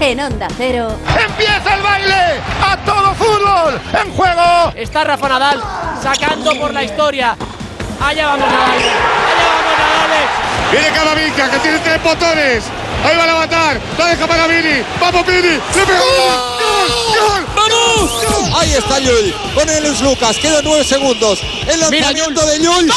[0.00, 0.96] en Onda Cero.
[1.18, 2.40] ¡Empieza el baile!
[2.62, 3.80] ¡A todo fútbol!
[3.92, 4.72] ¡En juego!
[4.74, 5.62] Está Rafa Nadal
[6.02, 7.36] sacando por la historia.
[8.00, 8.70] Allá vamos Nadal.
[8.70, 10.28] Allá vamos Nadal.
[10.72, 12.64] Viene Camavinga que tiene tres botones.
[13.04, 13.80] Ahí van a matar.
[13.98, 14.82] La deja para Vini.
[15.00, 15.60] Vamos Vini.
[15.74, 16.04] Le pegó.
[17.20, 17.46] ¡Gol!
[17.54, 18.10] ¡Vamos!
[18.58, 20.36] Ahí está Llull con el Luis Lucas.
[20.38, 21.40] Quedan nueve segundos.
[21.66, 22.88] El lanzamiento de Llull.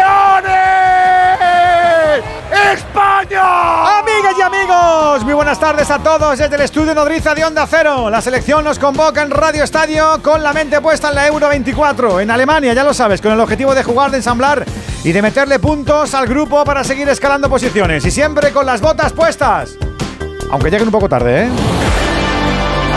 [3.33, 8.09] Amigas y amigos, muy buenas tardes a todos desde el estudio Nodriza de Onda Cero.
[8.09, 12.19] La selección nos convoca en Radio Estadio con la mente puesta en la Euro 24
[12.19, 14.65] en Alemania, ya lo sabes, con el objetivo de jugar, de ensamblar
[15.03, 19.13] y de meterle puntos al grupo para seguir escalando posiciones y siempre con las botas
[19.13, 19.77] puestas.
[20.51, 21.49] Aunque lleguen un poco tarde, ¿eh?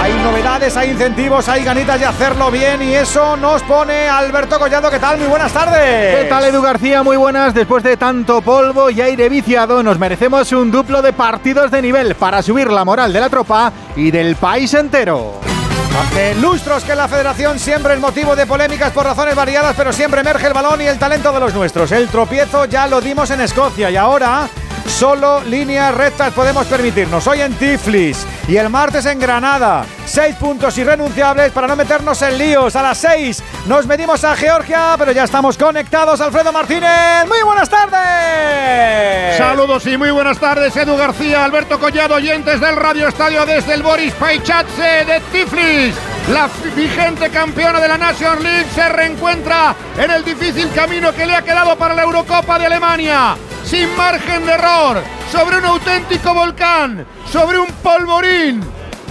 [0.04, 4.90] Hay novedades, hay incentivos, hay ganitas de hacerlo bien y eso nos pone Alberto Collado.
[4.90, 5.16] ¿Qué tal?
[5.16, 6.14] Muy buenas tardes.
[6.14, 7.02] ¿Qué tal Edu García?
[7.02, 7.54] Muy buenas.
[7.54, 12.16] Después de tanto polvo y aire viciado, nos merecemos un duplo de partidos de nivel
[12.16, 15.40] para subir la moral de la tropa y del país entero.
[15.98, 20.20] Hace lustros que la federación siempre es motivo de polémicas por razones variadas, pero siempre
[20.20, 21.90] emerge el balón y el talento de los nuestros.
[21.92, 24.50] El tropiezo ya lo dimos en Escocia y ahora
[24.86, 27.26] solo líneas rectas podemos permitirnos.
[27.26, 29.84] Hoy en Tiflis y el martes en Granada.
[30.04, 32.76] Seis puntos irrenunciables para no meternos en líos.
[32.76, 36.20] A las seis nos medimos a Georgia, pero ya estamos conectados.
[36.20, 39.36] Alfredo Martínez, muy buenas tardes.
[39.36, 43.82] Saludos y muy buenas tardes, Edu García, Alberto Collado, oyentes del Radio Estadio desde el
[43.82, 45.94] Boris Paichatse de Tiflis.
[46.32, 51.34] La vigente campeona de la National League se reencuentra en el difícil camino que le
[51.34, 53.36] ha quedado para la Eurocopa de Alemania.
[53.74, 55.02] Sin margen de error,
[55.32, 58.62] sobre un auténtico volcán, sobre un polvorín.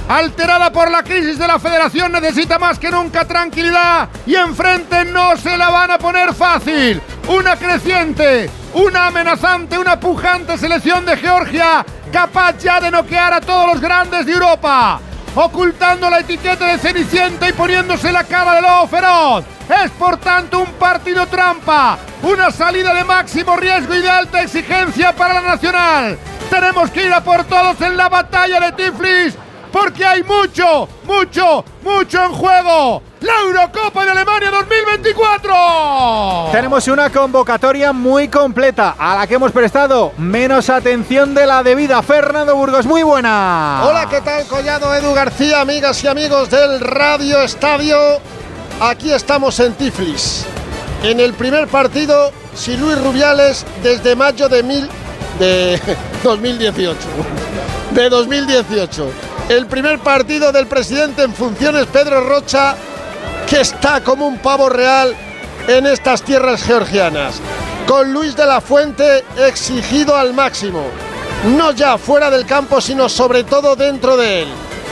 [0.07, 5.35] Alterada por la crisis de la federación, necesita más que nunca tranquilidad y enfrente no
[5.35, 7.01] se la van a poner fácil.
[7.27, 13.73] Una creciente, una amenazante, una pujante selección de Georgia capaz ya de noquear a todos
[13.73, 15.01] los grandes de Europa.
[15.35, 19.45] Ocultando la etiqueta de Cenicienta y poniéndose la cara de lobo feroz.
[19.83, 25.11] Es por tanto un partido trampa, una salida de máximo riesgo y de alta exigencia
[25.15, 26.19] para la Nacional.
[26.51, 29.35] Tenemos que ir a por todos en la batalla de Tiflis
[29.73, 33.01] porque hay mucho, mucho, mucho en juego.
[33.21, 36.51] La Eurocopa de Alemania 2024.
[36.51, 42.03] Tenemos una convocatoria muy completa a la que hemos prestado menos atención de la debida.
[42.03, 43.81] Fernando Burgos, muy buena.
[43.83, 44.45] Hola, ¿qué tal?
[44.45, 47.97] Collado Edu García, amigas y amigos del Radio Estadio.
[48.79, 50.45] Aquí estamos en Tiflis.
[51.01, 54.87] En el primer partido, si Luis Rubiales desde mayo de, mil,
[55.39, 55.81] de
[56.23, 56.95] 2018.
[57.91, 59.32] De 2018.
[59.49, 62.75] El primer partido del presidente en funciones, Pedro Rocha,
[63.49, 65.13] que está como un pavo real
[65.67, 67.41] en estas tierras georgianas.
[67.85, 70.85] Con Luis de la Fuente exigido al máximo.
[71.57, 74.47] No ya fuera del campo, sino sobre todo dentro de él.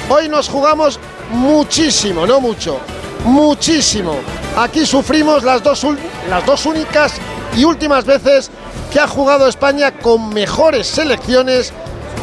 [0.09, 2.81] Hoy nos jugamos muchísimo, no mucho,
[3.23, 4.19] muchísimo.
[4.57, 5.87] Aquí sufrimos las dos,
[6.29, 7.13] las dos únicas
[7.55, 8.51] y últimas veces
[8.91, 11.71] que ha jugado España con mejores selecciones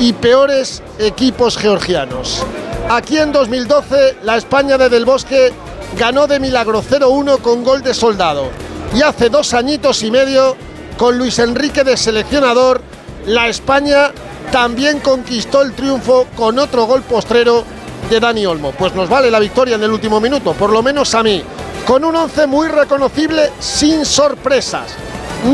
[0.01, 2.45] y peores equipos georgianos.
[2.89, 5.53] Aquí en 2012 la España de Del Bosque
[5.97, 8.51] ganó de milagro 0-1 con gol de soldado.
[8.95, 10.57] Y hace dos añitos y medio,
[10.97, 12.81] con Luis Enrique de seleccionador,
[13.27, 14.13] la España
[14.51, 17.65] también conquistó el triunfo con otro gol postrero
[18.09, 18.73] de Dani Olmo.
[18.73, 21.43] Pues nos vale la victoria en el último minuto, por lo menos a mí.
[21.87, 24.95] Con un once muy reconocible, sin sorpresas.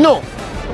[0.01, 0.21] No,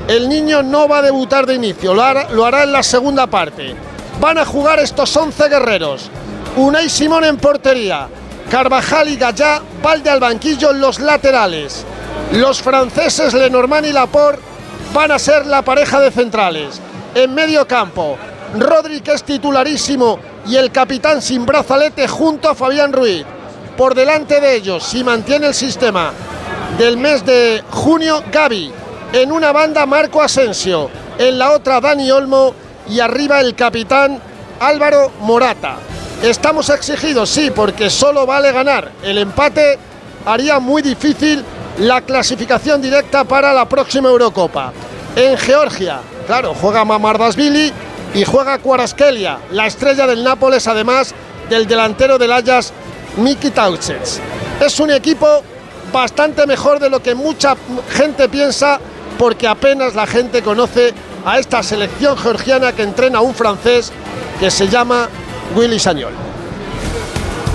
[0.08, 3.74] el niño no va a debutar de inicio, lo hará, en la segunda parte.
[4.20, 6.10] Van a jugar estos 11 guerreros.
[6.56, 8.08] Unai Simón en portería,
[8.50, 11.84] Carvajal y Gallá, Valde al banquillo en los laterales.
[12.32, 14.42] Los franceses Lenormand y Laporte
[14.92, 16.80] van a ser la pareja de centrales.
[17.14, 18.16] En medio campo,
[18.58, 23.24] Rodri que es titularísimo y el capitán sin brazalete junto a Fabián Ruiz.
[23.76, 26.12] Por delante de ellos, si mantiene el sistema
[26.76, 28.81] del mes de junio, Gaby.
[29.12, 30.88] En una banda Marco Asensio,
[31.18, 32.54] en la otra Dani Olmo
[32.88, 34.18] y arriba el capitán
[34.58, 35.76] Álvaro Morata.
[36.22, 38.90] Estamos exigidos, sí, porque solo vale ganar.
[39.02, 39.78] El empate
[40.24, 41.44] haría muy difícil
[41.78, 44.72] la clasificación directa para la próxima Eurocopa.
[45.14, 47.70] En Georgia, claro, juega Mamardasvili
[48.14, 51.14] y juega Cuaraskelia, la estrella del Nápoles, además
[51.50, 52.72] del delantero del Ajax,
[53.18, 54.20] Miki Tauchets.
[54.58, 55.42] Es un equipo
[55.92, 57.54] bastante mejor de lo que mucha
[57.90, 58.80] gente piensa,
[59.22, 60.92] porque apenas la gente conoce
[61.24, 63.92] a esta selección georgiana que entrena un francés
[64.40, 65.08] que se llama
[65.54, 66.12] Willy Sañol.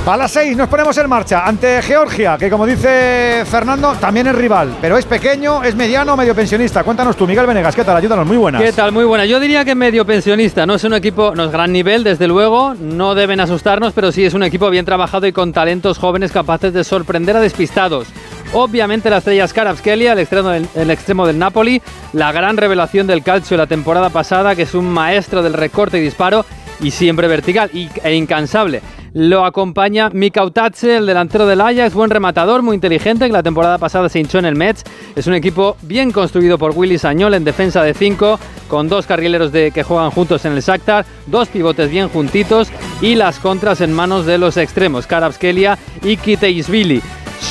[0.06, 4.36] A las seis nos ponemos en marcha ante Georgia, que como dice Fernando, también es
[4.36, 6.86] rival, pero es pequeño, es mediano, medio pensionista.
[6.86, 7.98] Cuéntanos tú, Miguel Venegas, ¿qué tal?
[7.98, 8.62] Ayúdanos, muy buenas.
[8.62, 8.94] ¿Qué tal?
[8.94, 9.26] Muy buena.
[9.26, 12.76] Yo diría que medio pensionista, no es un equipo, no es gran nivel, desde luego,
[12.80, 16.72] no deben asustarnos, pero sí es un equipo bien trabajado y con talentos jóvenes capaces
[16.72, 18.08] de sorprender a despistados.
[18.54, 21.82] Obviamente la estrella es Skelia, el extremo, del, el extremo del Napoli,
[22.14, 26.02] la gran revelación del calcio la temporada pasada, que es un maestro del recorte y
[26.02, 26.46] disparo
[26.80, 28.82] y siempre vertical e incansable.
[29.14, 34.10] Lo acompaña Mikautatse, el delantero del Ajax, buen rematador, muy inteligente, que la temporada pasada
[34.10, 34.84] se hinchó en el Mets.
[35.16, 39.52] Es un equipo bien construido por Willy Sañol en defensa de 5, con dos carrileros
[39.52, 42.70] de, que juegan juntos en el Shakhtar, dos pivotes bien juntitos
[43.02, 47.02] y las contras en manos de los extremos, Karabskelia y Kiteisvili.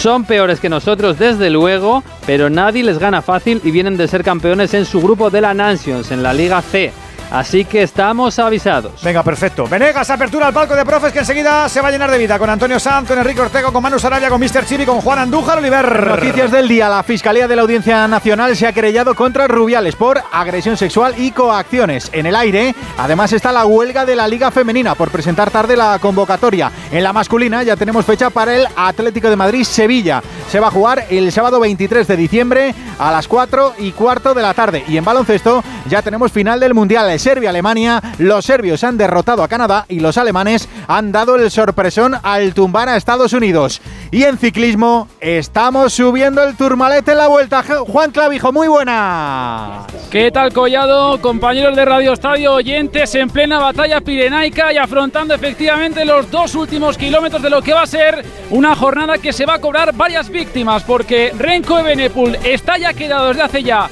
[0.01, 4.23] Son peores que nosotros, desde luego, pero nadie les gana fácil y vienen de ser
[4.23, 6.93] campeones en su grupo de la Nations, en la Liga C.
[7.31, 9.03] Así que estamos avisados.
[9.03, 9.67] Venga, perfecto.
[9.67, 12.39] Venegas, apertura al palco de profes que enseguida se va a llenar de vida.
[12.39, 14.65] Con Antonio Sanz, con Enrique Ortega, con Manu Sarabia, con Mr.
[14.65, 16.07] Chibi, con Juan Andújar, Oliver.
[16.07, 16.89] Noticias del día.
[16.89, 21.33] La Fiscalía de la Audiencia Nacional se ha querellado contra Rubiales por agresión sexual y
[21.33, 22.11] coacciones.
[22.13, 25.99] En el aire, además, está la huelga de la Liga Femenina por presentar tarde la
[25.99, 26.71] convocatoria.
[26.93, 30.23] En la masculina ya tenemos fecha para el Atlético de Madrid-Sevilla.
[30.51, 34.43] Se va a jugar el sábado 23 de diciembre a las 4 y cuarto de
[34.43, 34.85] la tarde.
[34.87, 39.87] Y en baloncesto ya tenemos final del Mundial Serbia-Alemania, los serbios han derrotado a Canadá
[39.89, 43.81] y los alemanes han dado el sorpresón al tumbar a Estados Unidos.
[44.11, 47.63] Y en ciclismo estamos subiendo el Turmalet en la vuelta.
[47.63, 49.87] Juan Clavijo, muy buena.
[50.11, 51.21] ¿Qué tal Collado?
[51.21, 56.97] Compañeros de Radio Estadio, oyentes en plena batalla pirenaica y afrontando efectivamente los dos últimos
[56.97, 60.31] kilómetros de lo que va a ser una jornada que se va a cobrar varias
[60.31, 63.89] víctimas porque Renko Ebenepul está ya quedado desde hace ya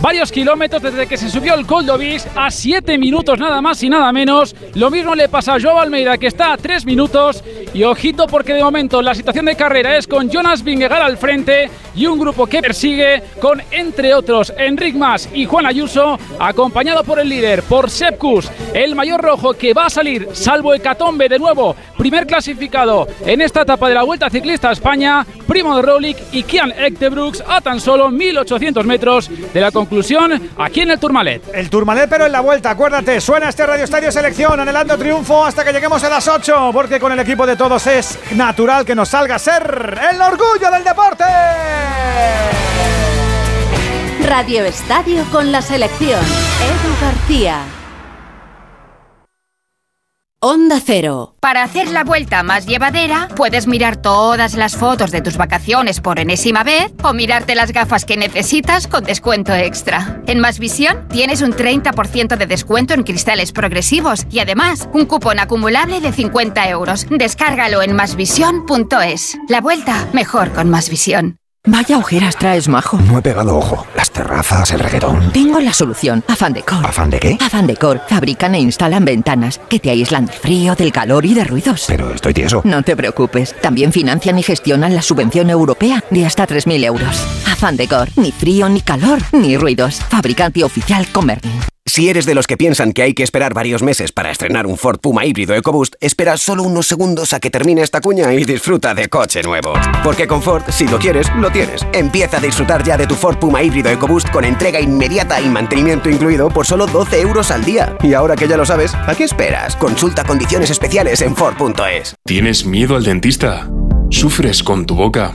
[0.00, 4.12] varios kilómetros desde que se subió el Coldovis a 7 minutos nada más y nada
[4.12, 4.56] menos.
[4.74, 8.54] Lo mismo le pasa a Joao Almeida que está a 3 minutos y ojito porque
[8.54, 12.46] de momento la situación de carrera es con Jonas Vingegaard al frente y un grupo
[12.46, 17.90] que persigue con entre otros Enric Mas y Juan Ayuso acompañado por el líder, por
[17.90, 23.40] Sepkus, el mayor rojo que va a salir salvo Hecatombe de nuevo, primer clasificado en
[23.40, 27.60] esta etapa de la Vuelta Ciclista a España, Primo de Rolik y Kian Ektebrooks a
[27.60, 31.42] tan solo 1800 metros de la conclusión aquí en el Tourmalet.
[31.54, 35.72] El Tourmalet pero en la acuérdate, suena este Radio Estadio Selección, anhelando triunfo hasta que
[35.72, 39.34] lleguemos a las 8, porque con el equipo de todos es natural que nos salga
[39.34, 41.24] a ser el orgullo del deporte.
[44.26, 46.20] Radio Estadio con la selección.
[46.20, 47.60] Edu García.
[50.40, 51.34] Onda Cero.
[51.40, 56.20] Para hacer la vuelta más llevadera, puedes mirar todas las fotos de tus vacaciones por
[56.20, 60.22] enésima vez o mirarte las gafas que necesitas con descuento extra.
[60.28, 65.40] En Más Visión tienes un 30% de descuento en cristales progresivos y además un cupón
[65.40, 67.04] acumulable de 50 euros.
[67.10, 69.38] Descárgalo en masvisión.es.
[69.48, 71.40] La vuelta mejor con Más Visión.
[71.70, 72.98] Vaya ojeras traes, majo.
[72.98, 73.86] No he pegado ojo.
[73.94, 75.32] Las terrazas, el reggaetón.
[75.32, 76.24] Tengo la solución.
[76.26, 76.84] Afan Decor.
[76.84, 77.36] ¿Afan de qué?
[77.40, 78.00] Afan Decor.
[78.08, 81.84] Fabrican e instalan ventanas que te aíslan del frío, del calor y de ruidos.
[81.86, 82.62] Pero estoy tieso.
[82.64, 83.54] No te preocupes.
[83.60, 87.26] También financian y gestionan la subvención europea de hasta 3.000 euros.
[87.46, 88.08] Afan Decor.
[88.16, 90.00] Ni frío, ni calor, ni ruidos.
[90.08, 91.60] Fabricante oficial Comerlin.
[91.98, 94.78] Si eres de los que piensan que hay que esperar varios meses para estrenar un
[94.78, 98.94] Ford Puma híbrido EcoBoost, espera solo unos segundos a que termine esta cuña y disfruta
[98.94, 99.72] de coche nuevo.
[100.04, 101.84] Porque con Ford, si lo quieres, lo tienes.
[101.92, 106.08] Empieza a disfrutar ya de tu Ford Puma híbrido EcoBoost con entrega inmediata y mantenimiento
[106.08, 107.96] incluido por solo 12 euros al día.
[108.00, 109.74] Y ahora que ya lo sabes, ¿a qué esperas?
[109.74, 112.14] Consulta condiciones especiales en Ford.es.
[112.24, 113.68] ¿Tienes miedo al dentista?
[114.08, 115.34] ¿Sufres con tu boca?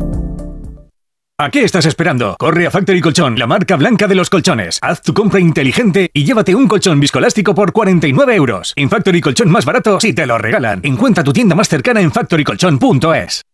[1.41, 2.35] ¿A qué estás esperando?
[2.37, 4.77] Corre a Factory Colchón, la marca blanca de los colchones.
[4.79, 8.73] Haz tu compra inteligente y llévate un colchón viscoelástico por 49 euros.
[8.75, 10.81] En Factory Colchón más barato si te lo regalan.
[10.83, 13.41] Encuentra tu tienda más cercana en factorycolchón.es.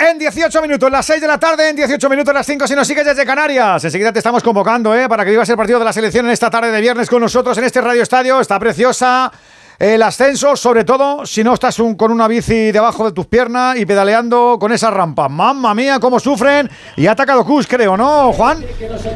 [0.00, 2.86] En 18 minutos, las 6 de la tarde, en 18 minutos, las 5 si nos
[2.86, 3.82] sigues desde Canarias.
[3.82, 5.08] Enseguida te estamos convocando, ¿eh?
[5.08, 7.58] Para que vivas el partido de la selección en esta tarde de viernes con nosotros
[7.58, 8.40] en este Radio Estadio.
[8.40, 9.32] Está preciosa
[9.78, 13.86] el ascenso, sobre todo si no estás con una bici debajo de tus piernas y
[13.86, 15.28] pedaleando con esa rampa.
[15.28, 16.68] Mamma mía, cómo sufren.
[16.96, 18.64] Y ha atacado Cus, creo, ¿no, Juan?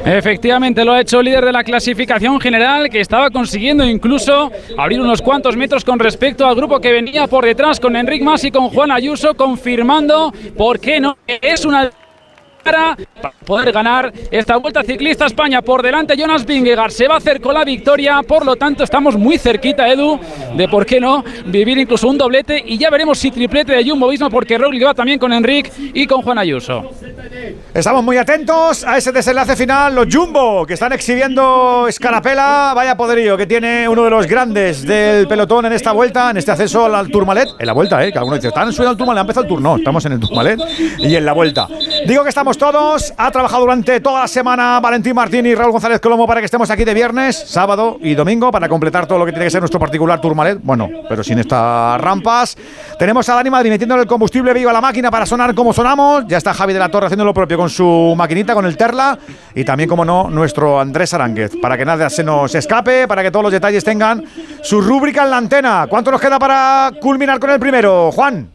[0.05, 5.01] Efectivamente, lo ha hecho el líder de la clasificación general, que estaba consiguiendo incluso abrir
[5.01, 8.53] unos cuantos metros con respecto al grupo que venía por detrás con Enric Mas y
[8.53, 11.17] con Juan Ayuso, confirmando, ¿por qué no?
[11.27, 11.91] Es una
[12.63, 12.97] para
[13.45, 15.63] poder ganar esta Vuelta Ciclista España.
[15.63, 19.17] Por delante Jonas Vingegaard se va a hacer con la victoria, por lo tanto estamos
[19.17, 20.19] muy cerquita, Edu,
[20.57, 24.09] de por qué no vivir incluso un doblete y ya veremos si triplete de Jumbo
[24.09, 26.91] Visma porque Roglic va también con Enric y con Juan Ayuso.
[27.75, 29.95] Estamos muy atentos a ese desenlace final.
[29.95, 32.73] Los Jumbo, que están exhibiendo escarapela.
[32.75, 36.51] Vaya poderío que tiene uno de los grandes del pelotón en esta vuelta, en este
[36.51, 37.49] acceso al Tourmalet.
[37.59, 38.13] En la vuelta, ¿eh?
[38.13, 39.63] Que algunos dicen, están subiendo al Tourmalet, ha empezado el tour.
[39.63, 40.61] No, estamos en el Tourmalet
[40.99, 41.69] y en la vuelta.
[42.07, 43.13] Digo que estamos todos.
[43.17, 46.71] Ha trabajado durante toda la semana Valentín Martín y Raúl González Colomo para que estemos
[46.71, 49.79] aquí de viernes, sábado y domingo para completar todo lo que tiene que ser nuestro
[49.79, 50.59] particular Tourmalet.
[50.63, 52.57] Bueno, pero sin estas rampas.
[52.99, 56.25] Tenemos a Dani Madrid metiéndole el combustible vivo a la máquina para sonar como sonamos.
[56.27, 59.19] Ya está Javi de la Torre haciendo lo propio con su maquinita, con el Terla.
[59.55, 61.53] Y también, como no, nuestro Andrés Aránguez.
[61.61, 64.25] Para que nada se nos escape, para que todos los detalles tengan
[64.63, 65.87] su rúbrica en la antena.
[65.89, 68.51] ¿Cuánto nos queda para culminar con el primero, Juan?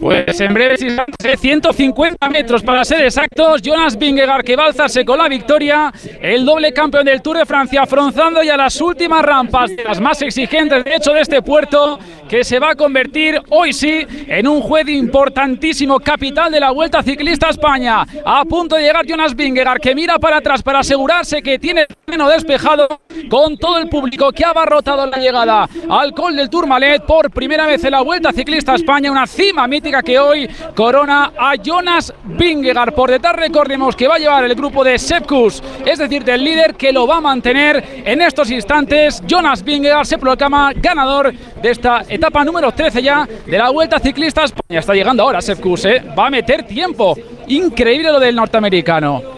[0.00, 3.60] Pues en instantes, 150 metros para ser exactos.
[3.60, 5.92] Jonas Vingegaard que va a alzarse con la victoria.
[6.20, 10.84] El doble campeón del Tour de Francia, afronzando ya las últimas rampas, las más exigentes
[10.84, 14.88] de hecho de este puerto, que se va a convertir hoy sí en un juez
[14.88, 18.06] importantísimo, capital de la Vuelta Ciclista a España.
[18.24, 21.96] A punto de llegar Jonas Vingegaard que mira para atrás para asegurarse que tiene el
[22.04, 22.88] terreno despejado
[23.28, 27.66] con todo el público que ha abarrotado la llegada al Col del Tourmalet por primera
[27.66, 32.94] vez en la Vuelta Ciclista a España, cima mítica que hoy corona a Jonas Vingegaard.
[32.94, 36.74] Por detrás recordemos que va a llevar el grupo de Sepkus, es decir, del líder
[36.74, 39.22] que lo va a mantener en estos instantes.
[39.26, 44.42] Jonas Vingegaard se proclama ganador de esta etapa número 13 ya de la Vuelta Ciclista
[44.42, 44.80] a España.
[44.80, 46.02] Está llegando ahora Sepkus, ¿eh?
[46.18, 47.14] va a meter tiempo.
[47.48, 49.36] Increíble lo del norteamericano.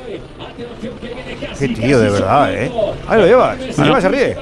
[1.59, 2.71] Qué tío, de verdad, ¿eh?
[3.09, 3.59] Ahí lo llevas.
[3.61, 4.37] Encima se ríe.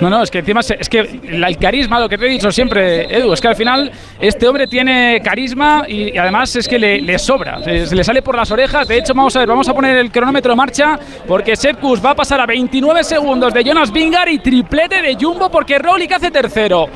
[0.00, 2.50] No, no, es que encima se- es que el carisma, lo que te he dicho
[2.52, 6.78] siempre, Edu, es que al final este hombre tiene carisma y, y además es que
[6.78, 8.86] le, le sobra, se, se le sale por las orejas.
[8.88, 12.10] De hecho, vamos a ver, vamos a poner el cronómetro en marcha porque Sepkus va
[12.10, 16.30] a pasar a 29 segundos de Jonas Vingar y triplete de Jumbo porque Roglic hace
[16.30, 16.86] tercero.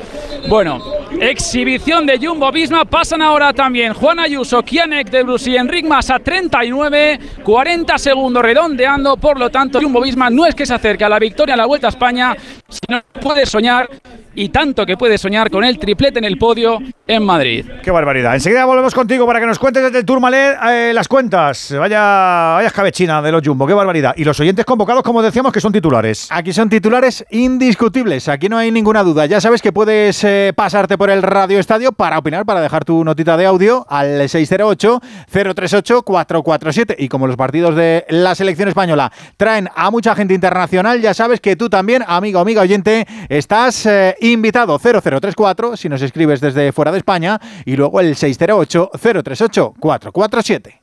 [0.47, 0.81] Bueno,
[1.19, 2.85] exhibición de Jumbo Visma.
[2.85, 8.41] Pasan ahora también Juan Ayuso, Kianek de Brus y Enric Mas a 39, 40 segundos
[8.43, 9.17] redondeando.
[9.17, 11.65] Por lo tanto, Jumbo Visma no es que se acerque a la victoria en la
[11.65, 12.35] Vuelta a España,
[12.69, 13.89] sino que puede soñar
[14.35, 17.65] y tanto que puede soñar con el triplete en el podio en Madrid.
[17.83, 18.35] Qué barbaridad.
[18.35, 21.73] Enseguida volvemos contigo para que nos cuentes desde el Tourmalet eh, las cuentas.
[21.77, 24.13] Vaya, vaya escabechina de los Jumbo, qué barbaridad.
[24.15, 26.29] Y los oyentes convocados, como decíamos, que son titulares.
[26.31, 29.25] Aquí son titulares indiscutibles, aquí no hay ninguna duda.
[29.25, 33.03] Ya sabes que puedes eh, pasarte por el Radio Estadio para opinar, para dejar tu
[33.03, 36.95] notita de audio al 608-038-447.
[36.97, 41.41] Y como los partidos de la selección española traen a mucha gente internacional, ya sabes
[41.41, 46.91] que tú también, amigo, amiga oyente, estás eh, invitado 0034 si nos escribes desde fuera
[46.91, 50.79] de España y luego el 608-038-447.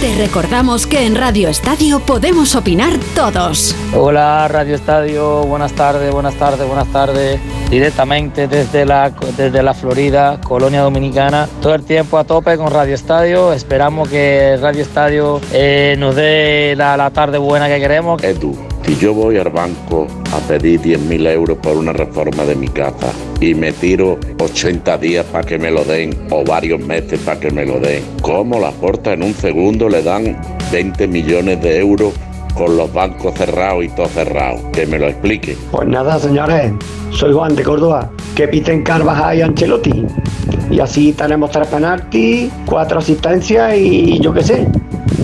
[0.00, 3.74] Te recordamos que en Radio Estadio podemos opinar todos.
[3.92, 7.40] Hola Radio Estadio, buenas tardes, buenas tardes, buenas tardes.
[7.70, 11.46] Directamente desde la, desde la Florida, Colonia Dominicana.
[11.60, 13.52] Todo el tiempo a tope con Radio Estadio.
[13.52, 18.22] Esperamos que Radio Estadio eh, nos dé la, tarde buena que queremos.
[18.24, 18.56] Edu,
[18.86, 23.12] si yo voy al banco a pedir 10.000 euros por una reforma de mi casa
[23.38, 27.50] y me tiro 80 días para que me lo den o varios meses para que
[27.50, 30.40] me lo den, ¿cómo la porta en un segundo le dan
[30.72, 32.14] 20 millones de euros
[32.58, 34.70] con los bancos cerrados y todo cerrado?
[34.72, 35.56] Que me lo explique.
[35.70, 36.72] Pues nada, señores,
[37.10, 38.10] soy Juan de Córdoba.
[38.34, 40.04] Que piten Carvajal y Ancelotti.
[40.70, 44.66] Y así tenemos tres penaltis, cuatro asistencias y yo qué sé.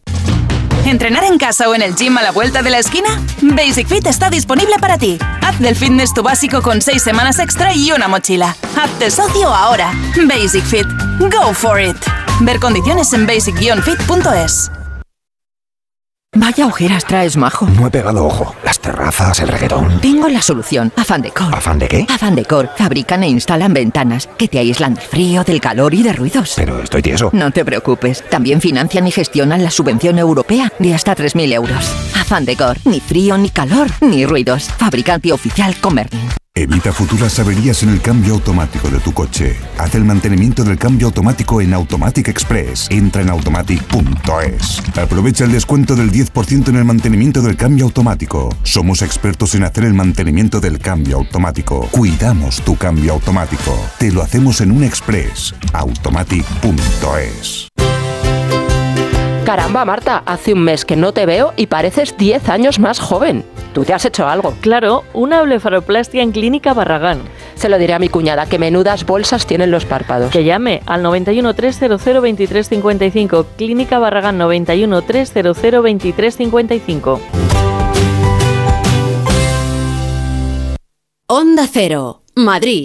[0.84, 3.08] ¿Entrenar en casa o en el gym a la vuelta de la esquina?
[3.42, 5.18] Basic Fit está disponible para ti.
[5.42, 8.56] Haz del fitness tu básico con 6 semanas extra y una mochila.
[8.80, 9.92] Hazte socio ahora.
[10.26, 10.86] Basic Fit.
[11.18, 11.96] Go for it.
[12.40, 14.70] Ver condiciones en basic-fit.es.
[16.40, 17.66] Vaya ojeras traes, majo.
[17.66, 18.54] No he pegado ojo.
[18.64, 20.00] Las terrazas, el reggaetón.
[20.00, 20.92] Tengo la solución.
[20.96, 21.52] Afan Decor.
[21.52, 22.06] ¿Afán de qué?
[22.08, 22.70] Afan Decor.
[22.76, 26.52] Fabrican e instalan ventanas que te aíslan del frío, del calor y de ruidos.
[26.54, 27.30] Pero estoy tieso.
[27.32, 28.22] No te preocupes.
[28.30, 31.92] También financian y gestionan la subvención europea de hasta 3.000 euros.
[32.14, 32.76] Afan Decor.
[32.84, 34.70] Ni frío, ni calor, ni ruidos.
[34.78, 36.28] Fabricante oficial Comerlin.
[36.58, 39.56] Evita futuras averías en el cambio automático de tu coche.
[39.78, 42.88] Haz el mantenimiento del cambio automático en Automatic Express.
[42.90, 44.82] Entra en automatic.es.
[44.98, 48.48] Aprovecha el descuento del 10% en el mantenimiento del cambio automático.
[48.64, 51.86] Somos expertos en hacer el mantenimiento del cambio automático.
[51.92, 53.78] Cuidamos tu cambio automático.
[54.00, 55.54] Te lo hacemos en un express.
[55.72, 57.68] Automatic.es.
[59.48, 63.46] Caramba, Marta, hace un mes que no te veo y pareces 10 años más joven.
[63.72, 64.52] Tú te has hecho algo.
[64.60, 67.22] Claro, una blefaroplastia en Clínica Barragán.
[67.54, 70.30] Se lo diré a mi cuñada, que menudas bolsas tienen los párpados.
[70.32, 73.46] Que llame al 91 300 2355.
[73.56, 77.20] Clínica Barragán 91 300 2355.
[81.26, 82.84] Onda Cero, Madrid.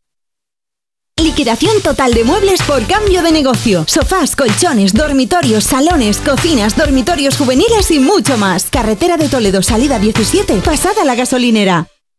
[1.21, 3.85] Liquidación total de muebles por cambio de negocio.
[3.87, 8.65] Sofás, colchones, dormitorios, salones, cocinas, dormitorios juveniles y mucho más.
[8.71, 11.87] Carretera de Toledo, salida 17, pasada la gasolinera.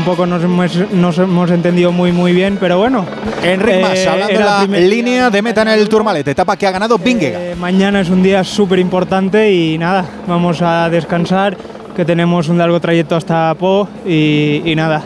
[0.00, 3.04] Tampoco nos hemos, nos hemos entendido muy muy bien, pero bueno.
[3.42, 6.66] Enric Mas, Eh, hablando de la primer- línea de meta en el Tourmalet, etapa que
[6.66, 7.42] ha ganado Vingegaard.
[7.42, 11.54] Eh, mañana es un día súper importante y nada, vamos a descansar,
[11.94, 15.02] que tenemos un largo trayecto hasta Po y, y nada.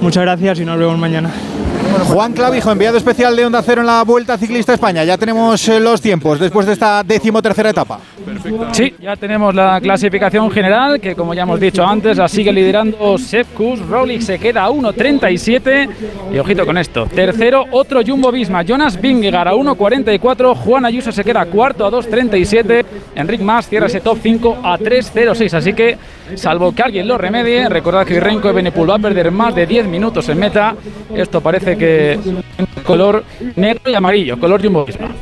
[0.00, 1.30] Muchas gracias y nos vemos mañana.
[2.08, 5.04] Juan Clavijo, enviado especial de Onda Cero en la Vuelta Ciclista España.
[5.04, 8.00] Ya tenemos eh, los tiempos después de esta decimotercera etapa.
[8.72, 13.18] Sí, ya tenemos la clasificación general, que como ya hemos dicho antes, la sigue liderando
[13.18, 13.86] Sepkus.
[13.86, 15.88] Rolik se queda a 1.37.
[16.32, 17.06] Y ojito con esto.
[17.14, 18.62] Tercero, otro Jumbo Visma.
[18.62, 20.54] Jonas Vingegaard a 1.44.
[20.56, 22.86] Juan Ayuso se queda cuarto a 2.37.
[23.16, 25.52] Enric Mas cierra ese top 5 a 3.06.
[25.52, 25.98] Así que,
[26.36, 29.86] salvo que alguien lo remedie, recordad que Renko Benepul va a perder más de 10
[29.86, 30.74] minutos en meta.
[31.14, 31.97] Esto parece que
[32.84, 33.24] color
[33.56, 35.14] negro y amarillo, color Jumbo Visma.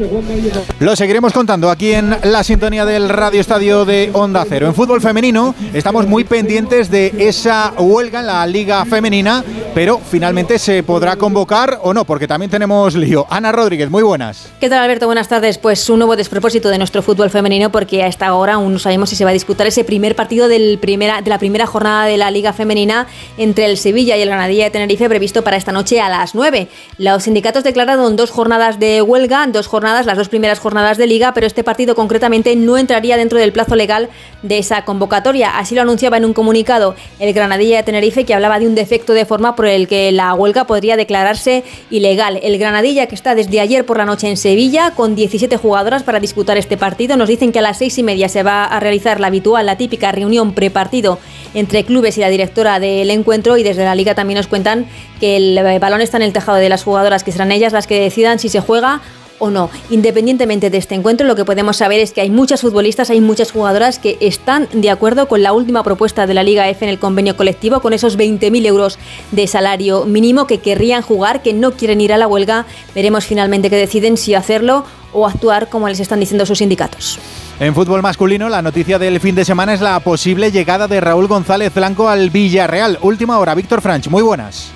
[0.81, 4.67] Lo seguiremos contando aquí en la sintonía del Radio Estadio de Onda Cero.
[4.67, 10.59] En fútbol femenino estamos muy pendientes de esa huelga en la Liga Femenina, pero finalmente
[10.59, 13.27] se podrá convocar o no, porque también tenemos lío.
[13.31, 14.49] Ana Rodríguez, muy buenas.
[14.61, 15.07] ¿Qué tal Alberto?
[15.07, 15.59] Buenas tardes.
[15.59, 19.11] Pues un nuevo despropósito de nuestro fútbol femenino porque a esta hora aún no sabemos
[19.11, 22.17] si se va a disputar ese primer partido del primera, de la primera jornada de
[22.17, 23.07] la Liga Femenina
[23.39, 26.66] entre el Sevilla y el Granadilla de Tenerife previsto para esta noche a las 9.
[26.99, 31.35] Los sindicatos declararon dos jornadas de huelga, dos jornadas, las dos primeras jornadas de liga,
[31.35, 34.09] pero este partido concretamente no entraría dentro del plazo legal
[34.43, 35.59] de esa convocatoria.
[35.59, 39.13] Así lo anunciaba en un comunicado el Granadilla de Tenerife que hablaba de un defecto
[39.13, 42.39] de forma por el que la huelga podría declararse ilegal.
[42.43, 46.21] El Granadilla que está desde ayer por la noche en Sevilla con 17 jugadoras para
[46.21, 47.17] disputar este partido.
[47.17, 49.77] Nos dicen que a las seis y media se va a realizar la habitual, la
[49.77, 51.19] típica reunión prepartido
[51.57, 54.87] entre clubes y la directora del encuentro y desde la liga también nos cuentan
[55.19, 57.99] que el balón está en el tejado de las jugadoras, que serán ellas las que
[57.99, 59.01] decidan si se juega
[59.39, 59.71] o no.
[59.91, 63.53] Independientemente de este encuentro, lo que podemos saber es que hay muchas futbolistas, hay muchas
[63.53, 66.99] jugadoras que están de acuerdo con la última propuesta de la Liga F en el
[66.99, 68.99] convenio colectivo, con esos 20.000 euros
[69.33, 72.67] de salario mínimo que querrían jugar, que no quieren ir a la huelga.
[72.95, 77.19] Veremos finalmente que deciden si hacerlo o actuar como les están diciendo sus sindicatos.
[77.59, 81.27] En fútbol masculino, la noticia del fin de semana es la posible llegada de Raúl
[81.27, 82.99] González Blanco al Villarreal.
[83.01, 84.76] Última hora, Víctor Franch, muy buenas.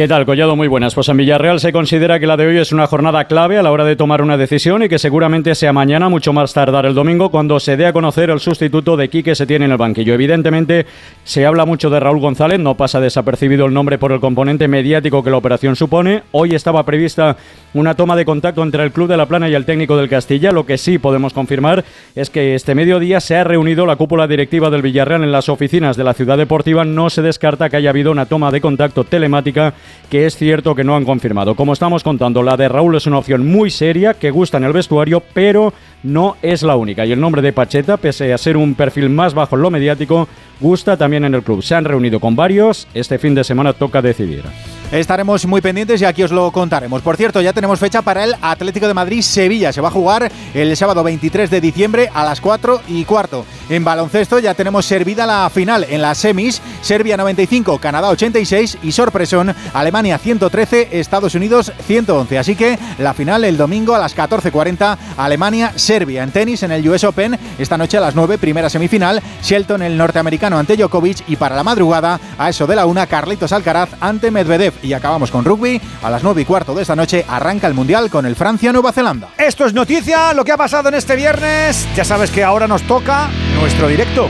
[0.00, 0.56] ¿Qué tal, Collado?
[0.56, 0.94] Muy buenas.
[0.94, 3.70] Pues en Villarreal se considera que la de hoy es una jornada clave a la
[3.70, 7.30] hora de tomar una decisión y que seguramente sea mañana, mucho más tardar el domingo,
[7.30, 10.14] cuando se dé a conocer el sustituto de Quique se tiene en el banquillo.
[10.14, 10.86] Evidentemente,
[11.22, 15.22] se habla mucho de Raúl González, no pasa desapercibido el nombre por el componente mediático
[15.22, 16.22] que la operación supone.
[16.32, 17.36] Hoy estaba prevista
[17.74, 20.50] una toma de contacto entre el Club de la Plana y el técnico del Castilla.
[20.50, 21.84] Lo que sí podemos confirmar
[22.14, 25.98] es que este mediodía se ha reunido la cúpula directiva del Villarreal en las oficinas
[25.98, 26.86] de la ciudad deportiva.
[26.86, 29.74] No se descarta que haya habido una toma de contacto telemática
[30.08, 31.54] que es cierto que no han confirmado.
[31.54, 34.72] Como estamos contando, la de Raúl es una opción muy seria que gusta en el
[34.72, 35.72] vestuario, pero
[36.02, 37.06] no es la única.
[37.06, 40.28] Y el nombre de Pacheta, pese a ser un perfil más bajo en lo mediático,
[40.60, 41.62] gusta también en el club.
[41.62, 42.88] Se han reunido con varios.
[42.94, 44.44] Este fin de semana toca decidir.
[44.92, 47.00] Estaremos muy pendientes y aquí os lo contaremos.
[47.02, 49.72] Por cierto, ya tenemos fecha para el Atlético de Madrid-Sevilla.
[49.72, 53.46] Se va a jugar el sábado 23 de diciembre a las 4 y cuarto.
[53.68, 56.60] En baloncesto ya tenemos servida la final en las semis.
[56.82, 62.38] Serbia 95, Canadá 86 y sorpresón Alemania 113, Estados Unidos 111.
[62.38, 66.24] Así que la final el domingo a las 14.40 Alemania-Serbia.
[66.24, 69.22] En tenis en el US Open esta noche a las 9, primera semifinal.
[69.40, 73.52] Shelton el norteamericano ante Djokovic y para la madrugada a eso de la una Carlitos
[73.52, 74.79] Alcaraz ante Medvedev.
[74.82, 75.80] Y acabamos con rugby.
[76.02, 79.28] A las 9 y cuarto de esta noche arranca el Mundial con el Francia-Nueva Zelanda.
[79.38, 81.88] Esto es noticia, lo que ha pasado en este viernes.
[81.94, 84.28] Ya sabes que ahora nos toca nuestro directo.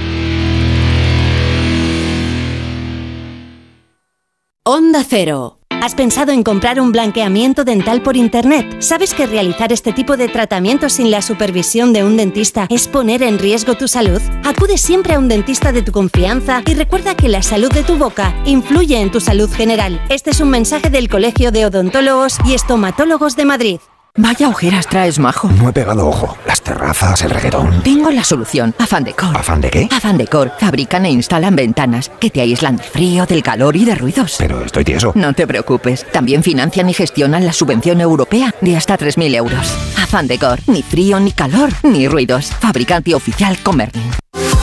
[4.65, 5.60] Onda Cero.
[5.83, 8.83] ¿Has pensado en comprar un blanqueamiento dental por Internet?
[8.83, 13.23] ¿Sabes que realizar este tipo de tratamientos sin la supervisión de un dentista es poner
[13.23, 14.21] en riesgo tu salud?
[14.45, 17.97] Acude siempre a un dentista de tu confianza y recuerda que la salud de tu
[17.97, 20.05] boca influye en tu salud general.
[20.11, 23.81] Este es un mensaje del Colegio de Odontólogos y Estomatólogos de Madrid.
[24.17, 25.49] Vaya ojeras traes, majo.
[25.49, 26.37] No he pegado ojo.
[26.47, 27.83] Las terrazas, el reggaetón.
[27.83, 28.75] Tengo la solución.
[28.79, 29.37] Afan Decor.
[29.37, 29.89] ¿Afán de qué?
[29.91, 30.53] Afan Decor.
[30.59, 34.37] Fabrican e instalan ventanas que te aíslan del frío, del calor y de ruidos.
[34.39, 35.13] Pero estoy tieso.
[35.15, 36.05] No te preocupes.
[36.11, 39.77] También financian y gestionan la subvención europea de hasta 3.000 euros.
[39.97, 40.59] Afan Decor.
[40.67, 42.47] Ni frío, ni calor, ni ruidos.
[42.47, 44.11] Fabricante oficial Comerlin.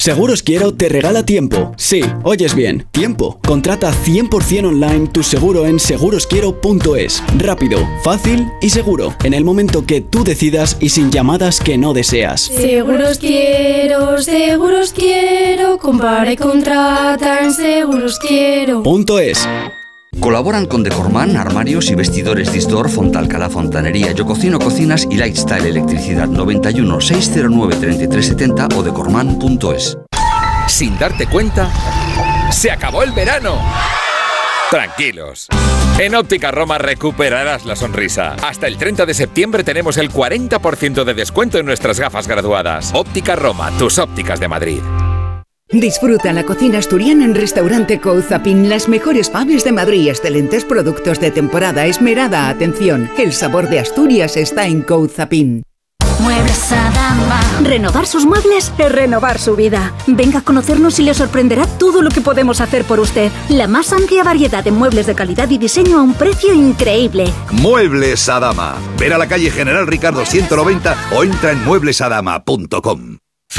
[0.00, 1.74] Seguros Quiero te regala tiempo.
[1.76, 3.38] Sí, oyes bien, tiempo.
[3.46, 7.22] Contrata 100% online tu seguro en segurosquiero.es.
[7.36, 9.14] Rápido, fácil y seguro.
[9.24, 12.40] En el momento que tú decidas y sin llamadas que no deseas.
[12.40, 18.82] Seguros quiero, seguros quiero, compara y contrata en seguros quiero.
[18.82, 19.46] Punto es.
[20.18, 26.26] Colaboran con Decorman, Armarios y Vestidores Distor, Fontalcala Fontanería, Yo Cocino Cocinas y Lifestyle Electricidad
[26.26, 29.96] 91 609 3370 o decorman.es.
[30.66, 31.70] Sin darte cuenta,
[32.50, 33.56] se acabó el verano.
[34.70, 35.48] Tranquilos.
[35.98, 38.34] En Óptica Roma recuperarás la sonrisa.
[38.42, 42.92] Hasta el 30 de septiembre tenemos el 40% de descuento en nuestras gafas graduadas.
[42.94, 44.80] Óptica Roma, tus ópticas de Madrid.
[45.72, 51.30] Disfruta la cocina asturiana en Restaurante Couzapin, las mejores faves de Madrid, excelentes productos de
[51.30, 53.08] temporada, esmerada atención.
[53.16, 55.62] El sabor de Asturias está en Couzapin.
[56.18, 57.40] Muebles Adama.
[57.62, 59.94] Renovar sus muebles es renovar su vida.
[60.08, 63.30] Venga a conocernos y le sorprenderá todo lo que podemos hacer por usted.
[63.48, 67.32] La más amplia variedad de muebles de calidad y diseño a un precio increíble.
[67.52, 68.74] Muebles Adama.
[68.98, 73.18] Ver a la calle General Ricardo 190 o entra en mueblesadama.com.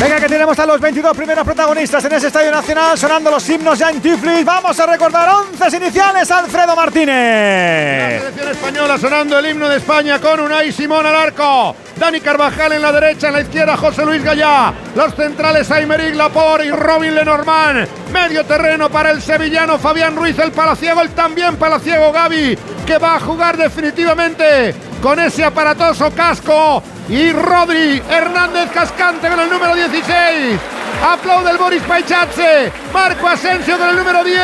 [0.00, 3.78] Venga, que tenemos a los 22 primeros protagonistas en ese Estadio Nacional, sonando los himnos
[3.78, 4.00] ya en.
[4.46, 8.14] Vamos a recordar 11 iniciales, Alfredo Martínez.
[8.14, 11.76] La selección española sonando el himno de España con Unai Simón al arco.
[11.96, 14.72] Dani Carvajal en la derecha, en la izquierda José Luis Gallá.
[14.96, 17.86] Los centrales Aymeric Laporte y Robin Lenormand.
[18.10, 22.58] Medio terreno para el sevillano Fabián Ruiz, el palaciego, el también palaciego Gaby,
[22.90, 26.82] que va a jugar definitivamente con ese aparatoso casco.
[27.08, 30.58] Y Rodri Hernández Cascante con el número 16.
[31.00, 32.72] Aplaude el Boris Paichache.
[32.92, 34.40] Marco Asensio con el número 10.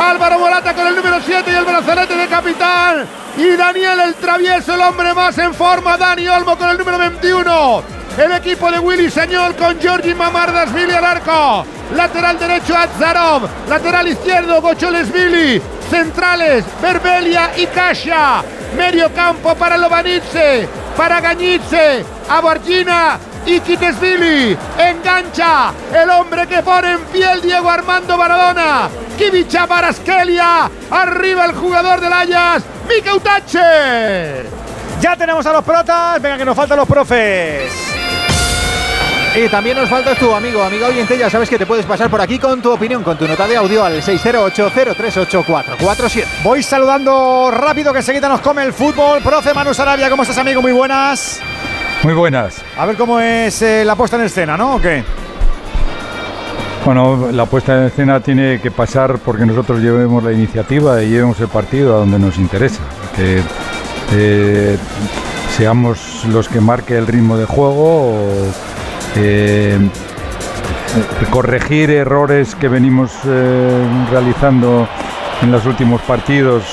[0.00, 3.06] Álvaro Morata con el número 7 y el brazalete de capitán.
[3.36, 5.98] Y Daniel el travieso, el hombre más en forma.
[5.98, 7.82] Dani Olmo con el número 21.
[8.16, 11.66] El equipo de Willy Señor con Georgi Mamardasvili al arco.
[11.96, 13.48] Lateral derecho Azarov.
[13.68, 15.60] Lateral izquierdo Gocholesvili.
[15.90, 18.44] Centrales Berbelia y Kasia.
[18.76, 20.68] Medio campo para Lobanice.
[20.96, 22.04] Para Gañice.
[22.28, 24.56] Aborgina y Kitesvili.
[24.78, 28.88] Engancha el hombre que pone en pie Diego Armando Maradona.
[29.18, 30.70] Kivicha Baraskelia.
[30.88, 32.62] Arriba el jugador del Ayas.
[32.88, 34.64] Mika Utache.
[35.00, 36.20] Ya tenemos a los protas.
[36.20, 37.70] Venga, que nos faltan los profes.
[39.36, 42.20] Y también nos falta tu amigo, amigo oyente, ya sabes que te puedes pasar por
[42.20, 46.24] aquí con tu opinión, con tu nota de audio al 608-038-447.
[46.44, 49.20] Voy saludando rápido que enseguida nos come el fútbol.
[49.22, 50.62] Profe Manu Sarabia, ¿cómo estás amigo?
[50.62, 51.40] Muy buenas.
[52.04, 52.62] Muy buenas.
[52.78, 54.76] A ver cómo es eh, la puesta en escena, ¿no?
[54.76, 55.02] ¿O qué?
[56.84, 61.40] Bueno, la puesta en escena tiene que pasar porque nosotros llevemos la iniciativa y llevemos
[61.40, 62.82] el partido a donde nos interesa.
[63.16, 63.42] Que
[64.12, 64.76] eh,
[65.56, 68.46] seamos los que marque el ritmo de juego o
[69.16, 69.78] eh,
[71.30, 74.88] corregir errores que venimos eh, realizando
[75.42, 76.64] en los últimos partidos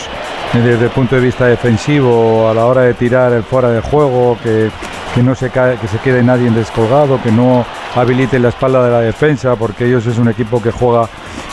[0.53, 4.37] desde el punto de vista defensivo a la hora de tirar el fuera de juego,
[4.43, 4.69] que,
[5.13, 8.91] que no se cae, que se quede nadie descolgado, que no habilite la espalda de
[8.91, 11.07] la defensa, porque ellos es un equipo que juega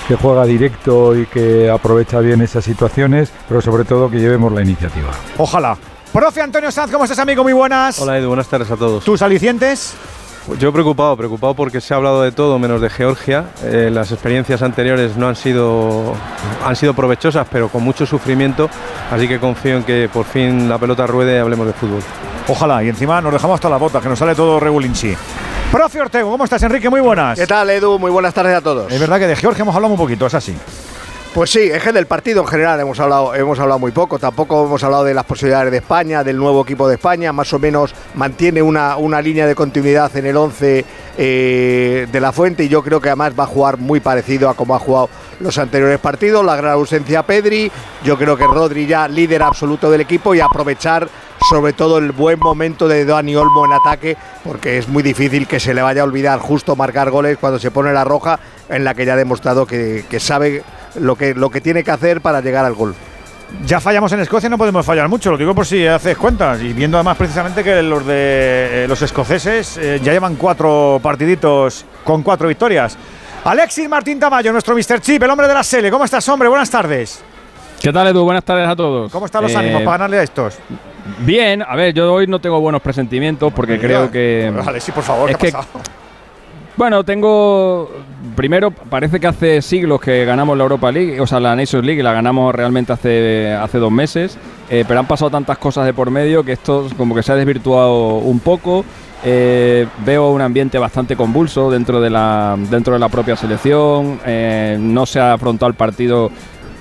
[0.06, 4.62] que juega directo y que aprovecha bien esas situaciones, pero sobre todo que llevemos la
[4.62, 5.10] iniciativa.
[5.36, 5.76] Ojalá.
[6.12, 7.42] Profe Antonio Sanz, ¿cómo estás amigo?
[7.42, 8.00] Muy buenas.
[8.00, 9.04] Hola Edu, buenas tardes a todos.
[9.04, 9.94] ¿Tus alicientes?
[10.56, 13.44] Yo preocupado, preocupado porque se ha hablado de todo menos de Georgia.
[13.62, 16.14] Eh, las experiencias anteriores no han sido,
[16.64, 18.70] han sido provechosas, pero con mucho sufrimiento.
[19.10, 22.00] Así que confío en que por fin la pelota ruede y hablemos de fútbol.
[22.48, 25.14] Ojalá, y encima nos dejamos hasta la bota, que nos sale todo regulinchi.
[25.70, 26.88] Profe Ortego, ¿cómo estás, Enrique?
[26.88, 27.38] Muy buenas.
[27.38, 27.98] ¿Qué tal, Edu?
[27.98, 28.90] Muy buenas tardes a todos.
[28.90, 30.56] Es verdad que de Georgia hemos hablado un poquito, es así.
[31.34, 34.18] Pues sí, que del partido en general hemos hablado, hemos hablado muy poco.
[34.18, 37.32] Tampoco hemos hablado de las posibilidades de España, del nuevo equipo de España.
[37.32, 40.84] Más o menos mantiene una, una línea de continuidad en el 11
[41.18, 44.54] eh, de la Fuente y yo creo que además va a jugar muy parecido a
[44.54, 45.10] como ha jugado
[45.40, 46.44] los anteriores partidos.
[46.44, 47.70] La gran ausencia Pedri.
[48.02, 51.08] Yo creo que Rodri ya líder absoluto del equipo y aprovechar
[51.48, 55.60] sobre todo el buen momento de Dani Olmo en ataque, porque es muy difícil que
[55.60, 58.94] se le vaya a olvidar justo marcar goles cuando se pone la roja, en la
[58.94, 60.62] que ya ha demostrado que, que sabe
[61.00, 62.94] lo que, lo que tiene que hacer para llegar al gol.
[63.64, 66.60] Ya fallamos en Escocia, no podemos fallar mucho, lo digo por si haces cuentas.
[66.60, 71.86] Y viendo además precisamente que los de eh, los escoceses eh, ya llevan cuatro partiditos
[72.04, 72.98] con cuatro victorias.
[73.44, 75.00] Alexis Martín Tamayo, nuestro Mr.
[75.00, 75.90] Chip, el hombre de la Sele.
[75.90, 76.46] ¿Cómo estás, hombre?
[76.50, 77.22] Buenas tardes.
[77.80, 78.22] ¿Qué tal, Edu?
[78.24, 79.10] Buenas tardes a todos.
[79.10, 80.58] ¿Cómo están los Eh, ánimos para ganarle a estos?
[81.20, 84.52] Bien, a ver, yo hoy no tengo buenos presentimientos porque creo que.
[84.64, 85.80] Vale, sí, por favor, es ¿qué ha que- pasado?
[86.76, 87.90] Bueno, tengo.
[88.36, 92.02] Primero, parece que hace siglos que ganamos la Europa League, o sea, la Nations League,
[92.04, 94.38] la ganamos realmente hace, hace dos meses.
[94.70, 97.34] eh, pero han pasado tantas cosas de por medio que esto como que se ha
[97.36, 98.84] desvirtuado un poco.
[99.24, 104.20] Eh, veo un ambiente bastante convulso dentro de la, dentro de la propia selección.
[104.24, 106.30] eh, no se ha afrontado el partido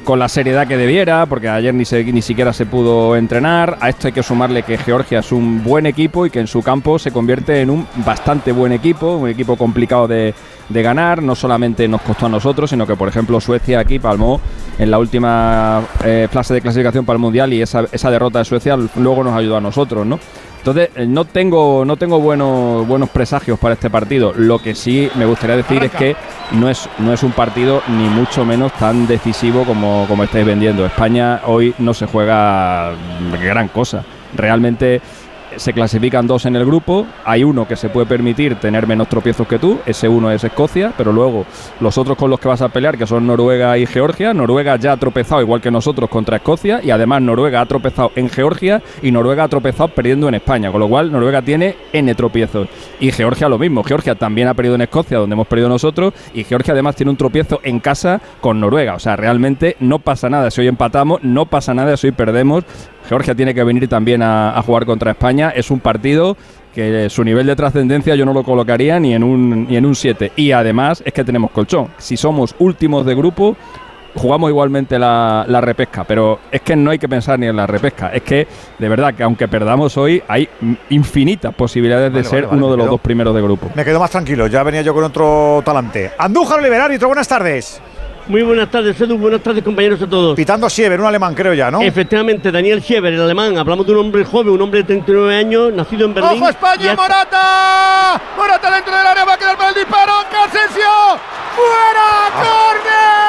[0.07, 3.77] con la seriedad que debiera, porque ayer ni, se- ni siquiera se pudo entrenar.
[3.81, 6.63] A esto hay que sumarle que Georgia es un buen equipo y que en su
[6.63, 10.33] campo se convierte en un bastante buen equipo, un equipo complicado de,
[10.69, 11.21] de ganar.
[11.21, 14.39] No solamente nos costó a nosotros, sino que, por ejemplo, Suecia aquí palmó
[14.79, 18.45] en la última eh, fase de clasificación para el Mundial y esa, esa derrota de
[18.45, 20.19] Suecia luego nos ayudó a nosotros, ¿no?
[20.67, 24.33] Entonces, eh, no tengo, no tengo buenos, buenos presagios para este partido.
[24.35, 26.13] Lo que sí me gustaría decir es que
[26.51, 30.85] no es, no es un partido ni mucho menos tan decisivo como, como estáis vendiendo.
[30.85, 32.91] España hoy no se juega
[33.41, 34.03] gran cosa.
[34.35, 34.99] Realmente
[35.57, 39.47] se clasifican dos en el grupo, hay uno que se puede permitir tener menos tropiezos
[39.47, 41.45] que tú, ese uno es Escocia, pero luego
[41.79, 44.93] los otros con los que vas a pelear, que son Noruega y Georgia, Noruega ya
[44.93, 49.11] ha tropezado igual que nosotros contra Escocia, y además Noruega ha tropezado en Georgia y
[49.11, 52.67] Noruega ha tropezado perdiendo en España, con lo cual Noruega tiene N tropiezos.
[52.99, 56.43] Y Georgia lo mismo, Georgia también ha perdido en Escocia, donde hemos perdido nosotros, y
[56.43, 60.51] Georgia además tiene un tropiezo en casa con Noruega, o sea, realmente no pasa nada
[60.51, 62.63] si hoy empatamos, no pasa nada si hoy perdemos,
[63.07, 65.51] Georgia tiene que venir también a, a jugar contra España.
[65.55, 66.35] Es un partido
[66.73, 69.95] que su nivel de trascendencia yo no lo colocaría ni en un ni en un
[69.95, 70.33] 7.
[70.35, 71.87] Y además es que tenemos colchón.
[71.97, 73.55] Si somos últimos de grupo,
[74.15, 76.03] jugamos igualmente la, la repesca.
[76.03, 78.09] Pero es que no hay que pensar ni en la repesca.
[78.09, 78.45] Es que,
[78.77, 80.47] de verdad, que aunque perdamos hoy, hay
[80.89, 83.69] infinitas posibilidades de Vale, ser vale, uno de los quedo- dos primeros de grupo.
[83.73, 86.11] Me quedo más tranquilo, ya venía yo con otro talante.
[86.17, 87.81] Andújar Oliver, árbitro, buenas tardes.
[88.27, 89.17] Muy buenas tardes, Edu.
[89.17, 90.35] Buenas tardes, compañeros a todos.
[90.35, 91.81] Pitando Siever, un alemán, creo ya, ¿no?
[91.81, 93.57] Efectivamente, Daniel Schieber, el alemán.
[93.57, 96.33] Hablamos de un hombre joven, un hombre de 39 años, nacido en Berlín.
[96.41, 98.21] ¡Ojo España, Morata!
[98.35, 100.13] Morata dentro del área, va a quedar para el disparo.
[100.29, 100.83] ¡Casensio!
[101.55, 103.26] ¡Fuera!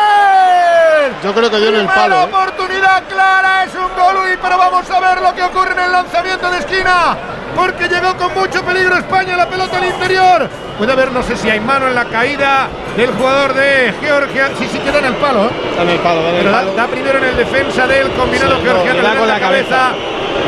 [1.22, 2.20] Yo creo que dio en el palo.
[2.20, 2.24] ¿eh?
[2.24, 5.92] oportunidad clara, es un gol, Uy, pero vamos a ver lo que ocurre en el
[5.92, 7.16] lanzamiento de esquina.
[7.56, 10.48] Porque llegó con mucho peligro España, la pelota al interior.
[10.78, 14.50] Puede haber, no sé si hay mano en la caída del jugador de Georgia.
[14.58, 15.46] Sí, sí, queda en el palo.
[15.46, 15.50] ¿eh?
[15.70, 16.74] Está en el palo, da en el Pero palo.
[16.74, 18.98] da primero en el defensa del combinado Sí, no, georgiano.
[19.00, 19.90] le da le con la cabeza.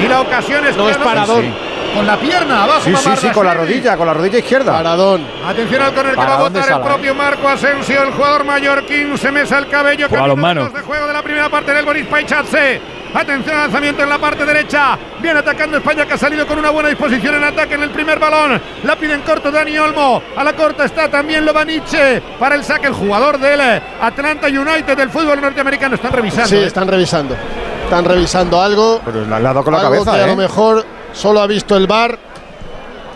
[0.00, 1.52] Y la ocasión es No es sí.
[1.94, 2.82] Con la pierna abajo.
[2.84, 4.72] Sí, sí, sí, con la rodilla, con la rodilla izquierda.
[4.72, 5.26] Paradón.
[5.44, 9.18] Atención al córner que va a votar el propio Marco Asensio, el jugador mallorquín.
[9.18, 10.06] Se mesa el cabello.
[10.08, 10.72] Juega los manos.
[10.72, 12.80] de juego de la primera parte del Boris Paichatse.
[13.12, 14.96] Atención al lanzamiento en la parte derecha.
[15.20, 18.20] Viene atacando España que ha salido con una buena disposición en ataque en el primer
[18.20, 18.60] balón.
[18.84, 20.22] La pide en corto Dani Olmo.
[20.36, 22.86] A la corta está también Lovaniche para el saque.
[22.86, 23.60] El jugador del
[24.00, 25.96] Atlanta United del fútbol norteamericano.
[25.96, 26.48] Están revisando.
[26.48, 26.66] Sí, ¿eh?
[26.66, 27.36] están revisando.
[27.84, 29.00] Están revisando algo.
[29.04, 30.28] Pero le ha dado con la algo cabeza, que a ¿eh?
[30.28, 32.18] lo mejor solo ha visto el bar,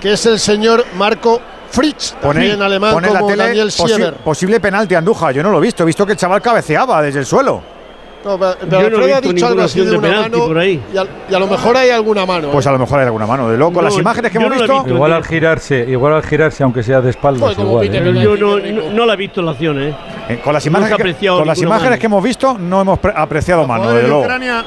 [0.01, 3.89] que es el señor Marco Fritz, también alemán pone en como la tele Daniel posi-
[3.95, 4.15] Schieber.
[4.15, 5.35] posible penalti a Andújar.
[5.35, 5.83] Yo no lo he visto.
[5.83, 7.63] He visto que el chaval cabeceaba desde el suelo.
[8.25, 9.97] No, pero, pero Yo no he Alfredo ha visto dicho algo ninguna así de de
[9.99, 10.83] una mano por ahí.
[10.95, 12.49] Y, a, y a lo mejor hay alguna mano.
[12.53, 12.69] Pues ¿eh?
[12.71, 13.51] a lo mejor hay alguna mano.
[13.51, 14.73] De loco, No, las imágenes que hemos no visto.
[14.79, 14.95] visto.
[14.95, 17.87] Igual al girarse, igual al girarse, aunque sea de espaldas, como igual.
[17.95, 18.23] ¿eh?
[18.23, 19.95] Yo no, no, no la he visto en la acción, ¿eh?
[20.29, 22.01] eh, con las imágenes, que, con las imágenes mano.
[22.01, 24.21] que hemos visto, no hemos pre- apreciado mano, de luego.
[24.21, 24.65] Ucrania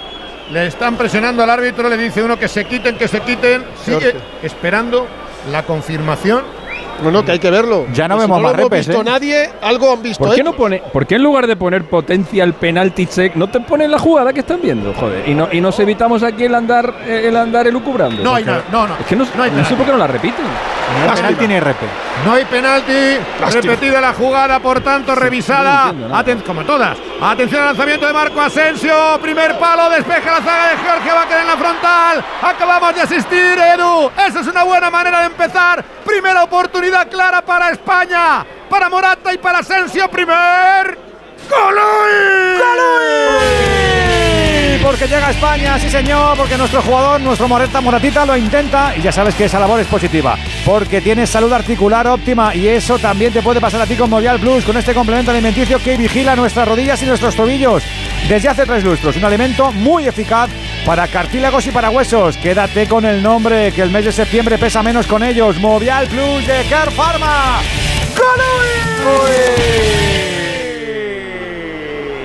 [0.51, 3.65] le están presionando al árbitro, le dice uno que se quiten, que se quiten.
[3.83, 5.07] Sigue esperando
[5.51, 6.43] la confirmación.
[7.03, 7.85] No, no, que hay que verlo.
[7.93, 9.05] Ya no Que si vemos no más lo hemos repes, visto ¿eh?
[9.05, 10.23] nadie, algo han visto.
[10.23, 10.43] ¿Por qué ¿eh?
[10.43, 13.91] no pone, por qué en lugar de poner potencia al penalti check, no te ponen
[13.91, 15.27] la jugada que están viendo, joder?
[15.27, 18.23] Y no y nos evitamos aquí el andar el andar elucubrando.
[18.23, 18.95] No hay Porque- nada, no, no.
[18.99, 20.45] Es que no, No hay no sé por qué no la repiten.
[20.45, 21.55] No hay penalti ni.
[22.25, 23.17] No hay penalti.
[23.53, 25.91] Repetida la jugada, por tanto, revisada.
[25.91, 26.15] no.
[26.15, 26.97] Aten- como todas.
[27.21, 28.93] Atención al lanzamiento de Marco Asensio.
[29.21, 32.25] Primer palo, despeja la zaga de Georgia, va a quedar en la frontal.
[32.41, 34.09] Acabamos de asistir, Edu.
[34.27, 35.83] Esa es una buena manera de empezar.
[36.07, 38.45] Primera oportunidad clara para España.
[38.69, 40.07] Para Morata y para Asensio.
[40.09, 40.97] Primer.
[41.49, 42.57] ¡Golui!
[44.81, 49.01] Porque llega a España, sí señor, porque nuestro jugador, nuestro Moreta Moratita lo intenta y
[49.01, 53.33] ya sabes que esa labor es positiva, porque tienes salud articular óptima y eso también
[53.33, 56.67] te puede pasar a ti con Movial Plus, con este complemento alimenticio que vigila nuestras
[56.67, 57.83] rodillas y nuestros tobillos.
[58.29, 60.49] Desde hace tres lustros, un alimento muy eficaz
[60.85, 62.37] para cartílagos y para huesos.
[62.37, 65.57] Quédate con el nombre, que el mes de septiembre pesa menos con ellos.
[65.59, 67.61] Movial Plus de Care Pharma.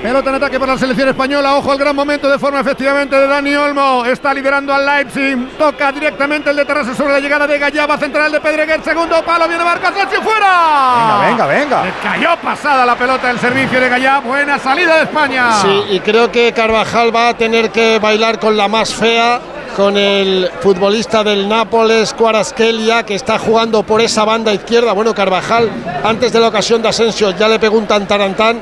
[0.03, 1.55] Pelota en ataque para la selección española.
[1.55, 4.03] Ojo al gran momento de forma efectivamente de Dani Olmo.
[4.03, 5.57] Está liderando al Leipzig.
[5.57, 7.85] Toca directamente el de Terrassa sobre la llegada de Gallá.
[7.85, 8.83] Va central de Pedreguer.
[8.83, 9.47] Segundo palo.
[9.47, 11.21] Viene Marcos Asensio fuera.
[11.25, 11.85] Venga, venga, venga.
[11.85, 14.19] Le cayó pasada la pelota del servicio de Gallá.
[14.19, 15.53] Buena salida de España.
[15.61, 19.39] Sí, y creo que Carvajal va a tener que bailar con la más fea
[19.77, 24.91] con el futbolista del Nápoles, Cuarasquelia, que está jugando por esa banda izquierda.
[24.91, 25.71] Bueno, Carvajal,
[26.03, 28.61] antes de la ocasión de Asensio, ya le pegó un tantarantán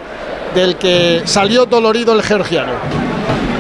[0.54, 2.74] del que salió dolorido el georgiano.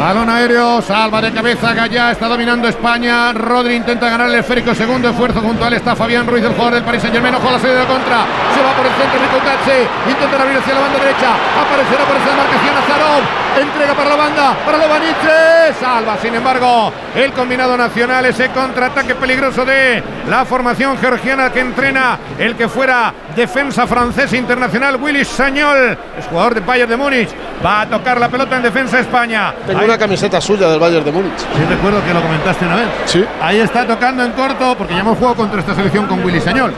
[0.01, 3.31] Balón aéreo, salva de cabeza, Gallá está dominando España.
[3.33, 6.83] Rodri intenta ganar el esférico, segundo esfuerzo junto a está Fabián Ruiz, el jugador del
[6.83, 7.35] Paris Saint Germain.
[7.35, 10.57] Ojo a la salida de contra, se va por el centro, Rico Katze, intenta abrir
[10.57, 11.29] hacia la banda derecha,
[11.61, 13.23] aparecerá por esa demarcación Azarov,
[13.61, 19.63] entrega para la banda, para Lobaniche, salva sin embargo el combinado nacional, ese contraataque peligroso
[19.65, 26.25] de la formación georgiana que entrena el que fuera defensa francés internacional, Willy Sañol, es
[26.25, 27.29] jugador de Bayern de Múnich,
[27.63, 29.53] va a tocar la pelota en defensa España.
[29.91, 31.37] Una camiseta suya del Bayern de Múnich.
[31.37, 32.85] Sí, recuerdo que lo comentaste una vez.
[33.05, 33.25] Sí.
[33.41, 36.71] Ahí está tocando en corto, porque ya hemos jugado contra esta selección con Willy Sañol.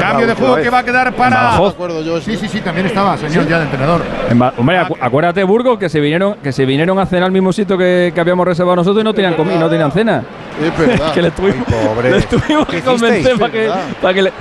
[0.00, 1.36] Cambio de juego que va a quedar para.
[1.36, 1.76] Badajoz.
[2.24, 4.02] Sí, sí, sí, también estaba Sañol ya de entrenador.
[4.30, 7.32] En Ba- Hombre, acu- acuérdate, Burgos, que se vinieron, que se vinieron a cenar al
[7.32, 10.22] mismo sitio que, que habíamos reservado nosotros y no tenían comida, no tenían cena.
[10.62, 11.12] Es verdad.
[11.14, 12.10] que le tuvimos, pobre.
[12.10, 13.70] le tuvimos que ¿Qué convencer para que,
[14.00, 14.32] para que le.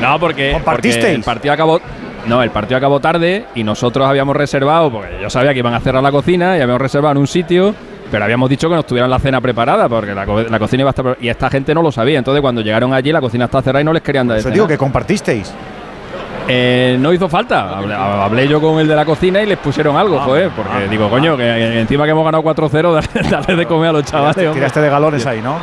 [0.00, 1.80] No, porque, porque el partido acabó.
[2.26, 5.80] No, el partido acabó tarde y nosotros habíamos reservado, porque yo sabía que iban a
[5.80, 7.74] cerrar la cocina y habíamos reservado en un sitio,
[8.10, 10.90] pero habíamos dicho que nos tuvieran la cena preparada, porque la, co- la cocina iba
[10.90, 11.16] a estar.
[11.20, 12.18] Y esta gente no lo sabía.
[12.18, 14.66] Entonces, cuando llegaron allí, la cocina estaba cerrada y no les querían dar Eso digo
[14.66, 15.52] que compartisteis.
[16.48, 17.76] Eh, no hizo falta.
[17.76, 20.50] Hablé, hablé yo con el de la cocina y les pusieron algo, joder.
[20.50, 24.04] Porque digo, coño, que encima que hemos ganado 4-0, dale, dale de comer a los
[24.04, 24.36] chavales.
[24.36, 24.52] hombre.
[24.54, 25.56] Tiraste de galones ahí, ¿no?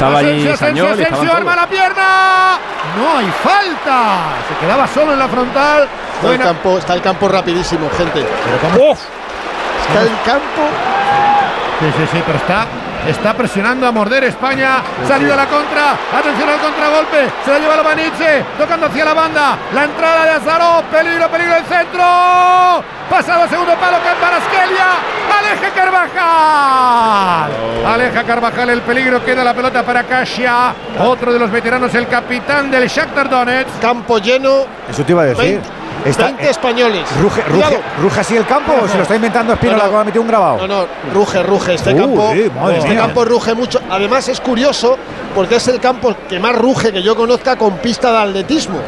[0.00, 2.58] Estaba allí Asensio, Sañol Asensio, arma la pierna.
[2.96, 4.32] No hay falta.
[4.48, 5.86] Se quedaba solo en la frontal.
[6.14, 8.20] Está el, campo, está el campo rapidísimo, gente.
[8.20, 10.62] Está el campo.
[11.80, 12.66] Sí, sí, sí, pero está,
[13.06, 14.82] está presionando a morder España.
[15.06, 15.92] Salida a la contra.
[16.18, 17.30] Atención al contragolpe.
[17.44, 18.44] Se la lleva Lobaniche.
[18.58, 19.58] Tocando hacia la banda.
[19.74, 20.84] La entrada de Azarov.
[20.84, 22.04] Peligro, peligro el centro.
[23.08, 23.98] Pasado segundo palo.
[24.02, 24.86] Camparasquelia.
[25.38, 27.52] Aleja Carvajal.
[27.86, 29.24] Aleja Carvajal el peligro.
[29.24, 30.74] Queda la pelota para Kasia.
[30.98, 33.80] Otro de los veteranos, el capitán del Shakhtar Donetsk.
[33.80, 34.66] Campo lleno.
[34.88, 35.60] Eso te iba a decir.
[35.60, 37.02] 20, Está- 20 españoles.
[37.20, 39.90] Ruge, ruge, ruge así el campo o se lo está inventando Espinola No, no.
[39.90, 40.58] que ha metido un grabado.
[40.58, 41.74] No, no, ruge, ruge.
[41.74, 43.80] Este Uh, campo, sí, este campo ruge mucho.
[43.90, 44.96] Además es curioso
[45.34, 48.78] porque es el campo que más ruge que yo conozca con pista de atletismo.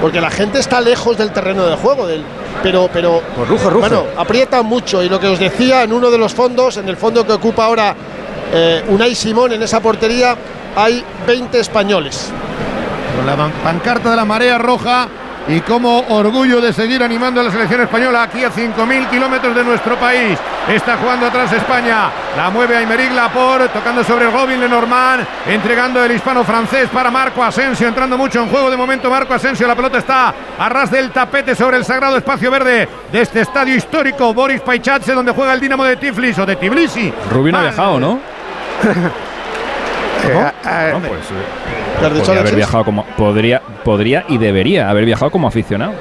[0.00, 2.22] Porque la gente está lejos del terreno de juego, del,
[2.62, 3.80] pero, pero Pues ruge, ruge.
[3.88, 5.02] bueno, aprieta mucho.
[5.02, 7.64] Y lo que os decía en uno de los fondos, en el fondo que ocupa
[7.64, 7.96] ahora
[8.52, 10.36] eh, Unai Simón en esa portería,
[10.76, 12.30] hay 20 españoles.
[13.16, 13.34] con la
[13.64, 15.08] pancarta de la marea roja
[15.48, 19.64] y como orgullo de seguir animando a la selección española aquí a 5.000 kilómetros de
[19.64, 20.38] nuestro país.
[20.68, 26.90] Está jugando atrás España, la mueve Aymeric Laporte, tocando sobre Robin Lenormand, entregando el hispano-francés
[26.90, 30.68] para Marco Asensio, entrando mucho en juego de momento Marco Asensio, la pelota está a
[30.68, 35.32] ras del tapete sobre el sagrado espacio verde de este estadio histórico Boris Paichatse, donde
[35.32, 37.12] juega el Dinamo de Tiflis o de Tbilisi.
[37.30, 38.18] Rubino ha viajado, ¿no?
[40.20, 44.88] Eh, No, pues, eh, ¿Qué has dicho, podría haber viajado como podría, podría y debería
[44.90, 45.92] haber viajado como aficionado.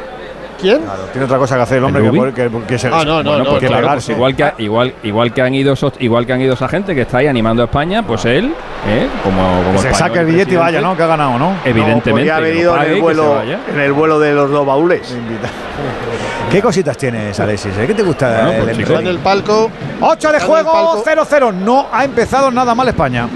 [0.59, 0.81] ¿Quién?
[1.11, 2.61] Tiene otra cosa que hacer el hombre ¿El que, Rubi?
[2.61, 4.93] que, que se Ah, no, no, Bueno, no, pues que claro, pues igual que igual
[5.03, 7.61] igual que han ido esos, igual que han ido esa gente que está ahí animando
[7.61, 8.55] a España, pues él,
[8.87, 9.07] ¿eh?
[9.23, 10.97] como, como que se español saque el billete y vaya, ¿no?
[10.97, 11.57] Que ha ganado, ¿no?
[11.63, 12.09] Evidentemente.
[12.11, 15.15] podría haber que ido en el, que vuelo, en el vuelo de los dos baúles.
[16.51, 17.77] ¿Qué cositas tienes, Alexis?
[17.77, 17.85] eh?
[17.85, 18.99] ¿Qué te gusta Bueno, el pues.
[18.99, 19.69] En el palco.
[19.99, 21.03] 8 de el juego, palco.
[21.05, 21.53] 0-0.
[21.53, 23.27] No ha empezado nada mal España.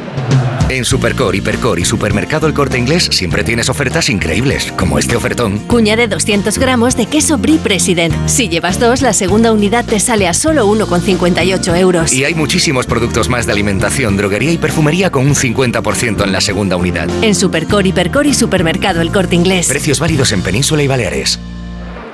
[0.71, 5.59] En Supercore, Hipercore y Supermercado El Corte Inglés siempre tienes ofertas increíbles, como este ofertón.
[5.67, 8.15] Cuña de 200 gramos de queso Brie President.
[8.27, 12.13] Si llevas dos, la segunda unidad te sale a solo 1,58 euros.
[12.13, 16.39] Y hay muchísimos productos más de alimentación, droguería y perfumería con un 50% en la
[16.39, 17.09] segunda unidad.
[17.21, 19.67] En Supercore, Hipercore y Supermercado El Corte Inglés.
[19.67, 21.37] Precios válidos en Península y Baleares.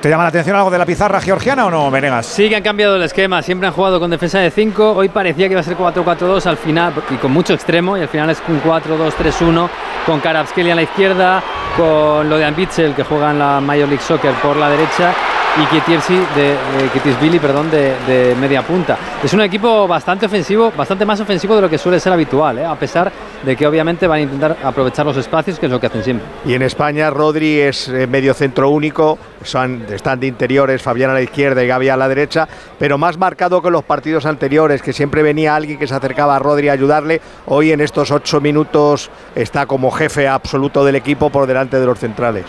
[0.00, 2.24] ¿Te llama la atención algo de la pizarra georgiana o no, Venegas?
[2.24, 5.48] Sí que han cambiado el esquema, siempre han jugado con defensa de 5, hoy parecía
[5.48, 8.40] que iba a ser 4-4-2 al final y con mucho extremo y al final es
[8.46, 9.68] un 4-2-3-1
[10.06, 11.42] con Karabskelia en la izquierda,
[11.76, 15.12] con lo de Ambitzel que juega en la Major League Soccer por la derecha
[15.60, 18.96] y Kietirsi de, perdón, de, de media punta.
[19.22, 22.64] Es un equipo bastante ofensivo, bastante más ofensivo de lo que suele ser habitual, ¿eh?
[22.64, 23.10] a pesar
[23.44, 26.26] de que obviamente van a intentar aprovechar los espacios, que es lo que hacen siempre.
[26.44, 31.14] Y en España Rodri es eh, medio centro único, son, están de interiores, Fabián a
[31.14, 32.46] la izquierda y Gaby a la derecha,
[32.78, 36.38] pero más marcado que los partidos anteriores, que siempre venía alguien que se acercaba a
[36.38, 37.20] Rodri a ayudarle.
[37.46, 41.98] Hoy en estos ocho minutos está como jefe absoluto del equipo por delante de los
[41.98, 42.44] centrales.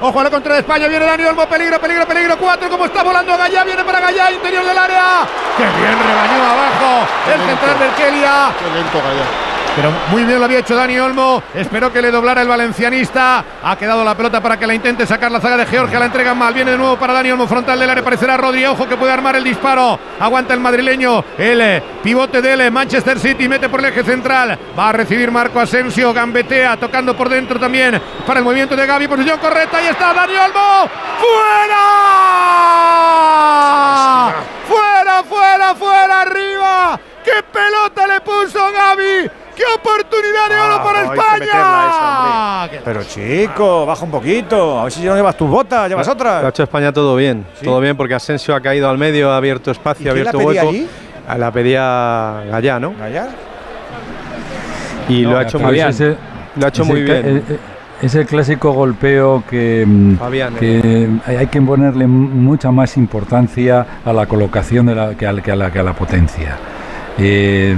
[0.00, 3.02] Ojo a la contra de España, viene Dani Olmo, peligro, peligro, peligro, cuatro, como está
[3.02, 5.26] volando Gallá, viene para Gallá, interior del área.
[5.56, 7.08] ¡Qué bien rebañó abajo!
[7.26, 8.52] El central del Kelia.
[8.60, 9.47] Qué lento Gallá.
[9.78, 11.40] Pero muy bien lo había hecho Dani Olmo.
[11.54, 13.44] Esperó que le doblara el valencianista.
[13.62, 16.00] Ha quedado la pelota para que la intente sacar la zaga de Georgia.
[16.00, 16.52] La entrega mal.
[16.52, 17.46] Viene de nuevo para Dani Olmo.
[17.46, 18.02] Frontal del área.
[18.02, 18.66] Parecerá Rodri.
[18.66, 19.96] Ojo que puede armar el disparo.
[20.18, 21.24] Aguanta el madrileño.
[21.38, 23.48] El eh, pivote del eh, Manchester City.
[23.48, 24.58] Mete por el eje central.
[24.76, 26.12] Va a recibir Marco Asensio.
[26.12, 26.76] Gambetea.
[26.76, 28.02] Tocando por dentro también.
[28.26, 29.06] Para el movimiento de Gaby.
[29.06, 29.76] Posición correcta.
[29.76, 30.90] Ahí está Dani Olmo.
[31.20, 31.84] ¡Fuera!
[34.66, 36.22] ¡Fuera, fuera, fuera!
[36.22, 36.98] ¡Arriba!
[37.24, 39.30] ¡Qué pelota le puso Gaby!
[39.58, 41.02] ¡Qué oportunidad de oro para
[42.68, 42.80] España!
[42.84, 44.78] Pero chico, baja un poquito.
[44.78, 46.44] A ver si no llevas tus botas, llevas Lo ha otras.
[46.48, 50.12] hecho España todo bien, todo bien porque Asensio ha caído al medio, ha abierto espacio,
[50.12, 50.68] ha la abierto hueco.
[50.68, 50.86] allí?
[51.26, 52.94] A La pedía Gallá, ¿no?
[52.98, 53.28] ¿Gallá?
[55.08, 56.16] Y No, lo ha hecho muy bien.
[56.56, 57.16] Lo ha hecho Es muy bien.
[57.26, 57.58] eh, eh,
[58.00, 63.84] Es el clásico golpeo que, mm, Fabián, que hay hay que ponerle mucha más importancia
[64.04, 66.56] a la colocación de la, que, a, la- que a la, que a la potencia.
[67.18, 67.76] Eh,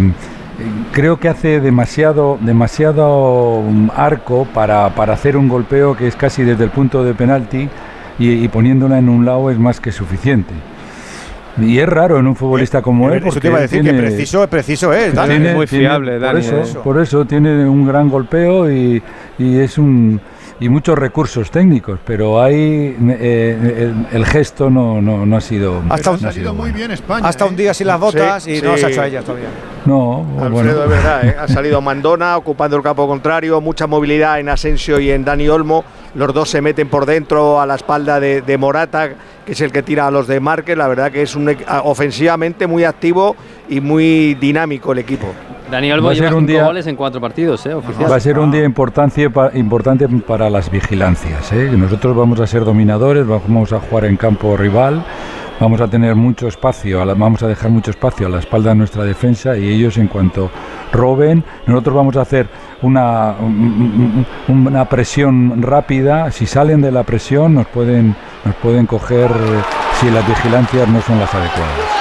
[0.93, 6.43] creo que hace demasiado, demasiado mm, arco para, para hacer un golpeo que es casi
[6.43, 7.69] desde el punto de penalti
[8.19, 10.53] y, y poniéndola en un lado es más que suficiente.
[11.59, 13.23] Y es raro en un futbolista como él.
[13.27, 15.13] Eso te iba a decir que tiene- preciso, preciso es.
[15.15, 15.31] Dani.
[15.35, 16.83] tiene- muy tiene- fiable, por Dani, eso, eso.
[16.83, 19.03] por eso tiene un gran golpeo y,
[19.39, 20.21] y es un
[20.61, 25.83] y muchos recursos técnicos, pero ahí eh, el, el gesto no, no, no ha sido.
[25.89, 26.77] Hasta un, no ha sido Muy bueno.
[26.77, 27.27] bien España.
[27.27, 29.49] hasta un día sin las botas Sí, y no se ha hecho a ella todavía.
[29.87, 30.75] No, Alfredo, bueno.
[30.81, 31.37] de verdad, ¿eh?
[31.41, 35.85] ha salido Mandona ocupando el campo contrario, mucha movilidad en Asensio y en Dani Olmo.
[36.15, 39.11] Los dos se meten por dentro a la espalda de, de Morata,
[39.47, 40.77] que es el que tira a los de Márquez.
[40.77, 43.35] La verdad que es un, ofensivamente muy activo
[43.69, 45.29] y muy dinámico el equipo.
[45.71, 47.75] Dani Olmo Va a lleva ser un cinco día- goles en cuatro partidos, ¿eh?
[47.75, 48.11] Oficial.
[48.11, 51.53] Va a ser un día importante, importante para las vigilancias.
[51.53, 51.71] ¿eh?
[51.77, 55.05] Nosotros vamos a ser dominadores, vamos a jugar en campo rival,
[55.61, 59.05] vamos a tener mucho espacio, vamos a dejar mucho espacio a la espalda de nuestra
[59.05, 60.51] defensa y ellos en cuanto
[60.93, 62.49] roben, nosotros vamos a hacer
[62.83, 66.31] una, un- un- una presión rápida.
[66.33, 69.31] Si salen de la presión nos pueden, nos pueden coger
[70.01, 72.00] si las vigilancias no son las adecuadas.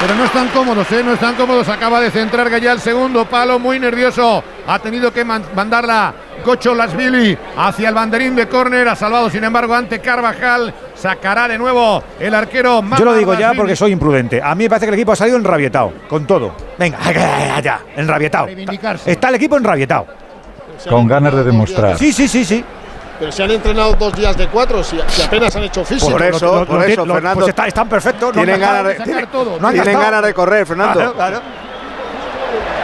[0.00, 1.02] Pero no están cómodos, ¿eh?
[1.02, 1.66] No están cómodos.
[1.68, 4.42] Acaba de centrar Gallá el segundo palo, muy nervioso.
[4.66, 6.12] Ha tenido que man- mandarla
[6.44, 8.86] Gocho Lasvili hacia el banderín de córner.
[8.88, 10.74] Ha salvado, sin embargo, ante Carvajal.
[10.94, 14.42] Sacará de nuevo el arquero Yo lo digo ya porque soy imprudente.
[14.42, 16.54] A mí me parece que el equipo ha salido enrabietado, con todo.
[16.78, 16.98] Venga,
[17.62, 18.48] ya, enrabietado.
[19.06, 20.06] Está el equipo enrabietado.
[20.90, 21.96] Con ganas de demostrar.
[21.96, 22.62] Sí, sí, sí, sí.
[23.18, 26.10] Pero se han entrenado dos días de cuatro, si, si apenas han hecho físico.
[26.12, 27.40] Por eso, por lo- eso, lo- Fernando.
[27.40, 28.32] Pues está- están perfectos.
[28.32, 29.70] tienen ganas de, sacar tienen- todo.
[29.70, 30.94] Tienen ganas de correr, Fernando.
[30.94, 31.40] Claro, claro.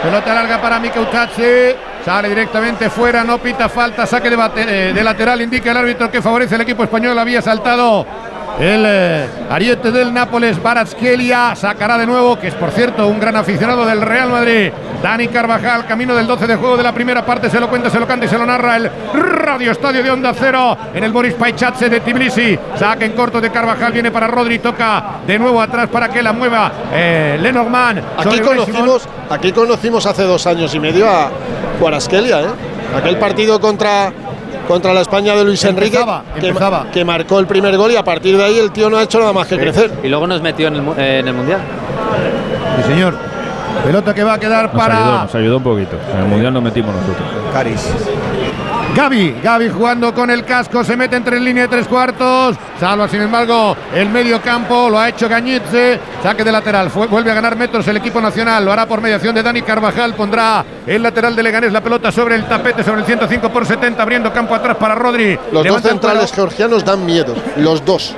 [0.03, 1.75] Pelota larga para Mikeutache.
[2.03, 6.09] Sale directamente fuera, no pita falta, saque de, bate- eh, de lateral, indica el árbitro
[6.09, 7.17] que favorece al equipo español.
[7.19, 8.03] Había saltado
[8.59, 11.55] el eh, ariete del Nápoles, Baratskelia.
[11.55, 14.71] Sacará de nuevo, que es por cierto un gran aficionado del Real Madrid.
[15.01, 17.49] Dani Carvajal, camino del 12 de juego de la primera parte.
[17.49, 20.33] Se lo cuenta, se lo canta y se lo narra el Radio Estadio de Onda
[20.37, 22.57] Cero en el Boris Paichatse de Tbilisi.
[22.75, 26.33] Saque en corto de Carvajal, viene para Rodri, toca de nuevo atrás para que la
[26.33, 28.03] mueva eh, Lenormand.
[28.17, 31.31] Aquí conocimos, aquí conocimos hace dos años y medio a
[31.79, 32.47] Guarasquelia, ¿eh?
[32.95, 34.11] Aquel partido contra,
[34.67, 36.91] contra la España de Luis Enrique Empezaba, que, empezaba.
[36.91, 39.19] que marcó el primer gol y a partir de ahí el tío no ha hecho
[39.19, 39.91] nada más que crecer.
[40.03, 41.59] Y luego nos metió en el, eh, en el Mundial.
[42.77, 43.15] Sí, señor.
[43.85, 45.97] Pelota que va a quedar Nos para ayudó, nos ayudó un poquito.
[46.13, 47.27] En el mundial nos metimos nosotros.
[47.53, 47.81] Caris.
[48.95, 49.35] Gaby.
[49.41, 52.57] Gaby jugando con el casco, se mete entre línea de tres cuartos.
[52.79, 54.89] Salva, sin embargo, el medio campo.
[54.89, 55.99] Lo ha hecho Gañitze.
[56.21, 56.89] Saque de lateral.
[56.89, 58.65] Fue- vuelve a ganar metros el equipo nacional.
[58.65, 60.13] Lo hará por mediación de Dani Carvajal.
[60.13, 64.01] Pondrá el lateral de Leganés la pelota sobre el tapete, sobre el 105 por 70,
[64.03, 65.35] abriendo campo atrás para Rodri.
[65.35, 68.13] Los dos Levanta centrales georgianos dan miedo, los dos.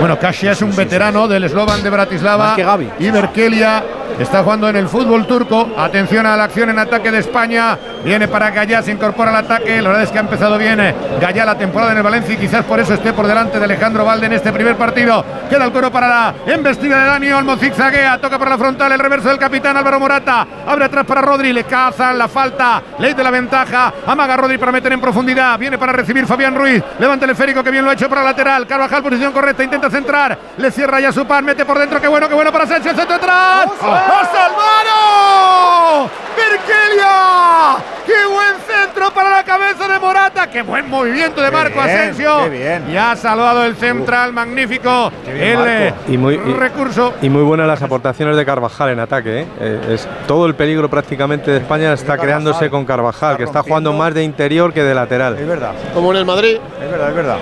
[0.00, 2.56] Bueno, Kasia es un veterano del Slovan de Bratislava.
[2.56, 2.66] Que.
[2.98, 3.84] Y Berkelia
[4.18, 5.68] está jugando en el fútbol turco.
[5.76, 7.78] Atención a la acción en ataque de España.
[8.04, 9.80] Viene para Gallá, se incorpora al ataque.
[9.80, 12.38] La verdad es que ha empezado bien eh, Gallá la temporada en el Valencia y
[12.38, 15.24] quizás por eso esté por delante de Alejandro Valde en este primer partido.
[15.48, 17.56] Queda el cuero para la embestida de Dani Olmo.
[17.56, 20.46] Zigzaguea, toca por la frontal el reverso del capitán Álvaro Morata.
[20.66, 22.82] Abre atrás para Rodri, le cazan la falta.
[22.98, 23.92] Ley de la ventaja.
[24.06, 25.58] Amaga Rodri para meter en profundidad.
[25.58, 26.82] Viene para recibir Fabián Ruiz.
[26.98, 28.66] Levanta el esférico que bien lo ha hecho para lateral.
[28.66, 30.38] Carvajal, posición correcta, intenta centrar.
[30.56, 32.00] Le cierra ya su pan, mete por dentro.
[32.00, 32.96] Qué bueno, qué bueno para Sánchez.
[32.96, 33.70] Centro atrás.
[34.10, 36.10] ¡Va Salvaro!
[36.36, 37.76] ¡Virgelia!
[38.06, 40.48] ¡Qué buen centro para la cabeza de Morata!
[40.50, 42.40] ¡Qué buen movimiento de Marco bien, Asensio!
[42.44, 42.90] qué bien.
[42.90, 45.12] Y ha salvado el central, magnífico.
[45.24, 47.14] bien, el eh, Y muy, y- recurso.
[47.22, 49.40] y muy buenas las aportaciones de Carvajal en ataque.
[49.42, 49.46] ¿eh?
[49.60, 52.24] Eh, es, todo el peligro prácticamente de España está Carvajal.
[52.26, 55.38] creándose con Carvajal, que está jugando más de interior que de lateral.
[55.38, 56.58] Es verdad, Como en el Madrid.
[56.82, 57.36] es verdad, es verdad.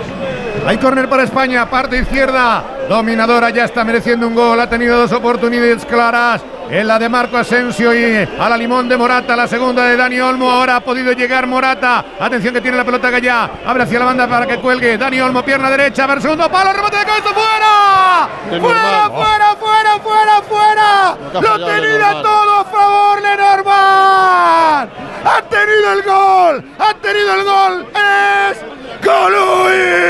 [0.65, 2.63] Hay córner para España, parte izquierda.
[2.87, 4.59] Dominadora, ya está mereciendo un gol.
[4.59, 6.41] Ha tenido dos oportunidades claras.
[6.71, 10.21] En la de Marco Asensio y a la limón de Morata, la segunda de Dani
[10.21, 10.49] Olmo.
[10.49, 12.05] Ahora ha podido llegar Morata.
[12.17, 13.49] Atención que tiene la pelota Gallá.
[13.65, 14.97] Abre hacia la banda para que cuelgue.
[14.97, 18.29] Dani Olmo, pierna derecha, ver segundo palo, remate de cabeza, fuera.
[18.61, 21.17] Fuera, fuera, fuera, fuera, fuera.
[21.33, 24.89] Lo tenía todo a favor, Lenormand.
[25.25, 27.85] Ha tenido el gol, ha tenido el gol.
[27.93, 28.57] Es
[29.05, 30.01] Colui.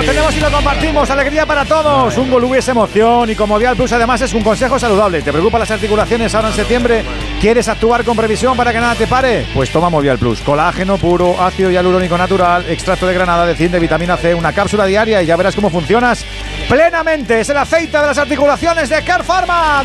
[0.00, 1.10] Lo tenemos y lo compartimos.
[1.10, 2.16] Alegría para todos.
[2.16, 5.20] Un gol es emoción y como Vial Plus además es un consejo saludable.
[5.20, 7.04] ¿Te preocupan las articulaciones ahora en septiembre?
[7.38, 9.46] ¿Quieres actuar con previsión para que nada te pare?
[9.52, 10.40] Pues toma Movial Plus.
[10.40, 14.86] Colágeno puro, ácido hialurónico natural, extracto de granada, de zinc, de vitamina C, una cápsula
[14.86, 16.24] diaria y ya verás cómo funcionas
[16.66, 17.40] plenamente.
[17.40, 19.84] Es el aceite de las articulaciones de Care Pharma.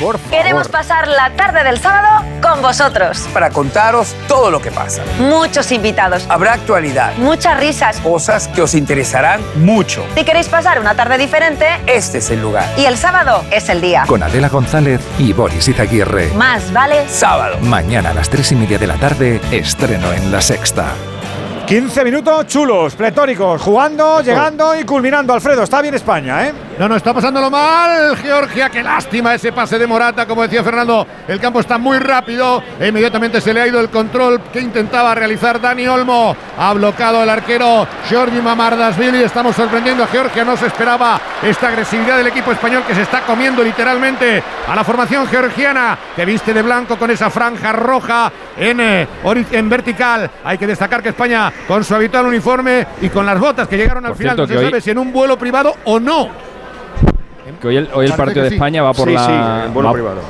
[0.00, 0.30] Por favor.
[0.30, 3.28] Queremos pasar la tarde del sábado con vosotros.
[3.34, 5.02] Para contaros todo lo que pasa.
[5.18, 6.24] Muchos invitados.
[6.28, 7.14] Habrá actualidad.
[7.18, 8.00] Muchas risas.
[8.00, 10.04] Cosas que os interesarán mucho.
[10.14, 12.64] Si queréis pasar una tarde diferente, Este es el lugar.
[12.76, 14.04] y el sábado es el día.
[14.06, 16.28] Con Adela González y Boris Izaguirre.
[16.34, 17.58] Más vale Sábado.
[17.60, 20.86] Mañana a las tres y media de la tarde, estreno en La Sexta.
[21.70, 25.32] 15 minutos chulos, pletóricos, jugando, llegando y culminando.
[25.32, 26.52] Alfredo, está bien España, ¿eh?
[26.76, 28.16] No, no, está pasándolo mal.
[28.16, 30.26] Georgia, qué lástima ese pase de Morata.
[30.26, 32.60] Como decía Fernando, el campo está muy rápido.
[32.80, 36.34] E inmediatamente se le ha ido el control que intentaba realizar Dani Olmo.
[36.58, 39.22] Ha bloqueado el arquero Giorgi Mamardasvili.
[39.22, 40.44] Estamos sorprendiendo a Georgia.
[40.44, 44.82] No se esperaba esta agresividad del equipo español que se está comiendo literalmente a la
[44.82, 49.06] formación georgiana que viste de blanco con esa franja roja en, eh,
[49.52, 50.28] en vertical.
[50.42, 54.04] Hay que destacar que España con su habitual uniforme y con las botas que llegaron
[54.04, 55.98] al Por final cierto, no se que hoy- sabe si en un vuelo privado o
[56.00, 56.28] no.
[57.60, 58.54] Que hoy el, hoy el Parece partido de sí.
[58.56, 59.26] España va por Sí, la.
[59.26, 60.20] sí, en vuelo va- privado.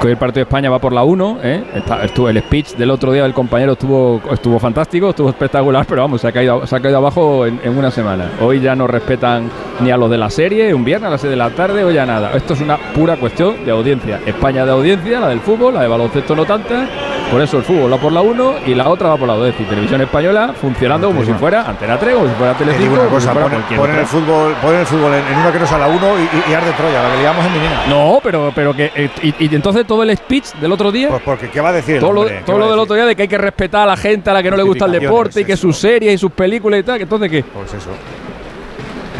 [0.00, 1.38] Que hoy el partido de España va por la 1.
[1.42, 1.64] ¿eh?
[2.02, 6.20] Estuvo, el speech del otro día del compañero estuvo, estuvo fantástico, estuvo espectacular, pero vamos,
[6.20, 8.30] se ha caído, se ha caído abajo en, en una semana.
[8.42, 9.48] Hoy ya no respetan
[9.80, 11.94] ni a los de la serie, un viernes a las 6 de la tarde, hoy
[11.94, 12.32] ya nada.
[12.34, 14.20] Esto es una pura cuestión de audiencia.
[14.26, 16.86] España de audiencia, la del fútbol, la de baloncesto no tanta.
[17.30, 19.48] Por eso el fútbol va por la 1 y la otra va por la 2.
[19.48, 22.92] Es decir, televisión española funcionando como si fuera Antena 3, como si fuera Te Telecinco,
[22.94, 24.00] una si fuera otra.
[24.00, 26.22] el fútbol, ponen el fútbol en, en una que no sale a la 1 y,
[26.22, 27.80] y, y arde Troya, la que liamos en Minina.
[27.88, 28.92] No, pero, pero que.
[28.94, 31.08] eh, y, y entonces todo el speech del otro día.
[31.08, 33.28] Pues porque, ¿qué va a decir todo todo lo del otro día de que hay
[33.28, 35.56] que respetar a la gente a la que no le gusta el deporte y que
[35.56, 37.00] sus series y sus películas y tal.
[37.00, 37.42] Entonces, ¿qué?
[37.42, 37.90] Pues eso.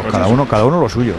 [0.00, 1.14] Pues cada uno, cada uno lo suyo.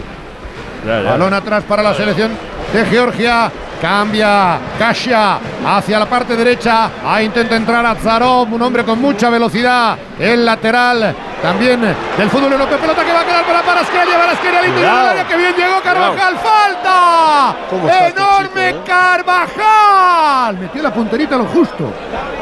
[0.85, 2.31] Balón atrás para la selección
[2.71, 3.51] de Georgia.
[3.81, 6.89] Cambia Kasia hacia la parte derecha.
[7.05, 9.97] Ahí intenta entrar Azarov, un hombre con mucha velocidad.
[10.19, 12.77] El lateral también del fútbol europeo.
[12.79, 14.17] Pelota que va a quedar para Paraskelia.
[14.17, 15.09] Paraskelia al interior del Cuidado.
[15.11, 15.27] área.
[15.27, 16.37] Que bien llegó Carvajal.
[16.37, 17.55] ¡Falta!
[17.69, 20.57] ¿Cómo está este ¡Enorme Carvajal!
[20.57, 21.91] Metió la punterita a lo justo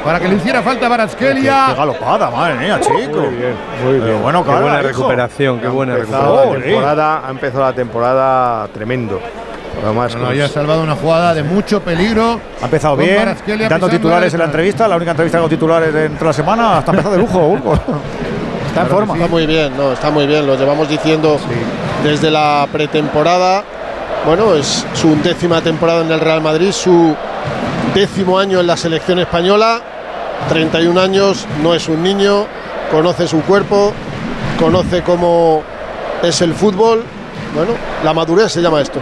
[0.04, 1.66] para que le hiciera falta a Qué, Paraskelia.
[1.70, 2.96] qué galopada, madre mía, chico.
[2.96, 4.04] Muy bien, muy bien.
[4.04, 4.88] Pero bueno, Qué cara, buena hijo.
[4.88, 6.62] recuperación, qué buena Ha empezado recuperación.
[6.62, 9.20] la temporada, ha empezado la temporada tremendo.
[9.84, 12.40] Además, No, no, con- ya ha salvado una jugada de mucho peligro.
[12.62, 13.36] Ha empezado Con bien,
[13.70, 16.92] dando titulares en la entrevista, la única entrevista con titulares dentro de la semana, hasta
[16.92, 17.74] empezado de lujo, Urco.
[18.68, 19.14] Está en forma.
[19.16, 20.46] Está muy bien, no, está muy bien.
[20.46, 21.38] Lo llevamos diciendo
[22.04, 23.64] desde la pretemporada.
[24.26, 27.16] Bueno, es su undécima temporada en el Real Madrid, su
[27.94, 29.80] décimo año en la selección española.
[30.50, 32.46] 31 años, no es un niño,
[32.92, 33.94] conoce su cuerpo,
[34.60, 35.64] conoce cómo
[36.22, 37.02] es el fútbol.
[37.56, 37.72] Bueno,
[38.04, 39.00] la madurez se llama esto.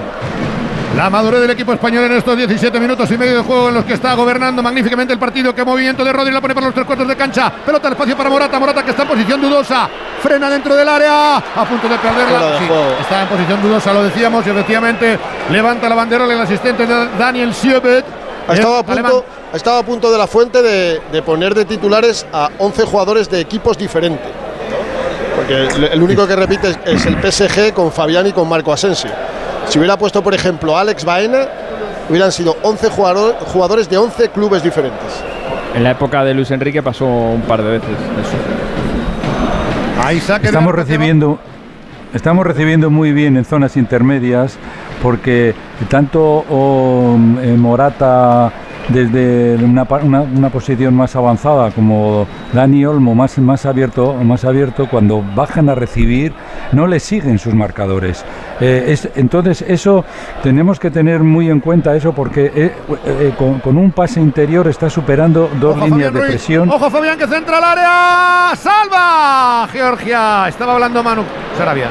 [0.95, 3.85] La madurez del equipo español en estos 17 minutos y medio de juego en los
[3.85, 5.53] que está gobernando magníficamente el partido.
[5.53, 7.51] Qué movimiento de Rodri la pone para los tres cuartos de cancha.
[7.65, 8.59] Pelota al espacio para Morata.
[8.59, 9.89] Morata que está en posición dudosa.
[10.21, 11.37] Frena dentro del área.
[11.37, 12.59] A punto de perderla.
[12.59, 12.65] Sí,
[13.01, 14.45] está en posición dudosa, lo decíamos.
[14.45, 15.17] Y efectivamente
[15.49, 18.05] levanta la banderola el asistente de Daniel Siebet.
[18.47, 21.65] Ha estado, a punto, ha estado a punto de la fuente de, de poner de
[21.65, 24.29] titulares a 11 jugadores de equipos diferentes.
[25.35, 29.09] Porque el, único que repite es, es el PSG con Fabián y con Marco Asensio.
[29.67, 31.47] Si hubiera puesto, por ejemplo, a Alex Baena,
[32.09, 35.23] hubieran sido 11 jugador- jugadores de 11 clubes diferentes.
[35.75, 38.37] En la época de Luis Enrique pasó un par de veces eso.
[40.05, 41.39] Ahí Estamos recibiendo,
[42.13, 44.57] estamos recibiendo muy bien en zonas intermedias
[45.01, 45.55] porque
[45.89, 48.51] tanto oh, eh, Morata
[48.89, 54.87] desde una, una- una posición más avanzada como Dani Olmo más, más abierto más abierto
[54.89, 56.33] cuando bajan a recibir
[56.73, 58.25] no le siguen sus marcadores
[58.59, 60.03] Eh, es- entonces eso
[60.43, 62.71] tenemos que tener muy en cuenta eso porque eh,
[63.05, 66.29] eh, con, con un pase interior está superando dos Ojo, líneas Fabián de Ruiz.
[66.31, 68.55] presión Ojo Fabián que centra al área.
[68.55, 69.67] ¡Salva!
[69.71, 70.47] Georgia.
[70.47, 71.23] Estaba hablando Manu
[71.57, 71.87] Sarabia.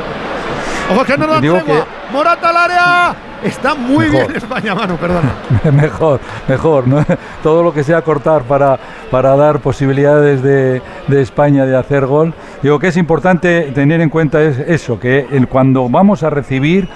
[0.93, 1.87] Ojo que no tregua.
[2.13, 3.15] Morata al área.
[3.45, 4.27] Está muy Mejor.
[4.29, 5.33] bien España, Manu, perdona.
[5.73, 6.87] mejor, mejor.
[6.89, 7.05] ¿no?
[7.43, 8.79] Todo lo que sea cortar para,
[9.11, 12.35] para dar posibilidades de, de España de hacer gol.
[12.63, 16.89] Digo que es importante tener en cuenta es eso, que el- cuando vamos a recibir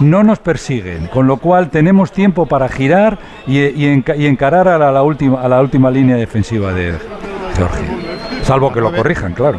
[0.00, 4.66] no nos persiguen, con lo cual tenemos tiempo para girar y, y enca- y encarar
[4.66, 6.94] a la, la última, a la última línea defensiva de
[7.56, 7.86] Georgia.
[8.42, 9.58] Salvo que lo corrijan, claro.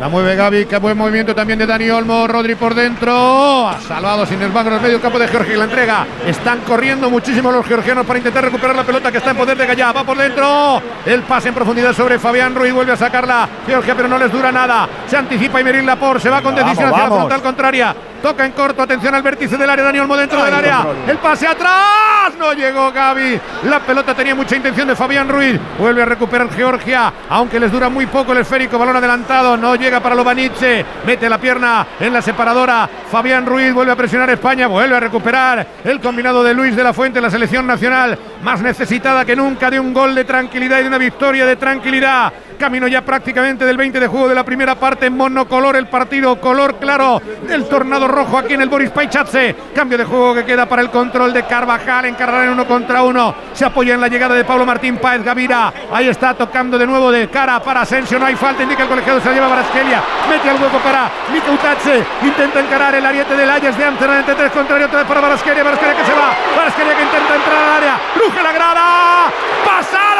[0.00, 4.24] La mueve Gaby, qué buen movimiento también de Dani Olmo, Rodri por dentro, ha salvado
[4.24, 6.06] sin embargo en el medio campo de Georgia y la entrega.
[6.26, 9.66] Están corriendo muchísimo los georgianos para intentar recuperar la pelota que está en poder de
[9.66, 13.94] Gallá, va por dentro, el pase en profundidad sobre Fabián Ruiz, vuelve a sacarla Georgia
[13.94, 17.02] pero no les dura nada, se anticipa Imeril Laporte, se va con Vamos, decisión hacia
[17.02, 17.10] vamos.
[17.10, 20.46] la frontal contraria, toca en corto, atención al vértice del área, Dani Olmo dentro Ay,
[20.46, 20.96] del área, control.
[21.08, 26.00] el pase atrás, no llegó Gaby, la pelota tenía mucha intención de Fabián Ruiz, vuelve
[26.00, 30.14] a recuperar Georgia, aunque les dura muy poco el esférico, balón adelantado, no llega para
[30.14, 35.00] Lobanice, mete la pierna en la separadora, Fabián Ruiz vuelve a presionar España, vuelve a
[35.00, 39.70] recuperar el combinado de Luis de la Fuente, la selección nacional más necesitada que nunca
[39.70, 42.32] de un gol de tranquilidad y de una victoria de tranquilidad.
[42.60, 46.38] Camino ya prácticamente del 20 de juego de la primera parte en monocolor el partido,
[46.38, 49.56] color claro del tornado rojo aquí en el Boris Paichace.
[49.74, 53.34] Cambio de juego que queda para el control de Carvajal, encargar en uno contra uno.
[53.54, 55.72] Se apoya en la llegada de Pablo Martín Páez Gavira.
[55.90, 58.18] Ahí está tocando de nuevo de cara para Asensio.
[58.18, 60.02] No hay falta, indica el colegiado, se la lleva Barasquelia.
[60.28, 62.04] Mete al hueco para Mika Utache.
[62.22, 65.64] Intenta encarar el ariete del Ajax de Amsterdam entre tres contrario otra vez para Barasquelia.
[65.64, 66.36] Barasquelia que se va.
[66.58, 67.98] Barasquelia que intenta entrar al área.
[68.16, 69.32] Ruge la grada.
[69.64, 70.10] ¡Pasado!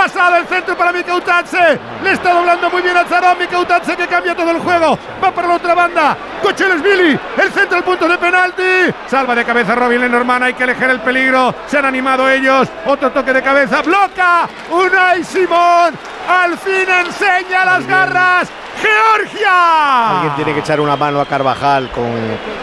[0.00, 1.78] Pasado el centro para Mika Utache.
[2.02, 3.36] Le está doblando muy bien a Zarón.
[3.38, 4.98] Mika Utache que cambia todo el juego.
[5.22, 6.16] Va para la otra banda.
[6.42, 7.20] Cocheles Billy.
[7.36, 8.94] El centro al punto de penalti.
[9.06, 10.44] Salva de cabeza Robin Lenormand.
[10.44, 11.54] Hay que alejar el peligro.
[11.66, 12.66] Se han animado ellos.
[12.86, 13.82] Otro toque de cabeza.
[13.82, 14.48] Bloca.
[14.70, 15.92] Unai Simón.
[16.26, 18.48] Al fin enseña las garras.
[18.80, 20.16] Georgia.
[20.20, 22.06] Alguien tiene que echar una mano a Carvajal con,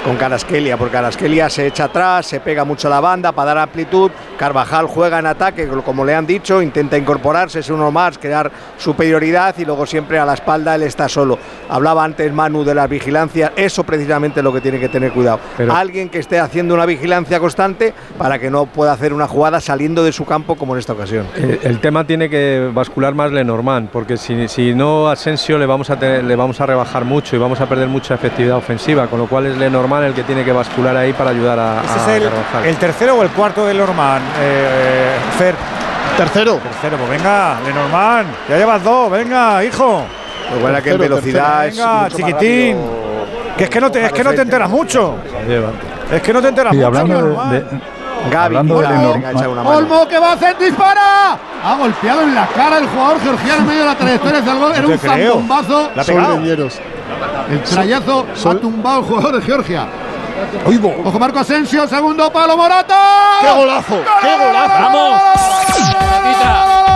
[0.03, 3.57] con Carasquelia, porque Carasquelia se echa atrás, se pega mucho a la banda para dar
[3.59, 4.11] amplitud.
[4.37, 9.55] Carvajal juega en ataque, como le han dicho, intenta incorporarse, es uno más, crear superioridad
[9.57, 11.37] y luego siempre a la espalda él está solo.
[11.69, 15.39] Hablaba antes Manu de las vigilancias, eso precisamente es lo que tiene que tener cuidado.
[15.57, 19.59] Pero- Alguien que esté haciendo una vigilancia constante para que no pueda hacer una jugada
[19.59, 21.25] saliendo de su campo como en esta ocasión.
[21.35, 25.97] El tema tiene que bascular más Lenormand, porque si, si no Asensio le vamos, a
[25.97, 29.27] tener- le vamos a rebajar mucho y vamos a perder mucha efectividad ofensiva, con lo
[29.27, 32.65] cual es Lenormand el que tiene que bascular ahí para ayudar a, ¿Ese a es
[32.65, 34.23] el, tercero o el cuarto de Lenormand?
[34.41, 35.55] Eh, Fer.
[36.17, 36.55] Tercero.
[36.57, 38.27] Tercero, pues venga, Lenormand.
[38.49, 40.03] Ya llevas dos, venga, hijo.
[40.53, 42.77] Lo bueno que en velocidad tercero, es venga, mucho más chiquitín.
[43.57, 45.15] Que es que no te, es que no te enteras mucho.
[46.11, 46.87] Es que no te enteras Y mucho.
[46.87, 47.65] hablando de, de-
[48.31, 49.77] Gaby, hablando de Olmo, Lenormand- echa una mano.
[49.77, 51.37] Olmo que va a hacer dispara.
[51.63, 54.59] Ha golpeado en la cara el jugador georgiano en medio de la trayectoria hacia el
[54.59, 54.71] gol.
[54.75, 55.91] Era un zambombazo.
[57.49, 59.87] El trayazo ha tumbado el jugador de Georgia.
[61.05, 62.99] Ojo Marco Asensio, segundo palo Morata.
[63.41, 64.03] ¡Qué golazo!
[64.21, 64.81] ¡Qué golazo!
[64.81, 65.21] ¡Vamos!
[65.93, 66.86] ¡Vamos!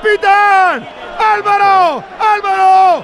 [0.00, 0.86] ¡Capitán!
[1.18, 2.04] ¡Álvaro!
[2.20, 3.02] ¡Álvaro!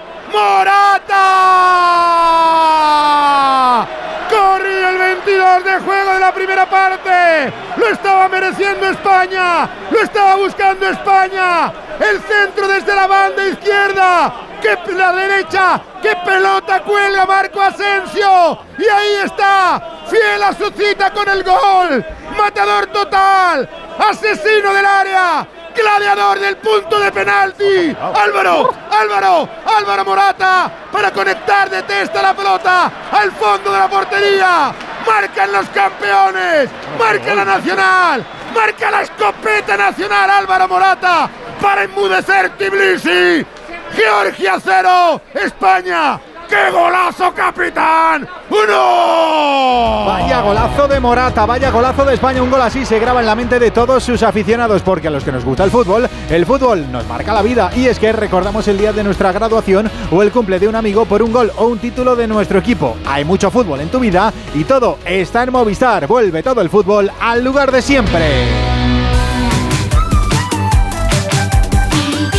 [2.92, 3.86] ¡Morata!
[4.28, 7.50] Corría el 22 de juego de la primera parte.
[7.78, 9.70] Lo estaba mereciendo España.
[9.90, 11.72] Lo estaba buscando España.
[11.98, 14.34] El centro desde la banda izquierda.
[14.60, 15.80] ¡Qué p- la derecha!
[16.02, 18.58] ¡Qué pelota cuelga Marco Asensio!
[18.78, 22.04] Y ahí está, fiel a su cita con el gol.
[22.36, 23.66] Matador total.
[23.98, 25.46] Asesino del área.
[25.74, 27.96] Gladiador del punto de penalti.
[28.14, 29.48] Álvaro, Álvaro,
[29.78, 34.72] Álvaro Morata para conectar de testa la pelota al fondo de la portería.
[35.06, 36.70] Marcan los campeones.
[36.98, 38.24] Marca la nacional.
[38.54, 41.28] Marca la escopeta nacional Álvaro Morata
[41.60, 43.46] para enmudecer Tbilisi.
[43.94, 46.20] Georgia 0, España.
[46.52, 48.28] ¡Qué golazo, capitán!
[48.50, 50.04] ¡Uno!
[50.04, 52.42] Vaya golazo de Morata, vaya golazo de España.
[52.42, 55.24] Un gol así se graba en la mente de todos sus aficionados, porque a los
[55.24, 57.70] que nos gusta el fútbol, el fútbol nos marca la vida.
[57.74, 61.06] Y es que recordamos el día de nuestra graduación o el cumple de un amigo
[61.06, 62.98] por un gol o un título de nuestro equipo.
[63.06, 66.06] Hay mucho fútbol en tu vida y todo está en Movistar.
[66.06, 68.81] Vuelve todo el fútbol al lugar de siempre.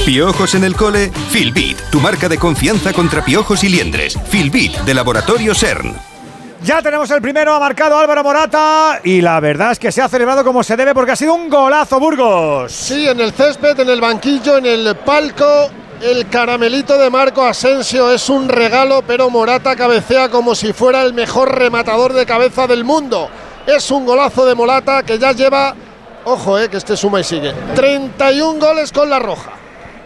[0.05, 4.19] Piojos en el cole, Filbit, tu marca de confianza contra piojos y liendres.
[4.27, 5.95] Filbit, de Laboratorio CERN.
[6.61, 10.09] Ya tenemos el primero, ha marcado Álvaro Morata y la verdad es que se ha
[10.09, 12.73] celebrado como se debe porque ha sido un golazo Burgos.
[12.73, 15.69] Sí, en el césped, en el banquillo, en el palco.
[16.01, 21.13] el caramelito de Marco Asensio es un regalo, pero Morata cabecea como si fuera el
[21.13, 23.29] mejor rematador de cabeza del mundo.
[23.65, 25.73] Es un golazo de Morata que ya lleva,
[26.25, 29.62] ojo, eh, que este suma y sigue, 31 goles con la roja.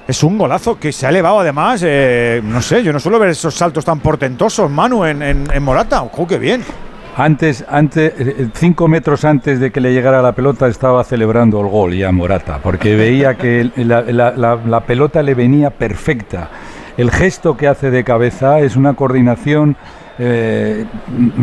[0.08, 3.30] Es un golazo que se ha elevado además, eh, no sé, yo no suelo ver
[3.30, 6.02] esos saltos tan portentosos, Manu, en, en- en Morata.
[6.04, 6.64] ¡Ojo, qué bien!
[7.18, 11.68] Antes, antes, eh, cinco metros antes de que le llegara la pelota estaba celebrando el
[11.68, 16.52] gol ya Morata, porque veía que la- la- la pelota le venía perfecta.
[16.96, 19.76] El gesto que hace de cabeza es una coordinación
[20.20, 20.86] eh,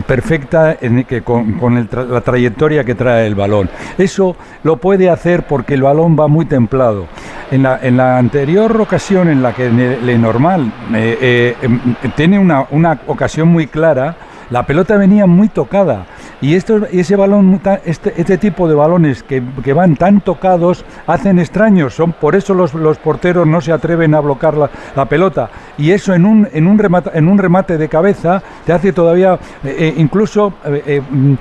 [0.07, 3.69] perfecta en que con, el tra- la trayectoria que trae el balón.
[3.99, 7.07] Eso lo puede hacer porque el balón va muy templado.
[7.51, 11.81] En la, en la anterior ocasión en la que Ne- Lenormand eh, eh, em,
[12.17, 14.17] tiene una, una ocasión muy clara,
[14.51, 16.07] la pelota venía muy tocada
[16.45, 21.39] y, esto, ese balón, este, este tipo de balones que, que van tan tocados hacen
[21.39, 25.49] extraños, son por eso los, los porteros no se atreven a bloquear la, la pelota.
[25.79, 29.39] Y eso en un, en, un remate, en un remate de cabeza te hace todavía
[29.65, 31.35] eh, eh, incluso eh, mm,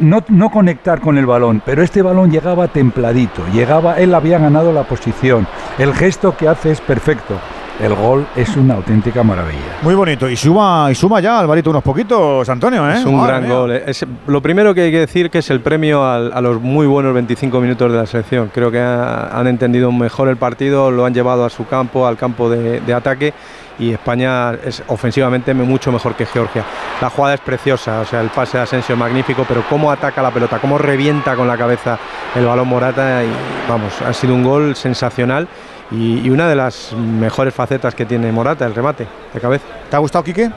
[0.00, 4.72] no, no conectar con el balón, pero este balón llegaba templadito, llegaba, él había ganado
[4.72, 5.46] la posición,
[5.78, 7.38] el gesto que hace es perfecto.
[7.80, 9.78] El gol es una auténtica maravilla.
[9.82, 10.28] Muy bonito.
[10.28, 12.98] Y suma, y suma ya, Alvarito, unos poquitos, Antonio, ¿eh?
[12.98, 13.52] Es un Madre gran mía.
[13.54, 13.70] gol.
[13.72, 16.86] Es- lo primero que hay que decir que es el premio al- a los muy
[16.86, 18.50] buenos 25 minutos de la selección.
[18.54, 22.16] Creo que ha- han entendido mejor el partido, lo han llevado a su campo, al
[22.16, 23.32] campo de, de ataque
[23.78, 26.62] y España es ofensivamente mucho mejor que Georgia.
[27.00, 30.22] La jugada es preciosa, o sea, el pase de Asensio es magnífico, pero cómo ataca
[30.22, 31.98] la pelota, cómo revienta con la cabeza
[32.36, 33.28] el balón Morata y
[33.68, 35.48] vamos, ha sido un gol sensacional
[35.92, 39.64] y, una de las mejores facetas que tiene Morata, el remate de cabeza.
[39.90, 40.50] ¿Te ha gustado, Quique?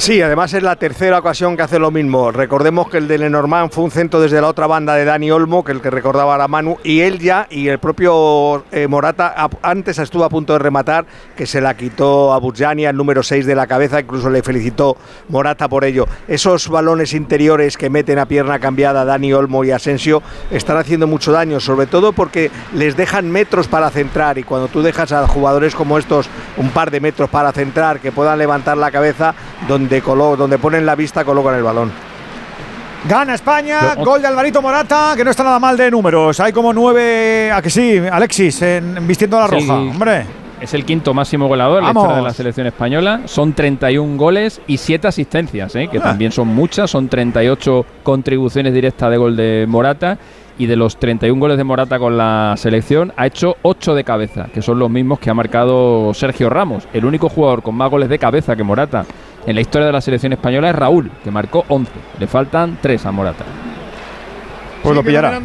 [0.00, 2.30] Sí, además es la tercera ocasión que hace lo mismo.
[2.30, 5.64] Recordemos que el de Lenormand fue un centro desde la otra banda de Dani Olmo,
[5.64, 9.50] que el que recordaba era Manu, y él ya, y el propio eh, Morata, a-
[9.62, 11.04] antes estuvo a punto de rematar,
[11.36, 14.96] que se la quitó a Burjani, al número 6 de la cabeza, incluso le felicitó
[15.30, 16.06] Morata por ello.
[16.28, 20.22] Esos balones interiores que meten a pierna cambiada Dani Olmo y Asensio
[20.52, 24.80] están haciendo mucho daño, sobre todo porque les dejan metros para centrar, y cuando tú
[24.80, 28.92] dejas a jugadores como estos un par de metros para centrar, que puedan levantar la
[28.92, 29.34] cabeza,
[29.66, 31.90] donde, colo- donde ponen la vista colocan el balón.
[33.08, 36.38] Gana España, gol de Alvarito Morata, que no está nada mal de números.
[36.40, 39.54] Hay como nueve, a que sí, Alexis, en- vistiendo la Sí.
[39.66, 39.74] roja.
[39.74, 40.26] Hombre,
[40.60, 43.20] Es el quinto máximo goleador en la de la selección española.
[43.26, 45.86] Son 31 goles y 7 asistencias, ¿eh?
[45.86, 46.02] que Ah.
[46.02, 46.90] también son muchas.
[46.90, 50.18] Son 38 contribuciones directas de gol de Morata.
[50.58, 54.46] Y de los 31 goles de Morata con la selección, ha hecho 8 de cabeza,
[54.52, 56.88] que son los mismos que ha marcado Sergio Ramos.
[56.92, 59.04] El único jugador con más goles de cabeza que Morata
[59.48, 61.90] en la historia de la selección española es Raúl, que marcó 11.
[62.18, 63.44] Le faltan 3 a Morata.
[64.82, 65.40] pues lo pillará.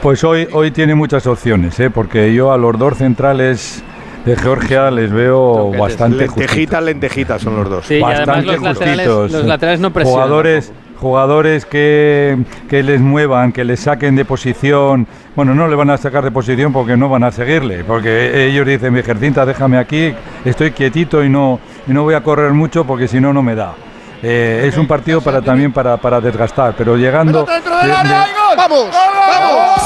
[0.00, 1.90] Pues hoy, hoy tiene muchas opciones, ¿eh?
[1.90, 3.82] porque yo a los dos centrales
[4.24, 6.38] de Georgia les veo bastante justitos.
[6.38, 7.86] Lentejitas, lentejitas son los dos.
[7.86, 9.32] Sí, bastante los laterales, justitos.
[9.32, 10.22] los laterales no presionan.
[10.22, 12.38] Jugadores, jugadores que,
[12.70, 15.06] que les muevan, que les saquen de posición.
[15.34, 18.66] Bueno, no le van a sacar de posición porque no van a seguirle, porque ellos
[18.66, 20.14] dicen, mi ejercita, déjame aquí,
[20.46, 23.54] estoy quietito y no, y no voy a correr mucho porque si no, no me
[23.54, 23.74] da.
[24.22, 27.44] Eh, es un partido para también para, para desgastar, pero llegando...
[27.44, 28.56] De- área, de-.
[28.56, 28.86] ¡Vamos!
[28.90, 29.82] ¡Vamos!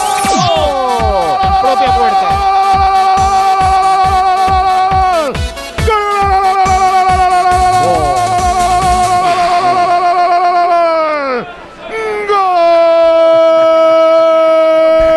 [1.60, 3.40] Propia puerta.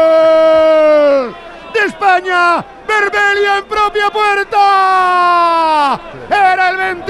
[0.03, 1.35] ¡Gol!
[1.73, 2.63] ¡De España!
[2.87, 5.99] ¡Berbelia en propia puerta!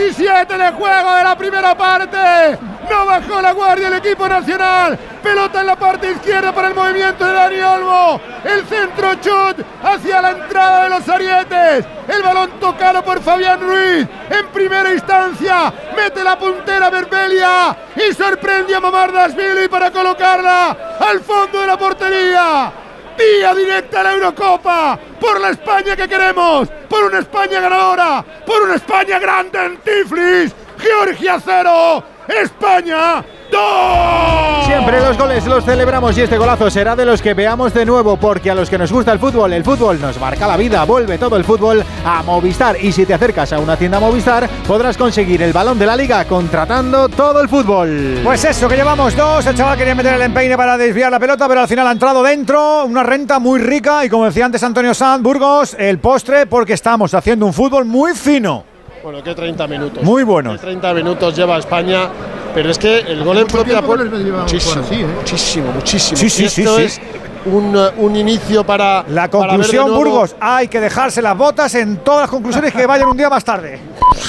[0.04, 2.60] Era el 27 de juego de la primera parte.
[2.90, 5.00] No bajó la guardia el equipo nacional.
[5.22, 8.20] Pelota en la parte izquierda para el movimiento de Dani Olmo.
[8.44, 11.86] El centro chut hacia la entrada de los arietes.
[12.10, 14.06] El balón tocado por Fabián Ruiz.
[14.30, 21.62] En primera instancia mete la puntera Berbelia y sorprende a Mamardashvili para colocarla al fondo
[21.62, 22.83] de la portería.
[23.18, 28.64] Vía directa a la Eurocopa, por la España que queremos, por una España ganadora, por
[28.64, 30.54] una España grande en Tiflis.
[30.78, 33.24] Georgia 0, España
[33.54, 34.66] 2.
[34.66, 38.18] Siempre los goles los celebramos y este golazo será de los que veamos de nuevo
[38.18, 41.18] porque a los que nos gusta el fútbol, el fútbol nos marca la vida, vuelve
[41.18, 45.42] todo el fútbol a Movistar y si te acercas a una tienda Movistar podrás conseguir
[45.44, 48.22] el balón de la liga contratando todo el fútbol.
[48.24, 49.46] Pues eso, que llevamos dos.
[49.46, 52.24] El chaval quería meter el empeine para desviar la pelota, pero al final ha entrado
[52.24, 52.86] dentro.
[52.86, 54.04] Una renta muy rica.
[54.04, 58.14] Y como decía antes Antonio Sanz, Burgos, el postre, porque estamos haciendo un fútbol muy
[58.14, 58.64] fino.
[59.04, 60.04] Bueno, que 30 minutos.
[60.04, 60.54] Muy buenos.
[60.54, 62.10] Que 30 minutos lleva España
[62.54, 65.08] Pero es que el gol en propia tiempo pu- que les llevamos muchísimo, así, ¿eh?
[65.08, 66.18] muchísimo, muchísimo.
[66.18, 66.84] Sí, sí, esto sí.
[66.84, 67.02] es
[67.46, 72.22] un, eh, un inicio para La conclusión, Burgos, hay que dejarse las botas en todas
[72.22, 73.80] las conclusiones que vayan un día más tarde.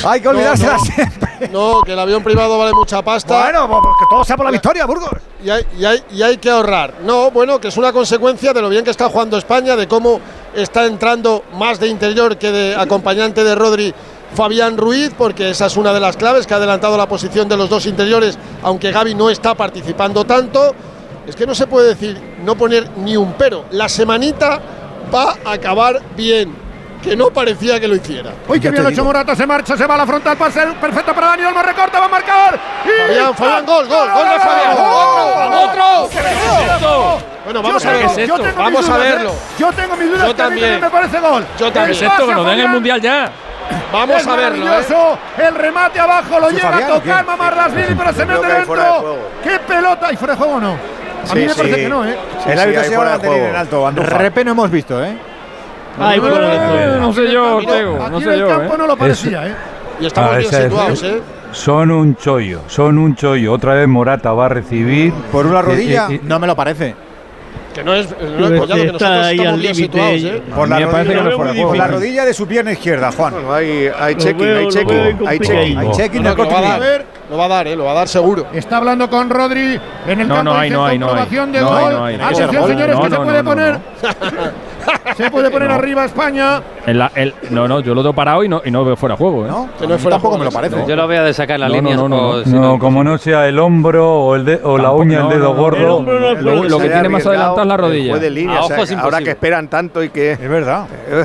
[0.06, 0.84] Hay que No, olvidárselas no.
[0.86, 1.48] siempre.
[1.52, 3.42] No, que el avión privado vale mucha pasta.
[3.42, 5.10] Bueno, pues que todo sea por la victoria, Burgos.
[5.44, 6.94] Y hay, y, hay, y hay que ahorrar.
[7.04, 10.20] No, bueno, que es una consecuencia de lo bien que está jugando España, de cómo
[10.54, 13.94] está entrando más de interior que de acompañante de Rodri
[14.34, 17.56] Fabián Ruiz, porque esa es una de las claves que ha adelantado la posición de
[17.56, 20.74] los dos interiores, aunque Gaby no está participando tanto.
[21.26, 23.64] Es que no se puede decir, no poner ni un pero.
[23.70, 24.60] La semanita
[25.14, 26.54] va a acabar bien,
[27.02, 28.30] que no parecía que lo hiciera.
[28.46, 31.28] Uy, que bien hecho Morata, se marcha, se va a la frontal, pase perfecto para
[31.28, 32.60] Dani Olmo, recorta, va a marcar.
[32.84, 34.76] Y Fabián, Fabián, gol, gol, gol de Fabián.
[35.52, 36.04] ¡Otro!
[36.04, 37.18] ¡Otro!
[37.44, 38.06] Bueno, vamos Yo a ver.
[38.14, 39.30] tengo- tengo mis Vamos a dudas, verlo.
[39.30, 39.34] ¿eh?
[39.58, 40.80] Yo tengo mis dudas, Yo que a mí también.
[40.80, 41.46] me parece gol.
[41.58, 41.84] Yo también.
[41.84, 43.32] El Es esto, que nos den el mundial ya.
[43.92, 44.84] Vamos es a verlo, ¿eh?
[45.46, 47.30] El remate abajo lo Sí, llega Fabián, a ¿o tocar qué?
[47.30, 48.74] Mamardashvili, pero se mete de dentro.
[48.74, 49.18] juego.
[49.42, 50.12] ¡Qué pelota!
[50.12, 50.72] ¿Y fuera de juego o no?
[50.72, 51.56] A Sí, mí me sí.
[51.56, 52.16] parece que no, ¿eh?
[52.44, 53.46] Sí, el árbitro se de banderina juego.
[53.48, 54.18] en alto, Andújar.
[54.20, 55.16] Repe no hemos visto, ¿eh?
[55.98, 57.60] Ay, No, no, no, no sé yo, no
[58.18, 58.78] en sé el yo, campo ¿eh?
[58.78, 59.54] no lo parecía, ¿eh?
[60.00, 61.22] Y estamos Ah, bien situados, ¿eh?
[61.52, 63.52] Son un chollo, son un chollo.
[63.52, 65.12] Otra vez Morata va a recibir.
[65.30, 66.08] Por una Eh, rodilla.
[66.10, 66.96] eh, eh, No me lo parece.
[67.74, 68.08] Que no es.
[68.10, 69.74] No es collado, que nosotros ahí estamos al bien límite.
[69.74, 70.42] situados, ¿eh?
[70.54, 71.98] Por la, rodilla, que no Lo fuera veo de muy por la juego.
[71.98, 73.32] rodilla de su pierna izquierda, Juan.
[73.34, 75.78] Bueno, hay, hay checking, veo- hay checking, hay checking.
[75.78, 76.80] Hay checking No, que lo va a dar.
[76.80, 77.04] ver.
[77.30, 77.74] Lo va a dar, ¿eh?
[77.76, 78.46] Lo va a dar seguro.
[78.52, 80.52] Está hablando con Rodri en el No, campo.
[80.52, 81.10] no hay, no hay, no hay.
[81.12, 81.78] comprobación de No gol.
[81.78, 82.14] hay, no hay.
[82.16, 82.70] Atención, Gol.
[82.70, 83.78] señores, que se puede poner.
[85.16, 85.74] se puede poner No.
[85.74, 86.62] arriba España.
[86.86, 89.14] En la- el- no, no, yo lo tengo parado y no, y no veo fuera
[89.14, 89.48] de juego, ¿eh?
[89.48, 89.68] ¿No?
[89.78, 90.76] Que no es fuera Tampoco juego, me lo parece.
[90.88, 92.46] Yo lo voy a de sacar las No, no, líneas.
[92.46, 95.48] no, no, como no sea el hombro o, el de- o la uña, el dedo
[95.50, 95.60] no, no.
[95.60, 95.76] gordo.
[95.78, 96.30] El hombro no
[96.64, 98.16] es Lo- que tiene más adelantado es la rodilla.
[98.16, 100.32] línea, o sea, ahora que esperan tanto y que.
[100.32, 100.86] Es verdad.
[101.08, 101.24] eh,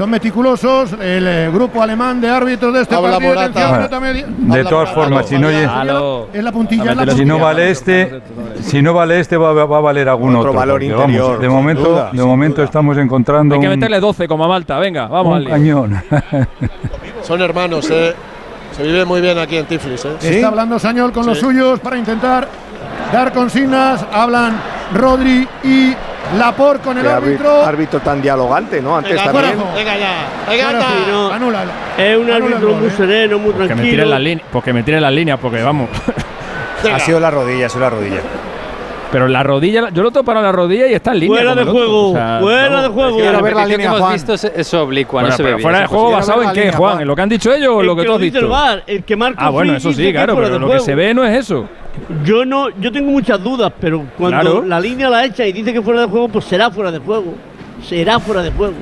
[0.00, 0.94] Son meticulosos.
[0.94, 3.34] El eh, grupo alemán de árbitros de este Habla partido.
[3.34, 3.88] Morata.
[4.38, 5.50] De todas formas, si no.
[5.50, 8.22] En la puntilla, si no vale este,
[8.62, 10.58] si no vale este va, va a valer algún Otro otro.
[10.58, 12.64] valor porque, interior, vamos, de momento, duda, de momento duda.
[12.64, 16.02] estamos encontrando Hay que meterle 12 como a Malta, venga, vamos al cañón.
[17.22, 18.14] Son hermanos, ¿eh?
[18.74, 20.16] Se vive muy bien aquí en Tiflis, ¿eh?
[20.22, 22.48] Está hablando Sañol con los suyos para intentar
[23.12, 24.04] dar consignas.
[24.12, 24.60] Hablan
[24.94, 25.94] Rodri y
[26.38, 27.64] Laporte con el qué árbitro.
[27.64, 28.96] árbitro, tan dialogante, ¿no?
[28.96, 29.58] Antes Venga, también.
[29.74, 30.12] venga ya.
[30.48, 31.32] Venga, sí, no.
[31.32, 31.70] Anúlalo.
[31.98, 32.92] Es un árbitro gol, muy ¿eh?
[32.96, 33.90] sereno, muy Que me tranquilo.
[33.90, 35.88] tiren las líneas, porque me tiren las líneas, porque vamos.
[36.84, 36.96] Venga.
[36.96, 38.20] Ha sido la rodilla, ha sido la rodilla.
[39.10, 41.36] Pero la rodilla, yo lo toco para la rodilla y está en línea.
[41.38, 43.16] Fuera de juego, O sea, fuera de juego.
[43.16, 44.12] Quiero La ver la repetición que línea, hemos Juan.
[44.12, 45.62] visto es, es oblicua, Bueno, no se ve pero bien.
[45.64, 47.74] fuera de juego basado en la qué, línea, Juan, en lo que han dicho ellos
[47.74, 50.36] o lo que que tú has el el que marca Ah, bueno, eso sí, claro,
[50.36, 51.66] pero de lo que se ve no es eso.
[52.24, 54.64] Yo no, yo tengo muchas dudas, pero cuando Claro.
[54.66, 57.34] la línea la echa y dice que fuera de juego, pues será fuera de juego.
[57.86, 58.74] Será fuera de juego.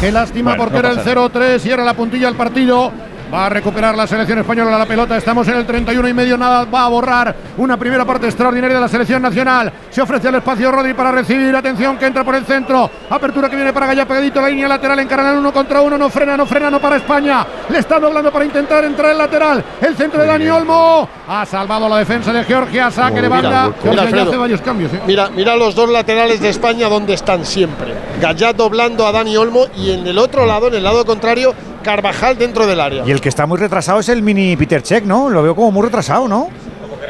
[0.00, 2.90] Qué lástima Bueno, porque no era el pasa 0-3 y era la puntilla del partido.
[3.32, 5.16] Va a recuperar la selección española la pelota.
[5.16, 6.36] Estamos en el 31 y medio.
[6.36, 9.72] Nada va a borrar una primera parte extraordinaria de la selección nacional.
[9.88, 11.54] Se ofrece el espacio Rodri para recibir.
[11.54, 12.90] Atención que entra por el centro.
[13.08, 14.40] Apertura que viene para Gaya pegadito.
[14.40, 15.96] La línea lateral encaran uno contra uno.
[15.96, 17.46] No frena, no frena, no para España.
[17.68, 19.64] Le está doblando para intentar entrar el lateral.
[19.80, 21.08] El centro de Dani Olmo.
[21.28, 22.90] Ha salvado la defensa de Georgia.
[22.90, 23.72] Saque de Mira, banda.
[23.84, 24.28] mira, Alfredo.
[24.28, 24.92] hace varios cambios.
[24.92, 25.00] ¿eh?
[25.06, 27.94] Mira, mira los dos laterales de España donde están siempre.
[28.20, 32.36] Gallat doblando a Dani Olmo y en el otro lado, en el lado contrario, Carvajal
[32.38, 33.04] dentro del área.
[33.06, 35.28] Y el que está muy retrasado es el mini Peter Check, ¿no?
[35.28, 36.48] Lo veo como muy retrasado, ¿no?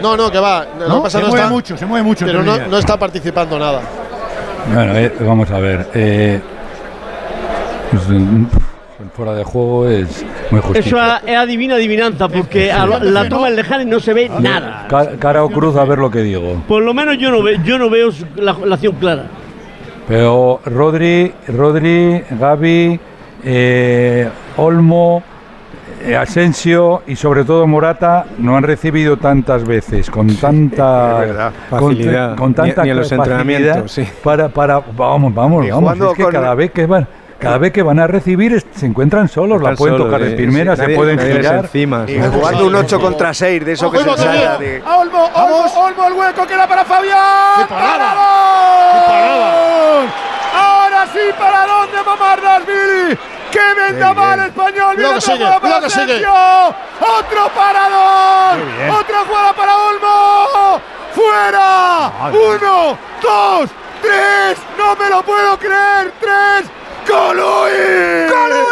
[0.03, 0.67] No, no, que va.
[0.79, 2.27] Lo No, que pasa se no mueve está, mucho, se mueve mucho.
[2.27, 3.81] pero no, no está participando nada.
[4.75, 5.89] Bueno, eh, vamos a ver.
[5.95, 6.41] eh,
[7.91, 8.47] pues, el
[9.17, 10.79] fuera de juego es muy justo.
[10.79, 10.97] Eso
[11.27, 14.87] es adivina adivinanza, porque a la, la toma en lejana y no se ve nada.
[15.19, 16.63] cara o cruz a ver lo que digo.
[16.69, 19.25] Por lo menos yo no, ve, yo no veo la, la acción clara.
[20.07, 23.01] Pero Rodri, Rodri, Gaby,
[23.45, 24.29] eh,
[24.61, 25.23] Olmo,
[26.03, 31.53] eh, Asensio y sobre todo Morata no han recibido tantas veces con tanta es verdad.
[31.69, 32.37] con, Facilidad.
[32.37, 34.09] con tanta Ni- ni en los facilidad entrenamientos, sí.
[34.23, 37.07] para para vamos vamos Y vamos es que con- cada vez que van
[37.39, 40.37] cada vez que van a recibir se encuentran solos, la Están pueden solos, tocar de
[40.37, 41.55] primera, sí, se nadie- pueden nadie girar.
[41.65, 42.21] encima, Y sí.
[42.35, 44.83] jugando un 8 contra 6 de eso que se ensaya de.
[44.83, 47.17] Olmo, Olmo, Olmo, el hueco queda para Fabián.
[47.61, 48.15] ¡Qué parada!
[49.07, 50.07] ¡Paradón!
[50.55, 53.19] Ahora sí, para dónde Mamardashvili.
[53.61, 54.95] ¡Qué vendaval español!
[54.95, 56.27] Cuidado Viene que otra sigue, para que sigue.
[57.01, 58.57] ¡Otro paradón!
[58.99, 60.81] ¡Otra jugada para Olmo!
[61.15, 62.13] ¡Fuera!
[62.33, 64.59] ¡Uno, dos, tres!
[64.79, 66.13] ¡No me lo puedo creer!
[66.21, 66.71] ¡Tres!
[67.07, 68.29] ¡Colui!
[68.29, 68.71] ¡Colui!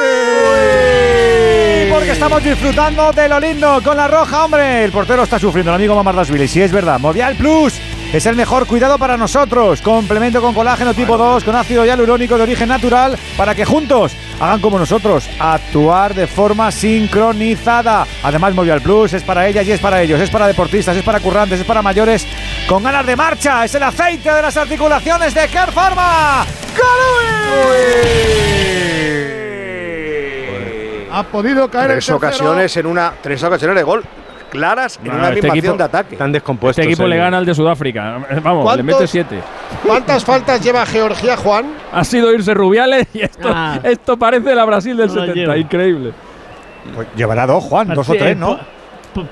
[1.90, 4.84] Porque estamos disfrutando de lo lindo con la roja, hombre.
[4.84, 6.48] El portero está sufriendo, el amigo Mamardashvili.
[6.48, 6.98] Sí, es verdad.
[6.98, 7.78] Movial Plus.
[8.12, 9.82] Es el mejor cuidado para nosotros.
[9.82, 14.60] Complemento con colágeno tipo 2, con ácido hialurónico de origen natural, para que juntos hagan
[14.60, 18.06] como nosotros, actuar de forma sincronizada.
[18.22, 21.20] Además, Movial Plus es para ellas y es para ellos, es para deportistas, es para
[21.20, 22.26] currantes, es para mayores
[22.66, 23.64] con ganas de marcha.
[23.64, 26.46] Es el aceite de las articulaciones de Care Pharma.
[31.10, 33.12] Ha podido caer Tres ocasiones en una.
[33.20, 34.04] Tres ocasiones de gol
[34.50, 36.14] claras en No, una este equipo- de ataque.
[36.14, 36.78] Están descompuestos.
[36.80, 38.18] Este equipo el- le gana al de Sudáfrica.
[38.42, 38.84] Vamos, le ¿Cuántos?
[38.84, 39.38] mete siete.
[39.86, 41.66] ¿Cuántas faltas lleva Georgia, Juan?
[41.92, 43.78] Ha sido irse Rubiales y esto, Ah.
[43.82, 45.40] esto parece la Brasil del No la 70.
[45.40, 45.56] lleva.
[45.58, 46.12] Increíble.
[46.94, 48.56] Pues llevará dos, Juan, dos o tres, ¿no?
[48.56, 48.66] pa-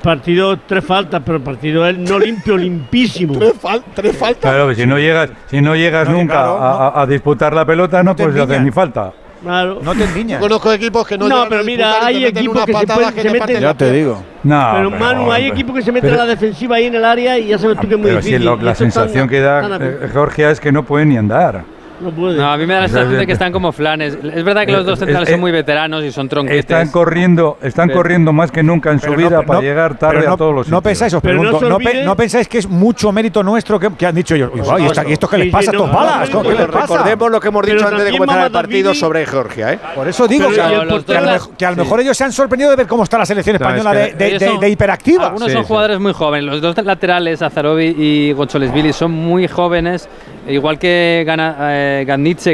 [0.02, 3.38] Partido, tres faltas, pero partido él no limpio, limpísimo.
[3.38, 4.40] Tres, fal- tres faltas.
[4.50, 7.64] Claro, si no llegas, si no llegas No, nunca claro, a, a- a disputar la
[7.64, 9.12] pelota, no, puedes hacer ni falta.
[9.43, 9.78] Claro.
[9.82, 10.41] No te endiñas.
[10.41, 13.61] Conozco equipos que no, No, pero mira, hay equipos que se pueden- que meten- la
[13.61, 14.22] Ya te digo.
[14.43, 17.05] No, pero Manu, hay equipos que se meten Pero- a la defensiva ahí en el
[17.05, 18.64] área y ya sabes tú que es muy Pero si difícil.
[18.64, 21.64] la sensación que da están a- eh, Georgia es que no pueden ni andar.
[22.01, 22.36] No puede.
[22.36, 24.18] No, a mí me da la sensación de que están como flanes.
[24.22, 26.61] Es verdad que los dos centrales eh, son muy veteranos y son tronquetes.
[26.61, 29.99] Están corriendo, están Pero- corriendo más que nunca en su no- vida no- para llegar
[29.99, 32.68] tarde a todos los No pensáis, os pregunto, no, pe- olvide- no pensáis que es
[32.68, 34.51] mucho mérito nuestro que, que han dicho ellos.
[34.55, 36.30] "Uy, ¿y, y esto qué les pasa a estos balas?
[36.30, 36.86] no, ¿Qué no, les pasa?
[36.94, 39.72] Recordemos lo que hemos Pero dicho antes de comenzar el partido sobre Georgia.
[39.72, 39.78] ¿eh?
[39.94, 42.32] Por eso digo que, y a lo mejor, que a lo mejor ellos se han
[42.32, 44.47] sorprendido de ver cómo está la selección No, es española que de, de- ellos de-
[44.49, 45.26] son- de hiperactiva.
[45.26, 46.44] Algunos Sí, son jugadores muy jóvenes.
[46.47, 50.09] Los dos laterales, Azarovi y González son muy jóvenes.
[50.49, 52.05] Igual que Gana, eh,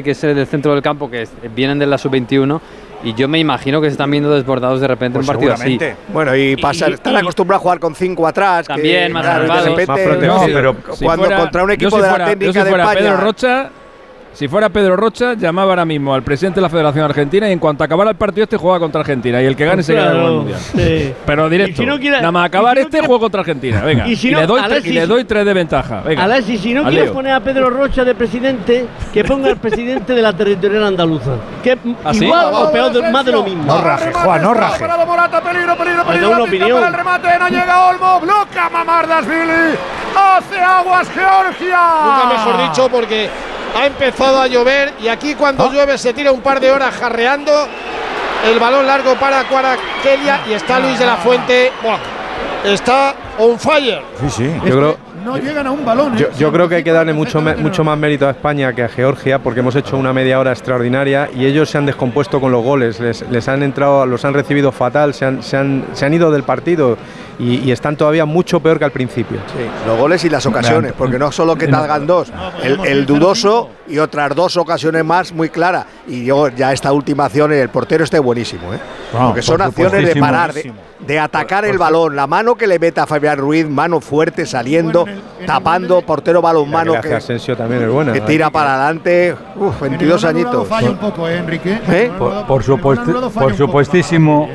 [0.02, 2.60] que es el del centro del campo, que es- vienen de la sub-21.
[3.04, 5.52] Y yo me imagino que se están viendo desbordados de repente en Pues un partido
[5.54, 5.62] así.
[5.78, 5.96] seguramente.
[6.12, 8.66] Bueno, y, pasa, y- están y- acostumbrados a jugar con cinco atrás.
[8.68, 10.40] que, También, más claro, de repente, más protegidos.
[10.40, 12.64] no, pero Si cuando fuera- contra un yo equipo si de la técnica si de
[12.70, 13.00] fuera España.
[13.10, 13.70] Pedro Rocha,
[14.34, 17.58] si fuera Pedro Rocha, llamaba ahora mismo al presidente de la Federación Argentina y en
[17.58, 20.20] cuanto acabara el partido este jugaba contra Argentina y el que gane se queda con
[20.22, 20.58] el mundial.
[20.60, 21.14] sí.
[21.26, 21.82] Pero directo.
[21.82, 23.80] Si no quiere- Nada más acabar si no este quiere- juego contra Argentina.
[23.82, 24.08] Venga.
[24.12, 26.00] Y si no, le doy Alexis- y le doy tres de ventaja.
[26.00, 26.24] Venga.
[26.24, 30.22] Alexis, si no quieres poner a Pedro Rocha de presidente, que ponga al presidente de
[30.22, 31.32] la territorial andaluza.
[31.62, 32.24] Que ¿Ah, sí?
[32.24, 33.64] igual o peor, de- más de lo mismo.
[33.64, 34.80] No raje, Juan, no raje.
[34.80, 36.28] Parado Morata, peligro, peligro, peligro.
[36.28, 36.78] da una la pista opinión.
[36.80, 39.76] para el remate, no llega Olmo, bloca Mamardasvili.
[40.16, 41.80] Hace aguas Georgia.
[42.04, 43.28] Nunca mejor dicho, porque
[43.76, 47.52] ha empezado a llover y aquí cuando llueve se tira un par de horas jarreando.
[48.50, 51.70] El balón largo para Cuaraquelia y está Luis de la Fuente.
[51.80, 51.98] Buah,
[52.64, 54.02] está on fire.
[54.20, 54.52] Sí, sí.
[54.64, 56.16] Yo creo, No llegan a un balón.
[56.16, 56.30] Yo, ¿eh?
[56.36, 59.38] yo creo que hay que darle mucho, mucho más mérito a España que a Georgia
[59.38, 62.98] porque hemos hecho una media hora extraordinaria y ellos se han descompuesto con los goles,
[62.98, 66.32] les, les han entrado, los han recibido fatal, se han, se han, se han ido
[66.32, 66.98] del partido
[67.38, 69.38] y, y están todavía mucho peor que al principio.
[69.56, 73.06] Sí, los goles y las ocasiones, porque no solo que te hagan dos, el, el
[73.06, 75.86] dudoso y otras dos ocasiones más muy claras.
[76.06, 78.78] Y yo ya esta última acción, el portero esté buenísimo, ¿eh?
[79.12, 80.72] Porque son por acciones de parar, de,
[81.06, 85.06] de atacar el balón, la mano que le mete a Fabián Ruiz, mano fuerte saliendo,
[85.46, 88.12] tapando, portero balonmano que, Asensio también es buena.
[88.12, 90.68] que tira para adelante, uf, 22 añitos.
[90.68, 91.78] Falla un poco, ¿eh, Enrique.
[91.88, 92.10] ¿Eh?
[92.46, 94.48] Por, supuesto, por supuestísimo,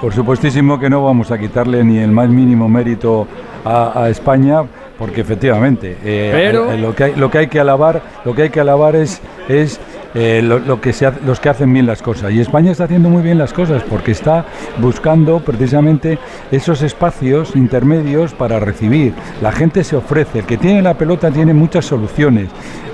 [0.00, 3.26] por supuestísimo que no vamos a quitarle ni el más mínimo mérito
[3.64, 4.62] a, a España,
[4.98, 8.42] porque efectivamente eh, Pero- eh, lo que hay, lo que hay que alabar, lo que
[8.42, 9.80] hay que alabar es es
[10.14, 10.94] eh, lo, que
[11.24, 14.12] los que hacen bien las cosas y España está haciendo muy bien las cosas porque
[14.12, 14.44] está
[14.78, 16.18] buscando precisamente
[16.50, 19.14] esos espacios intermedios para recibir.
[19.40, 22.48] La gente se ofrece, el que tiene la pelota tiene muchas soluciones.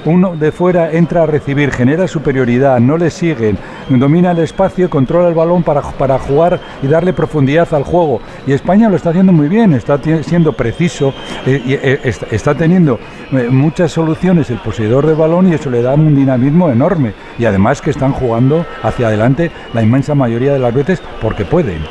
[0.05, 3.59] Uno de fuera entra a recibir, genera superioridad, no le siguen,
[3.89, 8.21] domina el espacio, controla el balón para, para jugar y darle profundidad al juego.
[8.47, 11.13] Y España lo está haciendo muy bien, está siendo preciso,
[11.45, 13.01] eh, eh, está, está teniendo
[13.33, 17.06] eh, muchas soluciones el poseedor del balón y eso le da un dinamismo enorme.
[17.39, 21.85] Y además que están jugando hacia adelante la inmensa mayoría de las veces porque pueden.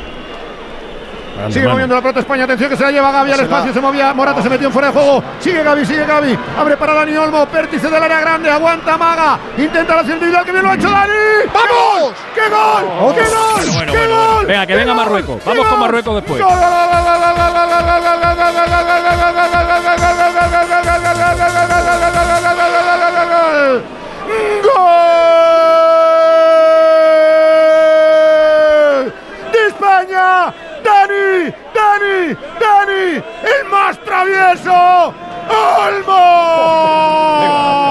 [1.50, 4.14] Sigue moviendo la pelota España, atención que se la lleva Gaby al espacio, se movía,
[4.14, 7.46] Morata se metió en fuera de juego, sigue Gaby, sigue Gaby, abre para Dani Olmo,
[7.46, 11.12] pértice del área grande, aguanta Maga, intenta la individual, que bien lo ha hecho Dani,
[11.52, 12.14] ¡vamos!
[12.34, 13.14] ¡Qué gol!
[13.14, 13.74] ¡Qué gol!
[13.74, 14.46] Bueno, ¡Qué gol!
[14.46, 15.04] Venga, que ¡Qué venga gol!
[15.04, 15.42] Marruecos.
[15.42, 15.80] ¡Qué Vamos con gol!
[15.80, 16.42] Marruecos después.
[32.96, 35.14] ¡El más travieso!
[35.48, 36.16] ¡Olmo!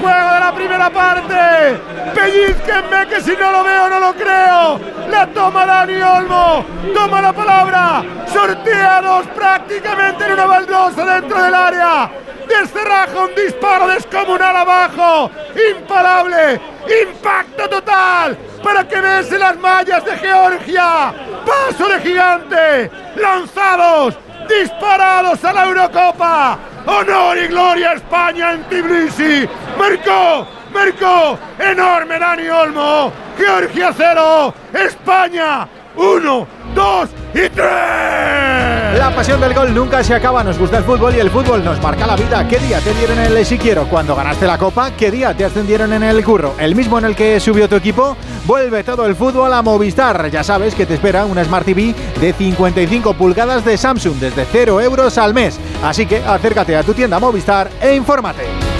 [0.00, 1.80] Al 37 de juego de la primera parte.
[2.14, 4.80] Pellizquenme que si no lo veo no lo creo.
[5.10, 6.64] La toma Dani Olmo.
[6.94, 8.02] Toma la palabra.
[8.32, 12.10] Sorteados prácticamente en una baldosa dentro del área.
[12.48, 15.30] Descerraja un disparo descomunal abajo.
[15.76, 16.60] Imparable.
[17.02, 18.36] Impacto total.
[18.62, 21.12] Para que bese las mallas de Georgia.
[21.46, 22.90] Paso de gigante.
[23.16, 24.16] Lanzados
[24.48, 26.58] disparados a la Eurocopa.
[26.90, 29.48] Honor y gloria a España en Tbilisi.
[29.78, 33.12] Marcó, marcó, enorme Dani Olmo.
[33.38, 38.98] Georgia cero, España uno, dos y tres.
[38.98, 40.42] La pasión del gol nunca se acaba.
[40.42, 42.46] Nos gusta el fútbol y el fútbol nos marca la vida.
[42.48, 44.90] ¿Qué día te dieron el si quiero cuando ganaste la copa?
[44.92, 46.54] ¿Qué día te ascendieron en el curro?
[46.58, 48.16] ¿El mismo en el que subió tu equipo?
[48.46, 50.30] Vuelve todo el fútbol a Movistar.
[50.30, 54.80] Ya sabes que te espera una Smart TV de 55 pulgadas de Samsung desde 0
[54.80, 55.58] euros al mes.
[55.82, 58.79] Así que acércate a tu tienda Movistar e infórmate.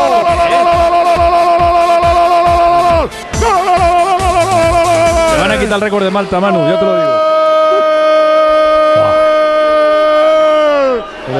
[5.51, 7.11] Van a quitar el récord de Malta, Manu, yo te lo digo.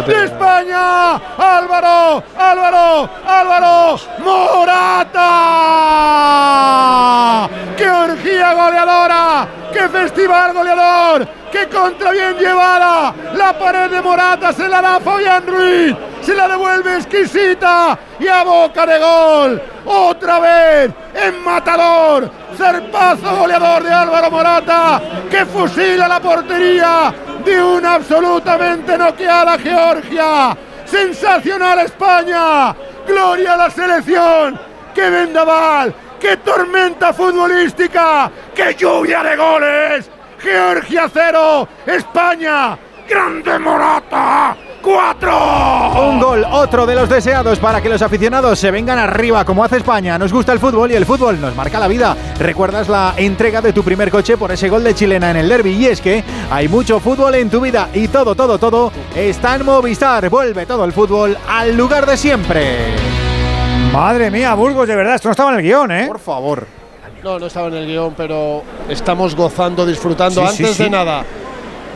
[0.07, 5.19] de España, Álvaro, Álvaro, Álvaro, Morata.
[7.77, 9.47] ¡Qué orgía goleadora!
[9.73, 11.27] ¡Qué festival goleador!
[11.51, 13.13] ¡Qué contra bien llevada!
[13.35, 15.95] La pared de Morata se la da Fabián Ruiz.
[16.21, 19.61] Se la devuelve exquisita y a boca de gol.
[19.85, 22.40] Otra vez en matador.
[22.61, 25.01] Zarpazo goleador de Álvaro Morata
[25.31, 27.11] que fusila la portería
[27.43, 30.55] de una absolutamente noqueada Georgia.
[30.85, 32.75] Sensacional España.
[33.07, 34.59] Gloria a la selección.
[34.93, 35.95] ¡Qué vendaval!
[36.19, 38.29] ¡Qué tormenta futbolística!
[38.53, 40.11] ¡Qué lluvia de goles!
[40.37, 42.77] Georgia cero, España,
[43.09, 44.55] grande Morata.
[44.81, 45.37] ¡Cuatro!
[46.01, 49.77] Un gol, otro de los deseados para que los aficionados se vengan arriba como hace
[49.77, 50.17] España.
[50.17, 52.15] Nos gusta el fútbol y el fútbol nos marca la vida.
[52.39, 55.73] ¿Recuerdas la entrega de tu primer coche por ese gol de chilena en el derby?
[55.73, 59.65] Y es que hay mucho fútbol en tu vida y todo, todo, todo está en
[59.65, 60.27] Movistar.
[60.29, 62.95] Vuelve todo el fútbol al lugar de siempre.
[63.93, 66.05] Madre mía, Burgos, de verdad, esto no estaba en el guion, ¿eh?
[66.07, 66.65] Por favor.
[67.23, 70.41] No, no estaba en el guion, pero estamos gozando, disfrutando.
[70.41, 70.83] Sí, Antes sí, sí.
[70.83, 71.23] de nada,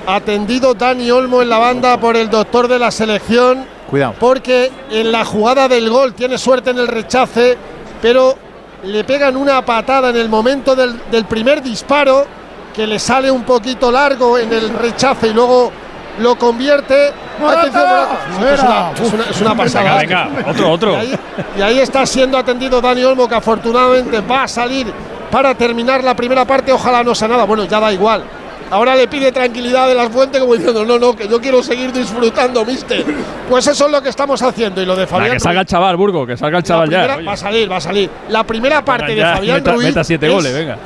[0.07, 3.65] atendido Dani Olmo en la banda por el doctor de la selección.
[3.89, 4.15] Cuidado.
[4.19, 7.57] Porque en la jugada del gol tiene suerte en el rechace,
[8.01, 8.35] pero
[8.83, 12.25] le pegan una patada en el momento del, del primer disparo,
[12.73, 15.71] que le sale un poquito largo en el rechace y luego
[16.19, 17.11] lo convierte.
[17.45, 18.19] Atención, Morata.
[18.37, 19.97] Sí, es, una, es una- es una pasada.
[19.97, 20.91] Venga, venga, otro, otro.
[20.93, 21.19] Y ahí,
[21.57, 24.87] y ahí está siendo atendido Dani Olmo, que afortunadamente va a salir
[25.31, 26.71] para terminar la primera parte.
[26.71, 27.43] Ojalá no sea nada.
[27.45, 28.23] Bueno, ya da igual.
[28.71, 31.91] Ahora le pide tranquilidad de las fuentes como diciendo, no, no, que yo quiero seguir
[31.91, 33.05] disfrutando, mister.
[33.49, 34.81] Pues eso es lo que estamos haciendo.
[34.81, 37.15] Y lo de Fabián que salga el chaval, Burgo, que salga el la chaval ya.
[37.15, 37.25] oye.
[37.25, 38.09] va a salir, va a salir.
[38.29, 39.87] La primera parte de Fabián meta, Ruiz.
[39.87, 40.77] meta siete es goles, venga.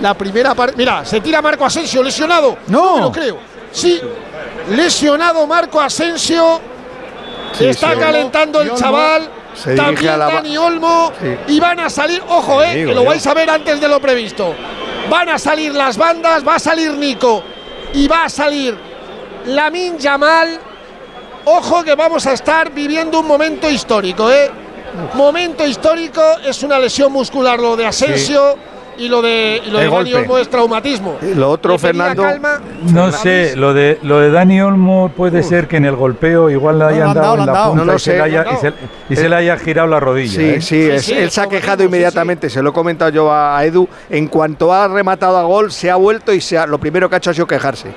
[0.00, 0.74] La primera parte.
[0.76, 2.56] Mira, se tira Marco Asensio, lesionado.
[2.68, 2.96] No.
[2.96, 3.38] me lo creo.
[3.72, 4.00] Sí,
[4.70, 6.60] lesionado Marco Asensio.
[7.52, 7.98] Sí, está sí.
[7.98, 9.28] calentando el chaval.
[9.62, 11.12] Se También a la ba- Dani Olmo.
[11.20, 11.36] Sí.
[11.54, 14.54] Y van a salir, ojo, eh, que lo vais a ver antes de lo previsto.
[15.10, 17.42] Van a salir las bandas, va a salir Nico
[17.94, 18.76] y va a salir
[19.46, 20.58] Lamin Yamal.
[21.44, 24.50] Ojo que vamos a estar viviendo un momento histórico, ¿eh?
[25.14, 28.56] Momento histórico, es una lesión muscular lo de Asensio
[28.98, 30.14] y lo de, y lo De Dani.
[30.14, 31.16] Olmo es traumatismo.
[31.22, 32.22] Y lo otro, Fernando.
[32.22, 32.60] calma.
[32.92, 36.78] No sé, lo de lo de Dani Olmo puede ser que en el golpeo igual
[36.78, 38.52] le No, hayan han dado dado, en la punta No lo y, se haya, No,
[38.52, 38.72] y se,
[39.10, 40.40] y se le haya girado la rodilla.
[40.40, 40.60] Sí, ¿eh?
[40.60, 43.88] sí, es- él se ha quejado inmediatamente, se lo he comentado yo a Edu.
[44.10, 47.14] En cuanto ha rematado a gol, se ha vuelto y se ha- lo primero que
[47.14, 47.88] ha hecho ha sido quejarse.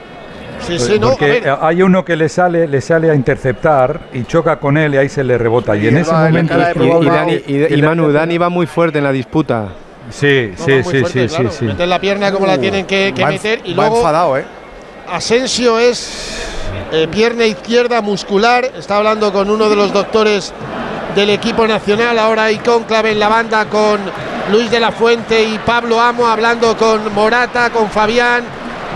[0.61, 4.25] Sí, Pues sí, no, Porque hay uno que le sale, le sale a interceptar y
[4.25, 5.75] choca con él y ahí se le rebota.
[5.75, 6.53] Y, Y en ese momento
[7.01, 9.69] Y, Dani, y- Manu, Dani va muy fuerte en la disputa.
[10.09, 11.51] Sí, no, sí, sí, fuerte, sí, claro.
[11.51, 11.65] sí.
[11.65, 14.45] Meten la pierna como la tienen que, meter y luego enfadado, ¿eh?
[15.07, 16.39] Asensio es
[16.91, 18.65] eh, pierna izquierda muscular.
[18.77, 20.53] Está hablando con uno de los doctores
[21.15, 22.17] del equipo nacional.
[22.17, 23.99] Ahora hay conclave en la banda con
[24.51, 28.43] Luis de la Fuente y Pablo Amo, hablando con Morata, con Fabián,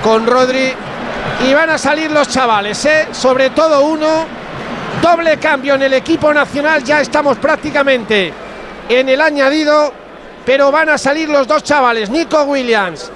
[0.04, 0.74] con Rodri.
[1.48, 3.08] Y van a salir los chavales, ¿eh?
[3.12, 4.26] sobre todo uno.
[5.02, 6.84] Doble cambio en el equipo nacional.
[6.84, 8.32] Ya estamos prácticamente
[8.88, 10.05] en el añadido.
[10.46, 13.12] Pero van a salir los dos chavales, Nico Williams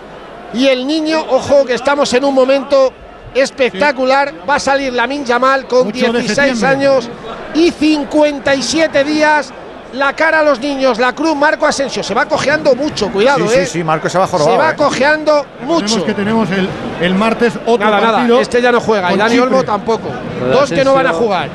[0.53, 2.91] y el niño, ojo que estamos en un momento
[3.35, 6.67] espectacular, va a salir Lamin Yamal con 8 de 16 septiembre.
[6.87, 7.09] años
[7.53, 9.53] y 57 días.
[9.93, 13.55] La cara a los niños, la cruz Marco Asensio, se va cojeando mucho, cuidado, Sí,
[13.57, 13.65] eh.
[13.65, 14.57] sí, sí, Marco se va se jorobado.
[14.59, 14.75] va ¿eh?
[14.75, 15.85] cojeando mucho.
[15.87, 16.69] Tenemos que tenemos el,
[17.01, 18.39] el martes otro Nada, nada, partido.
[18.39, 19.47] este ya no juega y Dani Chipre.
[19.47, 20.09] Olmo tampoco.
[20.51, 21.49] Dos que no van a jugar.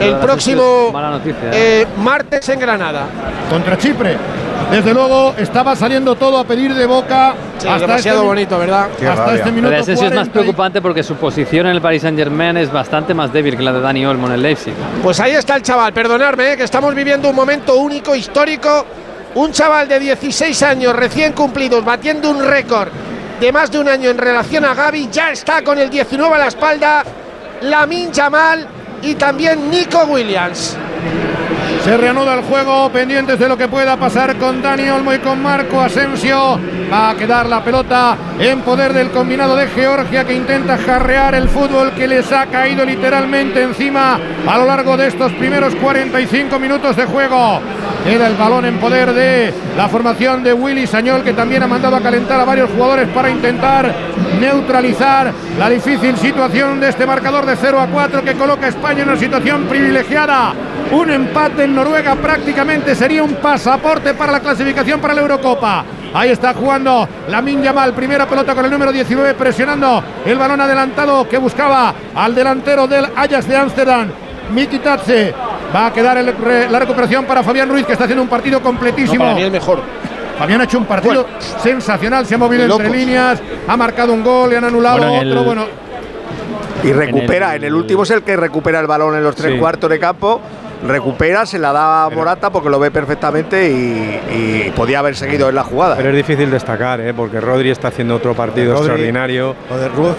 [0.00, 1.50] El próximo noticia, noticia.
[1.52, 3.06] eh, martes en Granada.
[3.50, 4.16] Contra Chipre.
[4.70, 7.34] Desde luego estaba saliendo todo a pedir de boca.
[7.58, 8.88] Sí, demasiado mi- bonito, ¿verdad?
[9.08, 11.80] Hasta este minuto Pero Asensio es más 40 y- preocupante porque su posición en el
[11.80, 14.74] Paris Saint Germain es bastante más débil que la de Dani Olmo en el Leipzig.
[15.02, 18.84] Pues ahí está el chaval, perdonadme, eh, que estamos viviendo un momento único, histórico.
[19.36, 22.88] Un chaval de 16 años recién cumplidos, batiendo un récord
[23.38, 26.38] de más de un año en relación a Gaby, ya está con el 19 a
[26.38, 27.04] la espalda,
[27.60, 28.66] Lamin Jamal
[29.02, 30.76] y también Nico Williams.
[31.86, 35.40] Se reanuda el juego, pendientes de lo que pueda pasar con Dani Olmo y con
[35.40, 36.58] Marco Asensio.
[36.92, 41.48] Va a quedar la pelota en poder del combinado de Georgia que intenta jarrear el
[41.48, 44.18] fútbol que les ha caído literalmente encima
[44.48, 47.60] a lo largo de estos primeros 45 minutos de juego.
[48.04, 51.94] Queda el balón en poder de la formación de Willy Sañol que también ha mandado
[51.94, 53.94] a calentar a varios jugadores para intentar
[54.40, 59.02] neutralizar la difícil situación de este marcador de 0 a 4 que coloca a España
[59.02, 60.52] en una situación privilegiada.
[60.90, 65.84] Un empate en Noruega prácticamente sería un pasaporte para la clasificación para la Eurocopa.
[66.14, 71.28] Ahí está jugando Lamin Yamal, primera pelota con el número 19, presionando el balón adelantado
[71.28, 74.08] que buscaba al delantero del Ajax de Ámsterdam,
[74.52, 75.32] Miki Tatse.
[75.74, 78.60] Va a quedar el re- la recuperación para Fabián Ruiz, que está haciendo un partido
[78.62, 79.16] completísimo.
[79.24, 79.80] No, para mí el mejor.
[80.38, 81.26] Fabián ha hecho un partido
[81.62, 82.96] sensacional, se ha movido de entre locos.
[82.98, 85.44] líneas, ha marcado un gol, le han anulado Bueno, en el- otro.
[85.44, 85.64] Bueno,
[86.84, 89.58] Y recupera, en el, último es el que recupera el balón en los tres Sí.
[89.58, 90.40] cuartos de campo.
[90.86, 94.20] Recupera, se la da a Morata porque lo ve perfectamente y,
[94.68, 95.96] y podía haber seguido en la jugada.
[95.96, 97.14] Pero es difícil destacar, ¿eh?
[97.14, 99.54] porque Rodri está haciendo otro partido Rodri- extraordinario.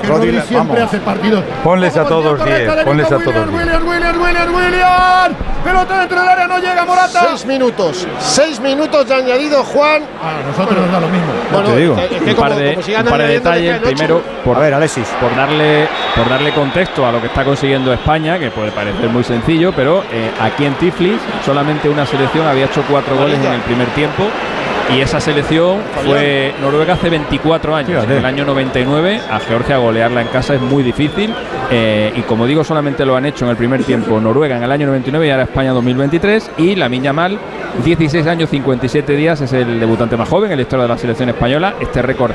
[0.02, 1.44] que Rodri siempre hace partidos.
[1.64, 3.64] Ponles a todos Correcta 10, de ponles a todos Williams, 10.
[3.84, 5.57] Williams, Williams, Williams, Williams.
[5.68, 7.26] Pelota dentro del área, no llega Morata.
[7.27, 10.02] Seis minutos, seis minutos de añadido Juan.
[10.23, 11.27] A nosotros nos da lo mismo.
[11.52, 11.98] Bueno, te digo.
[11.98, 13.81] es que un como- par de, como sigan un par de añadiendo, le detalles.
[13.98, 15.07] Primero, por, A ver, Alexis.
[15.19, 19.26] por darle por darle contexto a lo que está consiguiendo España, que puede parecer muy
[19.26, 23.61] sencillo, pero eh, aquí en Tiflis solamente una selección había hecho cuatro goles en el
[23.61, 24.23] primer tiempo.
[24.95, 28.03] Y esa selección fue Noruega hace 24 años.
[28.05, 31.34] En el año 99 a Georgia golearla en casa es muy difícil.
[31.69, 34.72] eh, y como digo, solamente lo han hecho en el primer tiempo Noruega en el
[34.72, 36.51] año 99 y ahora España 2023.
[36.57, 37.38] Y la Mal
[37.84, 41.30] 16 años 57 días, es el debutante más joven en la historia de la selección
[41.30, 41.76] española.
[41.80, 42.31] Este récord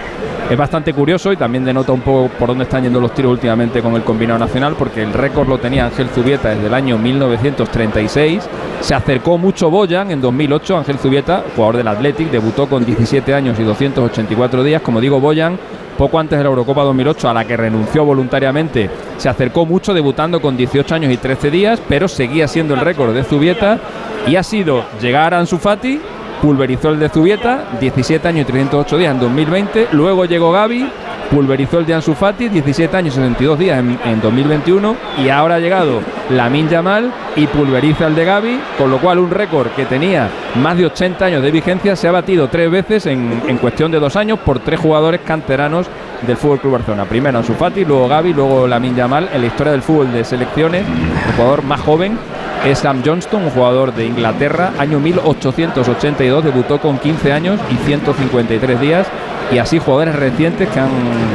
[0.52, 3.80] es bastante curioso y también denota un poco por dónde están yendo los tiros últimamente
[3.80, 8.46] con el combinado nacional, porque el récord lo tenía Ángel Zubieta desde el año 1936.
[8.80, 10.76] Se acercó mucho Boyan en 2008.
[10.76, 14.82] Ángel Zubieta, jugador del Athletic, debutó con 17 años y 284 días.
[14.82, 15.58] Como digo, Boyan
[15.96, 20.42] poco antes de la Eurocopa 2008, a la que renunció voluntariamente, se acercó mucho debutando
[20.42, 23.78] con 18 años y 13 días, pero seguía siendo el récord de Zubieta
[24.26, 26.00] y ha sido llegar a Ansu Fati,
[26.42, 30.88] pulverizó el de Zubieta, 17 años y 308 días en 2020, luego llegó Gaby,
[31.30, 35.54] pulverizó el de Ansu Fati, 17 años y 62 días en, en 2021 y ahora
[35.54, 36.00] ha llegado
[36.30, 40.28] Lamin Yamal y pulveriza el de Gaby, con lo cual un récord que tenía
[40.60, 44.00] más de 80 años de vigencia se ha batido tres veces en, en cuestión de
[44.00, 45.86] dos años por tres jugadores canteranos
[46.26, 47.04] del Fútbol Club Barcelona.
[47.04, 49.28] Primero Ansu Fati, luego Gaby, luego Lamin Yamal.
[49.32, 52.18] En la historia del fútbol de selecciones, el jugador más joven
[52.64, 58.80] es Sam Johnston, un jugador de Inglaterra, año 1882, debutó con 15 años y 153
[58.80, 59.06] días.
[59.50, 60.88] Y así jugadores recientes que han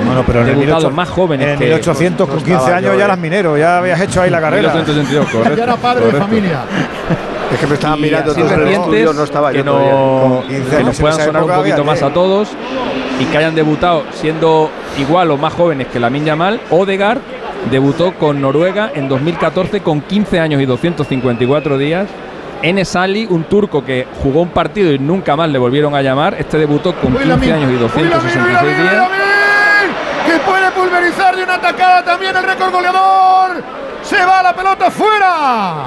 [0.05, 2.97] Bueno, pero en el debutado 1800 más jóvenes En el que 1800, con 15 años
[2.97, 4.73] ya eras minero, ya habías hecho ahí la carrera.
[4.73, 6.61] 1882, correcto, Ya era padre de familia.
[7.53, 10.77] Es que me estaban Y mirando todos estudio, no estaba que yo no- todavía.
[10.77, 12.49] que nos puedan sonar un poquito más a todos
[13.19, 16.59] y que hayan debutado siendo igual o más jóvenes que la Minya Mal.
[16.71, 17.19] Odegaard
[17.71, 22.07] debutó con Noruega en 2014 con 15 años y 254 días.
[22.61, 26.35] Enes Ali, un turco que jugó un partido y nunca más le volvieron a llamar.
[26.39, 29.09] Este debutó con 15 años y 266 días.
[30.25, 33.86] Que puede pulverizar de una atacada también el récord goleador.
[34.07, 35.85] Se va la pelota fuera.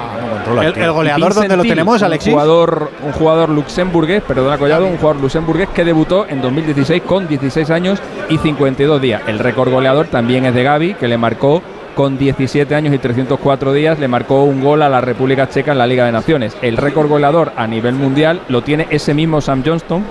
[0.61, 2.31] El, el goleador, ¿dónde lo tenemos, un Alexis?
[2.31, 7.71] Jugador, un jugador luxemburgués, perdona Collado, un jugador luxemburgués que debutó en 2016 con 16
[7.71, 7.99] años
[8.29, 9.23] y 52 días.
[9.25, 11.63] El récord goleador también es de Gaby, que le marcó
[11.95, 15.79] con 17 años y 304 días, le marcó un gol a la República Checa en
[15.79, 16.55] la Liga de Naciones.
[16.61, 20.05] El récord goleador a nivel mundial lo tiene ese mismo Sam Johnston,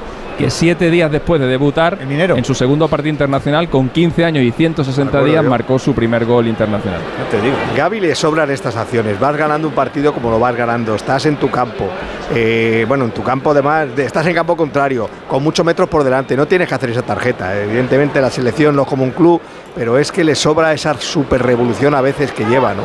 [0.45, 4.51] que siete días después de debutar en su segundo partido internacional, con 15 años y
[4.51, 5.51] 160 acuerdo días, yo.
[5.51, 7.01] marcó su primer gol internacional.
[7.31, 7.55] te digo.
[7.77, 9.19] Gaby le sobran estas acciones.
[9.21, 10.95] Vas ganando un partido como lo vas ganando.
[10.95, 11.87] Estás en tu campo.
[12.35, 16.05] Eh, bueno, en tu campo además, de- estás en campo contrario, con muchos metros por
[16.05, 16.37] delante.
[16.37, 17.59] No tienes que hacer esa tarjeta.
[17.61, 19.41] Evidentemente la selección no es como un club,
[19.75, 22.83] pero es que le sobra esa super revolución a veces que lleva, ¿no?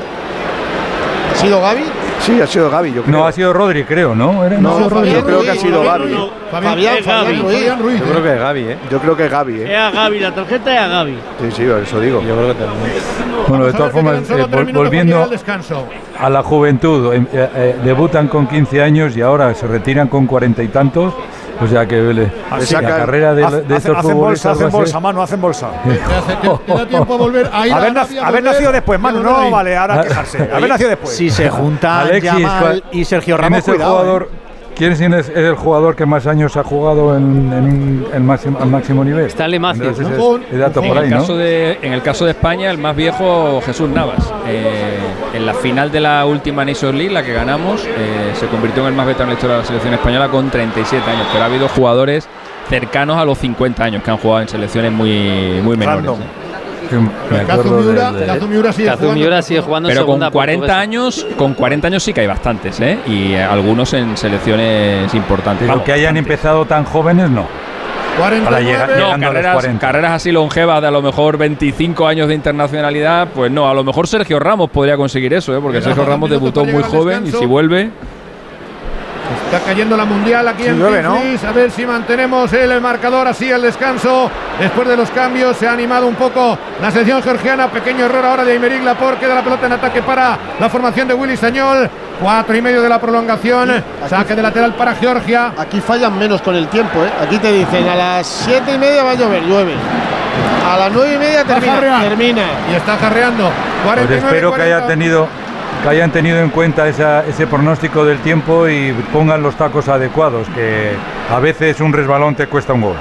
[1.31, 1.83] ¿Ha sido Gaby?
[2.25, 3.15] Sí, ha sido Gaby, yo creo.
[3.19, 4.43] No, ha sido Rodri, creo, ¿no?
[4.43, 5.13] Era- No, ha sido Fabián Rodri.
[5.13, 6.13] yo creo que ha sido Gaby.
[6.13, 6.29] ¿eh?
[6.51, 7.05] Fabián, es.
[7.05, 7.53] Fabián Ruiz.
[7.55, 7.99] Fabián Ruiz.
[7.99, 8.77] Yo creo que es Gaby, ¿eh?
[8.89, 9.75] Yo creo que es Gaby, Es ¿eh?
[9.77, 11.17] a Gaby, la tarjeta es a Gaby.
[11.41, 12.21] Sí, sí, eso digo.
[12.23, 12.91] Yo creo que también.
[13.47, 15.29] Bueno, de todas formas, eh, volviendo
[16.19, 20.25] a la juventud, eh, eh, eh, debutan con 15 años y ahora se retiran con
[20.25, 21.13] cuarenta y tantos.
[21.61, 24.67] O sea que le- Así la carrera de, hace- de hacen- estos hacen bolsa, hacen
[24.67, 25.69] a bolsa, mano, hacen bolsa.
[26.65, 27.93] Te, da tiempo a volver a ir a Haber,
[28.25, 29.51] volver nacido después, mano, no ahí.
[29.51, 30.37] vale, ahora quejarse.
[30.53, 31.15] Haber nacido después.
[31.15, 34.37] Si se juntan Alexis, Yamal ¿cuál- y Sergio ¿quién Ramos, es el cuidado, jugador, ¿eh?
[34.75, 37.23] ¿Quién es, es el jugador que más años ha jugado en,
[37.53, 39.27] en el máximo, al máximo nivel?
[39.27, 40.37] Stanley Matthews, ¿no?
[40.51, 41.17] dato En por ahí, el, ¿no?
[41.21, 44.33] caso de, en el caso de España, el más viejo, Jesús Navas.
[44.45, 44.97] Eh,
[45.33, 48.89] en la final de la última Nations League, la que ganamos, eh, se convirtió en
[48.89, 51.27] el más veterano en la historia de la selección española con 37 años.
[51.31, 52.27] Pero ha habido jugadores
[52.69, 56.11] cercanos a los 50 años que han jugado en selecciones muy, muy menores.
[58.47, 59.13] Miura sigue jugando.
[59.13, 60.79] Miura sigue jugando Pero con segunda 40 portuguesa.
[60.79, 62.99] años, con 40 años sí que hay bastantes, ¿eh?
[63.07, 65.61] Y eh, algunos en selecciones importantes.
[65.61, 66.33] Pero Vamos, que hayan bastantes.
[66.33, 67.47] empezado tan jóvenes, no.
[68.17, 68.45] 49.
[68.45, 69.79] Para llegar- No, llegando a los carreras, 40.
[69.87, 73.83] carreras así longevas de a lo mejor 25 años de internacionalidad, pues no, a lo
[73.83, 75.59] mejor Sergio Ramos podría conseguir eso, ¿eh?
[75.61, 77.91] porque Sergio Ramos debutó muy al joven y si vuelve,
[79.45, 81.17] Está cayendo la mundial aquí Sí, en llueve, ¿no?
[81.47, 84.29] A ver si mantenemos el marcador así el descanso.
[84.59, 87.67] Después de los cambios se ha animado un poco la selección georgiana.
[87.69, 89.21] Pequeño error ahora de Aymeric Laporte.
[89.21, 91.89] Queda la pelota en ataque para la formación de Willy Sañol.
[92.21, 93.71] Cuatro y medio de la prolongación.
[94.09, 95.51] Saque de lateral para Georgia.
[95.57, 97.09] Aquí fallan menos con el tiempo, ¿eh?
[97.21, 99.73] Aquí te dicen a las siete y media va a llover, llueve.
[100.69, 102.01] A las nueve y media termina.
[102.01, 102.41] termina.
[102.71, 103.43] Y está jarreando.
[103.83, 104.87] Pues 49, espero que haya 40.
[104.87, 105.27] tenido
[105.83, 110.47] que hayan tenido en cuenta esa- ese pronóstico del tiempo y pongan los tacos adecuados,
[110.55, 110.93] que
[111.31, 112.95] a veces un resbalón te cuesta un gol.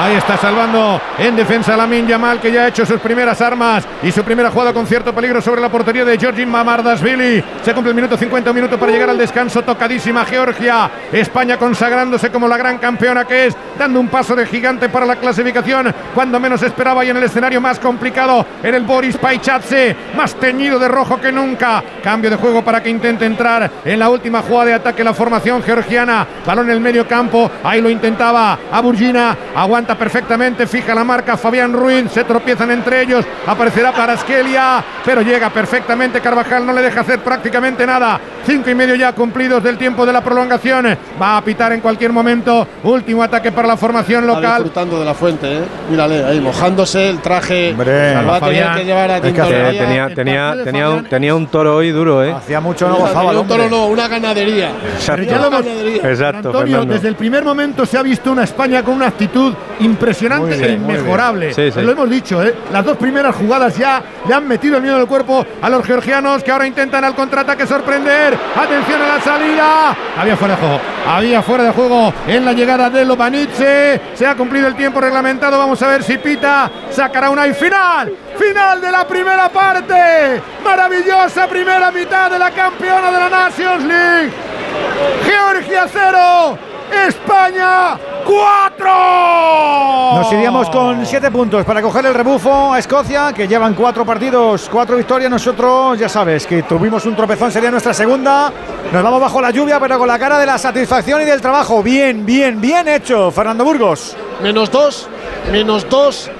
[0.00, 4.12] Ahí está salvando en defensa Lamin Yamal, que ya ha hecho sus primeras armas y
[4.12, 7.42] su primera jugada con cierto peligro sobre la portería de Georgin Mamardashvili.
[7.62, 9.62] Se cumple el minuto 50, un para llegar al descanso.
[9.62, 10.88] Tocadísima Georgia.
[11.10, 15.16] España consagrándose como la gran campeona que es, dando un paso de gigante para la
[15.16, 15.92] clasificación.
[16.14, 20.78] Cuando menos esperaba y en el escenario más complicado, en el Boris Paichatse, más teñido
[20.78, 21.82] de rojo que nunca.
[22.04, 25.60] Cambio de juego para que intente entrar en la última jugada de ataque la formación
[25.60, 26.24] georgiana.
[26.46, 29.36] Balón en el medio campo, ahí lo intentaba a Burgina,
[29.96, 35.50] perfectamente, fija la marca Fabián Ruiz, se tropiezan entre ellos, aparecerá para Askelia, pero llega
[35.50, 38.20] perfectamente Carvajal, no le deja hacer prácticamente nada.
[38.46, 40.86] Cinco y medio ya cumplidos del tiempo de la prolongación,
[41.20, 42.66] va a pitar en cualquier momento.
[42.82, 44.54] Último ataque para la formación Está local.
[44.62, 45.64] disfrutando de la fuente, ¿eh?
[45.90, 47.72] Mírale, ahí mojándose el traje.
[47.72, 48.76] Hombre, Se lo va a tener Fabián.
[48.78, 49.68] que llevar a Es que tintorería.
[49.68, 52.32] hace- tenía, tenía, tenía, un, Fabián tenía un toro hoy duro, ¿eh?
[52.32, 54.70] Hacía mucho no gozaba un toro, no, una ganadería.
[54.96, 55.22] Exacto.
[56.04, 56.94] Exacto, Antonio, Fernando.
[56.94, 60.72] desde el primer momento se ha visto una España con una actitud impresionante bien, e
[60.74, 61.54] inmejorable.
[61.54, 61.70] sí.
[61.76, 62.54] Lo hemos dicho, ¿eh?
[62.72, 66.42] las dos primeras jugadas ya le han metido el miedo del cuerpo a los georgianos
[66.42, 68.36] que ahora intentan al contraataque sorprender.
[68.56, 69.96] Atención a la salida.
[70.16, 70.80] Había fuera de juego.
[71.06, 74.00] Había fuera de juego en la llegada de Lobanice.
[74.14, 75.58] Se ha cumplido el tiempo reglamentado.
[75.58, 78.12] Vamos a ver si Pita sacará una y final.
[78.36, 80.40] Final de la primera parte.
[80.64, 84.30] Maravillosa primera mitad de la campeona de la Nations League.
[85.24, 86.58] Georgia 0,
[86.92, 88.88] España 4.
[90.14, 94.68] Nos iríamos con siete puntos para coger el rebufo a Escocia, que llevan cuatro partidos,
[94.70, 95.30] cuatro victorias.
[95.30, 98.52] Nosotros, ya sabes, que tuvimos un tropezón, sería nuestra segunda.
[98.92, 101.82] Nos vamos bajo la lluvia, pero con la cara de la satisfacción y del trabajo.
[101.82, 104.16] Bien, bien, bien hecho, Fernando Burgos.
[104.42, 105.08] Menos dos,
[105.50, 106.30] menos dos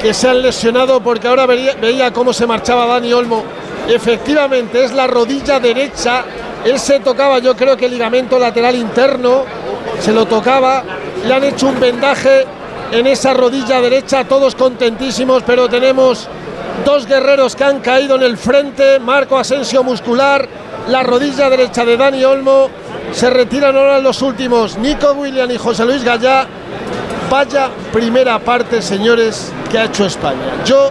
[0.00, 3.44] que se han lesionado porque ahora veía, veía cómo se marchaba Dani Olmo.
[3.88, 6.24] Efectivamente, es la rodilla derecha.
[6.64, 9.44] Él se tocaba, yo creo que el ligamento lateral interno,
[10.00, 10.82] se lo tocaba.
[11.26, 12.46] Le han hecho un vendaje
[12.92, 16.28] en esa rodilla derecha, todos contentísimos, pero tenemos
[16.84, 18.98] dos guerreros que han caído en el frente.
[18.98, 20.48] Marco Asensio muscular,
[20.88, 22.68] la rodilla derecha de Dani Olmo.
[23.12, 26.46] Se retiran ahora los últimos, Nico William y José Luis Gallá.
[27.28, 30.64] Vaya primera parte, señores, que ha hecho España.
[30.64, 30.90] Yo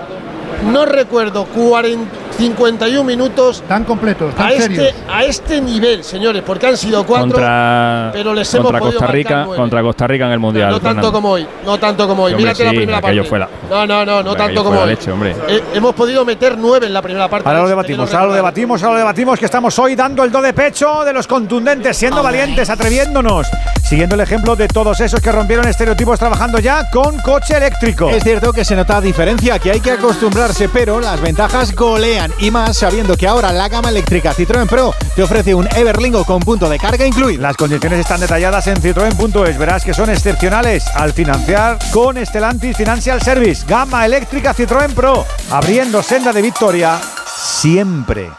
[0.71, 2.09] no recuerdo 40,
[2.39, 7.27] 51 minutos Tan completos, tan a este, a este nivel, señores, porque han sido cuatro,
[7.31, 9.57] contra, pero les hemos contra podido Costa Rica, nueve.
[9.61, 10.69] contra Costa Rica en el Mundial.
[10.69, 11.11] no tanto Fernando.
[11.11, 12.29] como hoy, no tanto como hoy.
[12.31, 13.23] Sí, hombre, Mírate la primera parte.
[13.25, 14.87] fue la- No, no, no, no tanto como hoy.
[14.87, 15.35] leche, hombre.
[15.49, 17.47] Eh, hemos podido meter nueve en la primera parte.
[17.47, 20.41] Ahora lo debatimos, ahora lo debatimos, ahora lo debatimos, que estamos hoy dando el do
[20.41, 23.47] de pecho de los contundentes, siendo valientes, atreviéndonos,
[23.83, 28.09] siguiendo el ejemplo de todos esos que rompieron estereotipos trabajando ya con coche eléctrico.
[28.09, 32.51] Es cierto que se nota diferencia, que hay que acostumbrarse, pero las ventajas golean y
[32.51, 36.69] más sabiendo que ahora la gama eléctrica Citroën Pro te ofrece un Everlingo con punto
[36.69, 37.41] de carga incluido.
[37.41, 39.57] Las condiciones están detalladas en citroen.es.
[39.57, 43.65] Verás que son excepcionales al financiar con Estelantis Financial Service.
[43.67, 45.25] Gama eléctrica Citroën Pro.
[45.51, 48.29] Abriendo senda de victoria siempre.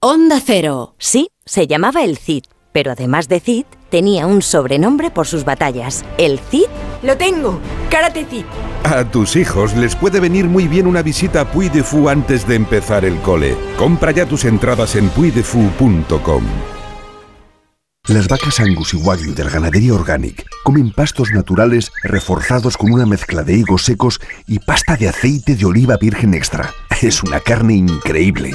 [0.01, 0.95] Onda Cero.
[0.99, 6.05] Sí, se llamaba el Cid, pero además de Cid, tenía un sobrenombre por sus batallas.
[6.19, 6.67] El Cid.
[7.03, 7.59] Lo tengo.
[7.91, 8.45] Karate Cid.
[8.85, 12.47] A tus hijos les puede venir muy bien una visita a Puy de Fou antes
[12.47, 13.57] de empezar el cole.
[13.77, 16.45] Compra ya tus entradas en puydefou.com.
[18.09, 23.43] Las vacas Angus y Wagyu del Ganadería Organic comen pastos naturales reforzados con una mezcla
[23.43, 26.73] de higos secos y pasta de aceite de oliva virgen extra.
[27.03, 28.55] Es una carne increíble.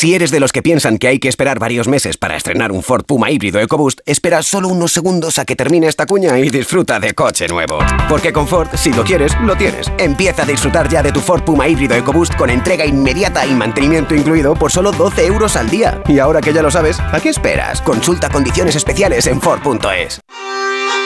[0.00, 2.82] Si eres de los que piensan que hay que esperar varios meses para estrenar un
[2.82, 6.98] Ford Puma híbrido EcoBoost, espera solo unos segundos a que termine esta cuña y disfruta
[6.98, 7.80] de coche nuevo.
[8.08, 9.92] Porque con Ford, si lo quieres, lo tienes.
[9.98, 14.14] Empieza a disfrutar ya de tu Ford Puma híbrido EcoBoost con entrega inmediata y mantenimiento
[14.14, 16.02] incluido por solo 12 euros al día.
[16.08, 17.82] Y ahora que ya lo sabes, ¿a qué esperas?
[17.82, 20.22] Consulta condiciones especiales en Ford.es.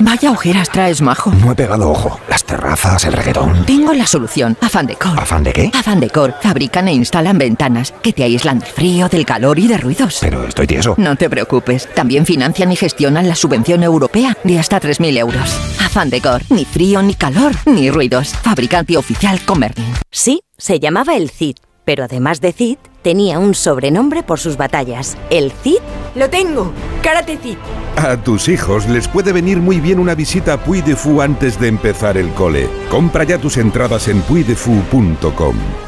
[0.00, 1.32] Vaya ojeras traes, majo.
[1.32, 2.20] No he pegado ojo.
[2.28, 3.66] Las terrazas, el reggaetón.
[3.66, 4.56] Tengo la solución.
[4.60, 5.18] Afan Decor.
[5.18, 5.70] ¿Afán de qué?
[5.74, 6.34] Afan Decor.
[6.40, 10.18] Fabrican e instalan ventanas que te aíslan del frío, del calor y de ruidos.
[10.20, 10.94] Pero estoy tieso.
[10.98, 11.88] No te preocupes.
[11.94, 15.58] También financian y gestionan la subvención europea de hasta 3.000 euros.
[15.84, 16.42] Afan Decor.
[16.50, 18.28] Ni frío, ni calor, ni ruidos.
[18.28, 19.92] Fabricante oficial Comerlin.
[20.10, 22.78] Sí, se llamaba el Cid, pero además de Cid,
[23.08, 25.16] tenía un sobrenombre por sus batallas.
[25.30, 25.78] El Cid.
[26.14, 26.74] Lo tengo.
[27.02, 27.56] Karate Cid.
[27.96, 31.58] A tus hijos les puede venir muy bien una visita a Puy de Fou antes
[31.58, 32.68] de empezar el cole.
[32.90, 35.87] Compra ya tus entradas en puydefou.com.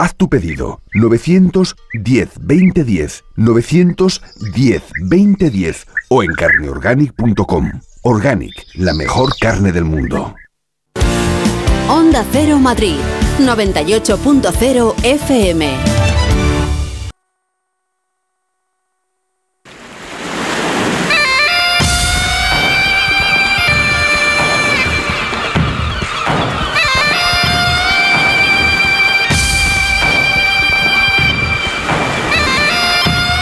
[0.00, 7.70] Haz tu pedido 910 2010 910 2010 o en carneorganic.com.
[8.04, 10.34] Organic, la mejor carne del mundo.
[11.86, 12.96] Onda Cero Madrid,
[13.40, 16.19] 98.0 FM.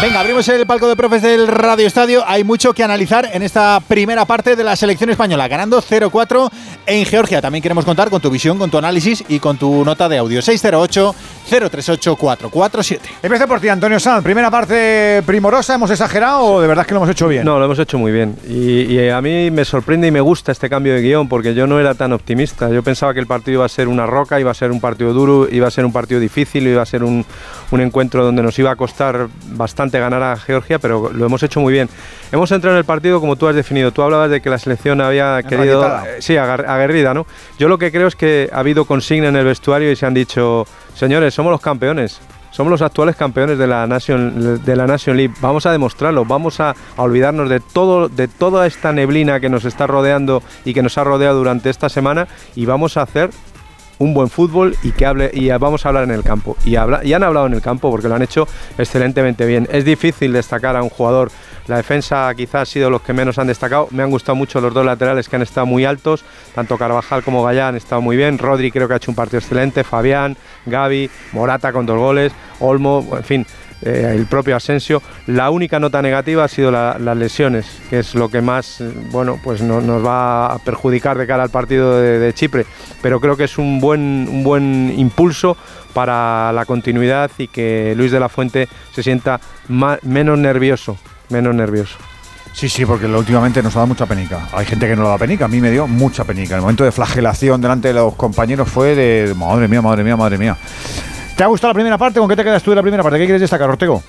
[0.01, 2.23] Venga, abrimos el palco de profes del Radio Estadio.
[2.25, 6.53] Hay mucho que analizar en esta primera parte de la selección española, ganando 0-4
[6.87, 7.43] en Georgia.
[7.43, 10.41] También queremos contar con tu visión, con tu análisis y con tu nota de audio.
[11.49, 12.99] 608-038-447.
[13.23, 14.23] Empecé por ti, Antonio Sanz.
[14.23, 17.45] Primera parte primorosa, ¿hemos exagerado o de verdad es que lo hemos hecho bien?
[17.45, 18.37] No, lo hemos hecho muy bien.
[18.49, 21.67] Y, y a mí me sorprende y me gusta este cambio de guion porque yo
[21.67, 22.69] no era tan optimista.
[22.71, 25.13] Yo pensaba que el partido iba a ser una roca, iba a ser un partido
[25.13, 27.25] duro, iba a ser un partido difícil, iba a ser un,
[27.71, 31.61] un encuentro donde nos iba a costar bastante ganar a Georgia, pero lo hemos hecho
[31.61, 31.89] muy bien.
[32.31, 33.91] Hemos entrado en el partido como tú has definido.
[33.93, 35.85] Tú hablabas de que la selección había querido...
[35.87, 37.27] Eh, Sí, aguerrida, ¿no?
[37.59, 40.15] Yo lo que creo es que ha habido consigna en el vestuario y se han
[40.15, 42.21] dicho, señores, somos los campeones.
[42.51, 45.33] Somos los actuales campeones de la Nation, de la Nation League.
[45.41, 46.25] Vamos a demostrarlo.
[46.25, 50.83] Vamos a, olvidarnos de todo, de toda esta neblina que nos está rodeando y que
[50.83, 53.31] nos ha rodeado durante esta semana y vamos a hacer
[54.01, 57.23] un buen fútbol y que hable y vamos a hablar en el campo y han
[57.23, 58.47] hablado en el campo porque lo han hecho
[58.79, 61.33] excelentemente bien es difícil destacar a un jugador
[61.69, 63.89] la defensa quizás ha sido los que menos han destacado.
[63.93, 66.25] Me han gustado mucho los dos laterales que han estado muy altos.
[66.55, 68.39] Tanto Carvajal como Gallá han estado muy bien.
[68.39, 69.85] Rodri creo que ha hecho un partido excelente.
[69.85, 70.37] Fabián
[70.67, 72.33] Gaby Morata con dos goles.
[72.61, 73.47] Olmo en fin
[73.83, 75.01] eh, el propio Asensio.
[75.29, 78.91] La única nota negativa ha sido la- las lesiones, que es lo que más eh,
[79.13, 82.67] bueno, pues no- nos va a perjudicar de cara al partido de, Chipre.
[83.03, 85.57] Pero creo que es un buen, un buen impulso
[85.95, 89.39] para la continuidad y que Luis de la Fuente se sienta
[89.69, 90.97] menos nervioso,
[91.29, 91.97] menos nervioso.
[92.53, 94.49] Sí, sí, porque últimamente nos ha dado mucha penica.
[94.53, 96.57] Hay gente que no lo da penica, a mí me dio mucha penica.
[96.57, 100.39] El momento de flagelación delante de los compañeros fue de madre mía, madre mía, madre
[100.39, 100.57] mía.
[101.37, 102.19] ¿Te ha gustado la primera parte?
[102.19, 103.19] ¿Con qué te quedas tú de la primera parte?
[103.19, 104.03] ¿Qué quieres destacar, Ortego?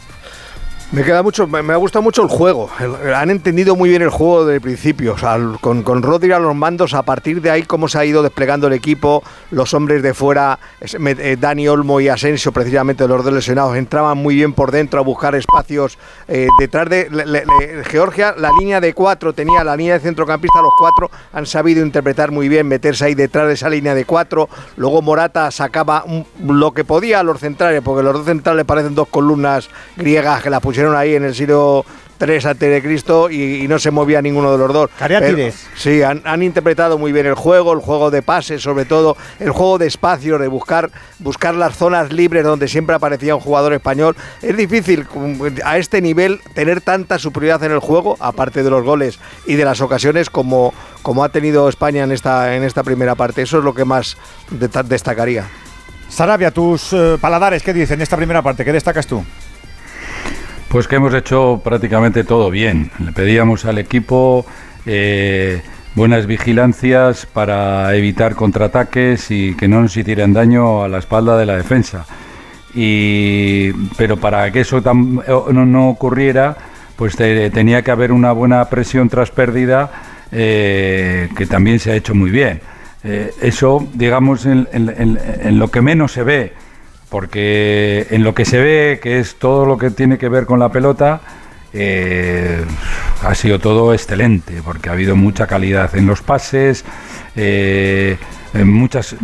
[0.91, 2.67] Me queda mucho, me, ha gustado mucho el juego.
[3.15, 5.15] Han entendido muy bien el juego el principio.
[5.61, 8.65] Con, con Rodri a los mandos, a partir de ahí cómo se ha ido desplegando
[8.65, 9.21] el equipo,
[9.51, 14.33] los hombres de fuera, eh, Dani Olmo y Asensio, precisamente los dos lesionados, entraban muy
[14.33, 17.07] bien por dentro a buscar espacios eh, detrás de
[17.87, 18.33] Georgia.
[18.35, 22.49] La línea de cuatro tenía la línea de centrocampista, los cuatro han sabido interpretar muy
[22.49, 24.49] bien, meterse ahí detrás de esa línea de cuatro.
[24.75, 26.03] Luego Morata sacaba
[26.43, 30.49] lo que podía a los centrales, porque los dos centrales parecen dos columnas griegas que
[30.49, 31.85] las pusieron ahí en el siglo
[32.17, 34.89] 3 antes de Cristo y, y no se movía ninguno de los dos.
[34.99, 35.67] Cariátides.
[35.77, 39.51] Sí, han, han interpretado muy bien el juego, el juego de pases, sobre todo, el
[39.51, 44.17] juego de espacio, de buscar, buscar las zonas libres donde siempre aparecía un jugador español.
[44.41, 48.83] Es difícil com- a este nivel tener tanta superioridad en el juego, aparte de los
[48.83, 53.15] goles y de las ocasiones, como, como ha tenido España en esta, en esta primera
[53.15, 53.43] parte.
[53.43, 54.17] Eso es lo que más
[54.85, 55.47] destacaría.
[56.09, 58.65] Sarabia, tus eh, paladares, ¿qué dicen de esta primera parte?
[58.65, 59.23] ¿Qué destacas tú?
[60.69, 62.91] Pues que hemos hecho prácticamente todo bien.
[63.03, 64.45] Le pedíamos al equipo
[64.85, 65.61] eh,
[65.95, 71.45] buenas vigilancias para evitar contraataques y que no nos hicieran daño a la espalda de
[71.47, 72.05] la defensa.
[72.75, 74.83] Y, pero para que eso eh,
[75.53, 76.55] no, ocurriera,
[76.95, 79.89] pues te- tenía que haber una buena presión tras pérdida
[80.31, 82.61] eh, que también se ha hecho muy bien.
[83.01, 86.51] Eso, digamos, en lo que menos se ve,
[87.09, 90.59] porque en lo que se ve, que es todo lo que tiene que ver con
[90.59, 91.21] la pelota,
[91.73, 92.63] eh,
[93.23, 96.85] ha sido todo excelente, porque ha habido mucha calidad en los pases,
[97.35, 98.17] eh,
[98.53, 99.15] en, muchas,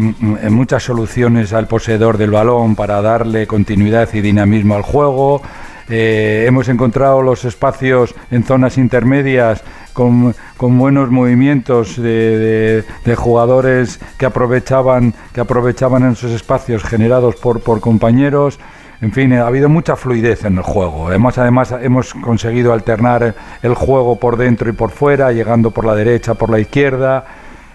[0.84, 5.42] soluciones al poseedor del balón para darle continuidad y dinamismo al juego.
[5.90, 9.64] Eh, hemos encontrado los espacios en zonas intermedias
[9.96, 12.84] con, buenos movimientos de,
[13.16, 18.60] jugadores que aprovechaban, que aprovechaban esos espacios generados por, compañeros.
[19.02, 21.12] En fin, ha habido mucha fluidez en el juego.
[21.12, 25.96] Hemos, además, hemos conseguido alternar el juego por dentro y por fuera, llegando por la
[25.96, 27.26] derecha, por la izquierda.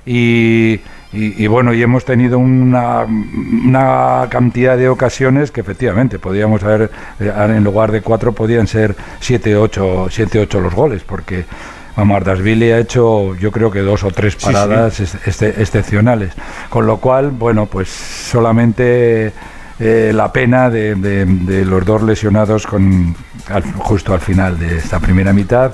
[0.05, 7.33] Y bueno, y hemos tenido una, una cantidad de ocasiones que efectivamente podíamos haber, eh,
[7.37, 11.45] en lugar de cuatro, podían ser siete, ocho, siete, ocho los goles, porque
[11.97, 16.33] vamos, Ardasvili ha hecho yo creo que dos o tres Sí, paradas ex- este- excepcionales.
[16.69, 19.33] Con lo cual, bueno, pues solamente
[19.79, 23.15] eh, la pena de, de- de los dos lesionados con,
[23.49, 25.73] al- justo al final de esta primera mitad,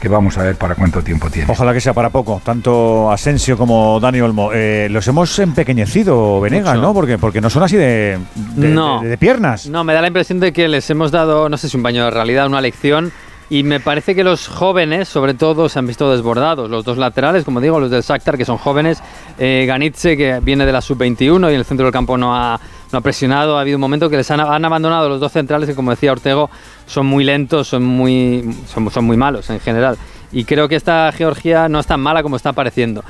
[0.00, 1.50] que vamos a ver para cuánto tiempo tiene.
[1.52, 4.50] Ojalá que sea para poco, tanto Asensio como Dani Olmo.
[4.52, 6.88] Eh, los hemos empequeñecido, Venegas, Mucho.
[6.88, 6.94] ¿no?
[6.94, 8.18] Porque, porque no son así de,
[8.56, 9.00] de- no.
[9.02, 9.68] de- de piernas.
[9.68, 12.04] No, me da la impresión de que les hemos dado, no sé si un baño
[12.06, 13.12] de realidad, una lección.
[13.52, 16.70] Y me parece que los jóvenes, sobre todo, se han visto desbordados.
[16.70, 19.02] Los dos laterales, como digo, los del Shakhtar, que son jóvenes.
[19.38, 22.58] Eh, Ganitze, que viene de la sub-21 y en el centro del campo no ha,
[22.90, 23.58] no ha presionado.
[23.58, 26.12] Ha habido un momento que les han, han abandonado los dos centrales, que como decía
[26.12, 26.48] Ortego,
[26.86, 28.42] son muy lentos, son muy,
[28.72, 29.98] son, son muy malos en general.
[30.32, 33.04] Y creo que esta Georgia no es tan mala como está pareciendo.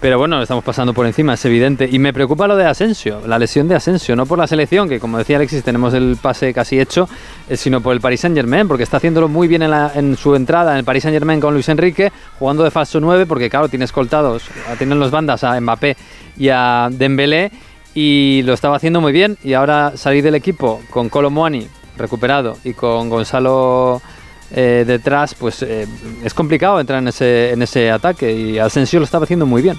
[0.00, 1.88] Pero bueno, lo estamos pasando por encima, es evidente.
[1.90, 5.00] Y me preocupa lo de Asensio, la lesión de Asensio, no por la selección, que
[5.00, 7.08] como decía Alexis, tenemos el pase casi hecho,
[7.48, 10.70] eh, sino por el Paris Saint Germain, porque está haciéndolo muy bien en, su entrada
[10.70, 13.86] en el Paris Saint Germain con Luis Enrique, jugando de falso 9, porque claro, tiene
[13.86, 14.44] escoltados,
[14.78, 15.96] tienen los bandas a Mbappé
[16.36, 17.50] y a Dembélé,
[17.92, 19.36] y lo estaba haciendo muy bien.
[19.42, 21.66] Y ahora salir del equipo con Colomuani
[21.96, 24.00] recuperado y con Gonzalo
[24.50, 25.86] eh, detrás, pues eh,
[26.24, 29.76] es complicado entrar en ese, en ese ataque y Asensio lo estaba haciendo muy bien.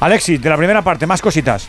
[0.00, 1.68] Alexis, de la primera parte, más cositas.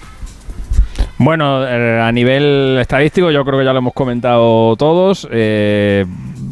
[1.17, 5.27] Bueno, eh, a nivel estadístico yo creo que ya lo hemos comentado todos.
[5.31, 6.05] eh,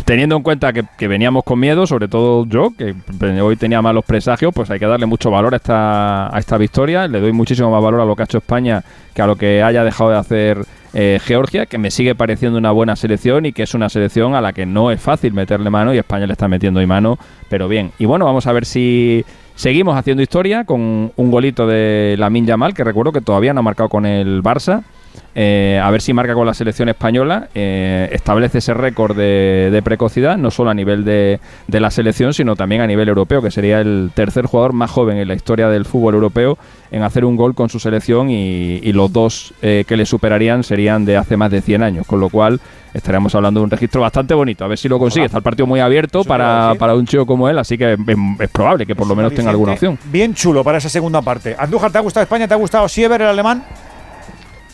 [0.03, 2.95] teniendo en cuenta que, que veníamos con miedo, sobre todo yo, que
[3.41, 7.07] hoy tenía malos presagios, pues hay que darle mucho valor a esta, a esta victoria.
[7.07, 8.83] Le doy muchísimo más valor a lo que ha hecho España
[9.13, 10.65] que a lo que haya dejado de hacer
[10.99, 14.41] eh, Georgia, que me sigue pareciendo una buena selección y que es una selección a
[14.41, 17.19] la que no es fácil meterle mano y España le está metiendo ahí mano,
[17.49, 17.91] pero bien.
[17.99, 22.73] Y bueno, vamos a ver si seguimos haciendo historia con un golito de Lamin Yamal,
[22.73, 24.85] que recuerdo que todavía no ha marcado con el Barça.
[25.35, 30.37] Eh, a ver si marca con la selección española, eh, establece ese récord de, precocidad,
[30.37, 34.11] no solo a nivel de, la selección, sino también a nivel europeo, que sería el
[34.13, 36.57] tercer jugador más joven en la historia del fútbol europeo
[36.91, 41.17] en hacer un gol con su selección y, los dos que le superarían serían de
[41.17, 42.59] hace más de 100 años, con lo cual
[42.97, 44.65] estaremos hablando de un registro bastante bonito.
[44.65, 45.25] A ver si lo consigue.
[45.25, 48.85] Está el partido muy abierto para, para, un chico como él, así que es, probable
[48.85, 49.97] que por lo menos tenga alguna opción.
[50.05, 51.55] Bien chulo para esa segunda parte.
[51.57, 52.47] Andújar, ¿te ha gustado España?
[52.47, 53.63] ¿Te ha gustado Siever, el alemán?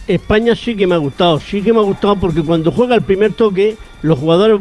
[0.08, 3.02] España sí que me ha gustado, sí que me ha gustado porque cuando juega el
[3.02, 4.60] primer toque, los jugadores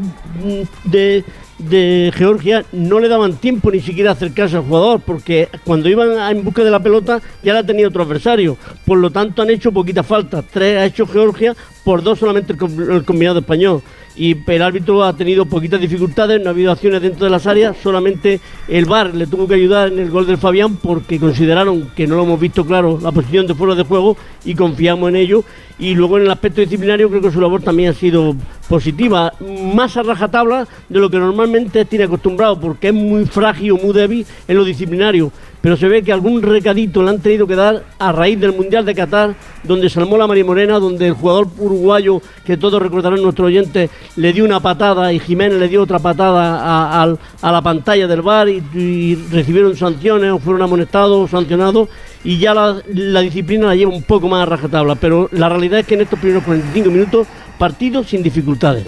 [0.85, 1.25] de,
[1.59, 6.45] de Georgia no le daban tiempo ni siquiera acercarse al jugador, porque cuando iban en
[6.45, 8.57] busca de la pelota ya la tenía otro adversario.
[8.85, 10.43] Por lo tanto, han hecho poquita falta.
[10.43, 13.83] Tres ha hecho Georgia, por dos solamente el combinado español
[14.15, 17.77] y el árbitro ha tenido poquitas dificultades, no ha habido acciones dentro de las áreas,
[17.83, 22.07] solamente el VAR le tuvo que ayudar en el gol del Fabián porque consideraron que
[22.07, 25.45] no lo hemos visto claro la posición de fuera de juego y confiamos en ello.
[25.79, 28.37] Y luego en el aspecto disciplinario creo que su labor también ha sido
[28.69, 29.33] positiva,
[29.75, 34.27] más a rajatabla de lo que normalmente tiene acostumbrado porque es muy frágil, muy débil
[34.47, 35.33] en lo disciplinario
[35.63, 38.85] pero se ve que algún recadito le han tenido que dar a raíz del Mundial
[38.85, 43.45] de Qatar, donde salmó la María Morena, donde el jugador uruguayo, que todos recordarán nuestro
[43.47, 47.07] oyente, le dio una patada y Jiménez le dio otra patada a,
[47.53, 51.89] la pantalla del bar y, recibieron sanciones o fueron amonestados o sancionados
[52.25, 55.87] y ya la, disciplina la lleva un poco más a rajatabla, pero la realidad es
[55.87, 58.85] que en estos primeros 45 minutos partido sin dificultades.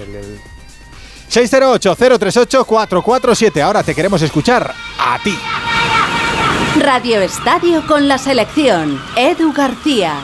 [1.30, 3.62] 608-038-447.
[3.62, 5.36] Ahora te queremos escuchar a ti.
[6.80, 9.00] Radio Estadio con la selección.
[9.16, 10.16] Edu García.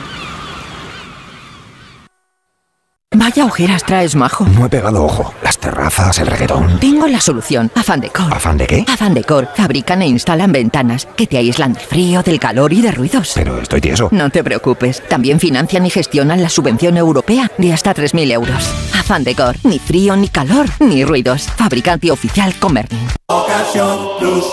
[3.13, 4.45] Vaya ojeras traes, majo.
[4.45, 5.33] No he pegado ojo.
[5.43, 6.79] Las terrazas, el reggaetón.
[6.79, 7.69] Tengo la solución.
[7.75, 8.33] Afan Decor.
[8.33, 8.85] ¿Afan de qué?
[8.87, 9.49] Afan Decor.
[9.53, 13.33] Fabrican e instalan ventanas que te aíslan del frío, del calor y de ruidos.
[13.35, 14.07] Pero estoy tieso.
[14.11, 15.03] No te preocupes.
[15.09, 18.73] También financian y gestionan la subvención europea de hasta 3.000 euros.
[18.97, 19.57] Afan Decor.
[19.65, 21.43] Ni frío, ni calor, ni ruidos.
[21.43, 23.07] Fabricante oficial Comerlin.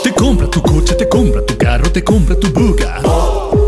[0.02, 3.67] Te compra tu coche, te compra tu carro, te compra tu buga.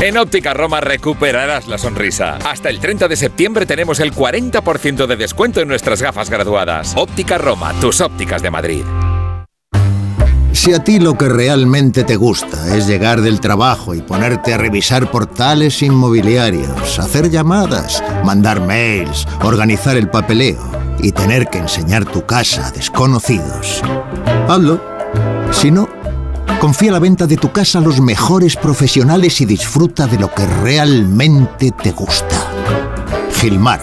[0.00, 2.36] En Óptica Roma recuperarás la sonrisa.
[2.44, 6.92] Hasta el 30 de septiembre tenemos el 40% de descuento en nuestras gafas graduadas.
[6.96, 8.84] Óptica Roma, tus ópticas de Madrid.
[10.52, 14.58] Si a ti lo que realmente te gusta es llegar del trabajo y ponerte a
[14.58, 20.60] revisar portales inmobiliarios, hacer llamadas, mandar mails, organizar el papeleo
[20.98, 23.82] y tener que enseñar tu casa a desconocidos,
[24.46, 24.80] hazlo.
[25.52, 25.88] Si no,
[26.60, 30.46] Confía la venta de tu casa a los mejores profesionales y disfruta de lo que
[30.46, 32.50] realmente te gusta.
[33.34, 33.80] Gilmar,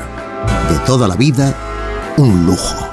[0.69, 1.56] de toda la vida,
[2.18, 2.93] un lujo.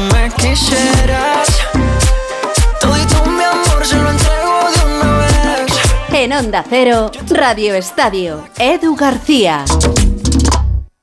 [2.81, 3.45] Donde tú me
[3.79, 4.01] quisieras
[6.11, 9.65] En Onda Cero, Radio Estadio, Edu García.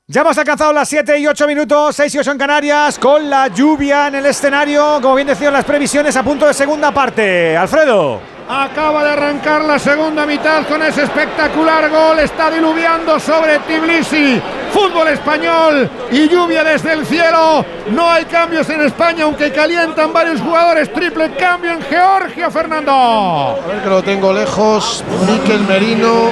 [0.07, 3.47] Ya hemos alcanzado las 7 y 8 minutos, 6 y 8 en Canarias, con la
[3.47, 7.55] lluvia en el escenario, como bien decían las previsiones, a punto de segunda parte.
[7.55, 8.38] Alfredo.
[8.51, 12.17] Acaba de arrancar la segunda mitad con ese espectacular gol.
[12.17, 14.41] Está diluviando sobre Tbilisi.
[14.73, 17.63] Fútbol español y lluvia desde el cielo.
[17.91, 20.91] No hay cambios en España, aunque calientan varios jugadores.
[20.91, 22.91] Triple cambio en Georgia, Fernando.
[22.91, 25.03] A ver que lo tengo lejos.
[25.27, 26.31] Miquel Merino,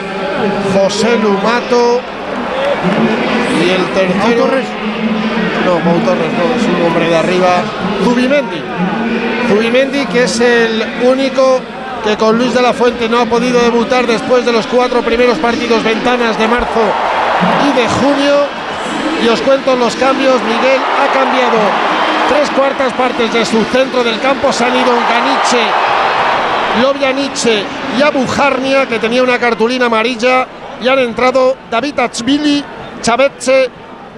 [0.74, 2.02] José Lumato.
[3.64, 4.48] Y el tercero.
[5.66, 5.74] No,
[6.04, 7.62] Torres no, es un hombre de arriba.
[8.04, 8.64] Zubimendi.
[9.50, 11.62] Zubimendi, que es el único
[12.08, 15.38] que con Luis de la Fuente no ha podido debutar después de los cuatro primeros
[15.40, 16.80] partidos ventanas de marzo
[17.68, 18.36] y de junio.
[19.22, 20.42] Y os cuento los cambios.
[20.44, 21.58] Miguel ha cambiado
[22.30, 24.54] tres cuartas partes de su centro del campo.
[24.54, 25.66] Se han ido Ganiche,
[26.82, 27.66] Lobianiche
[27.98, 30.48] y Abujarnia, que tenía una cartulina amarilla.
[30.82, 32.64] Y han entrado David Achvili,
[33.02, 33.70] Chavetse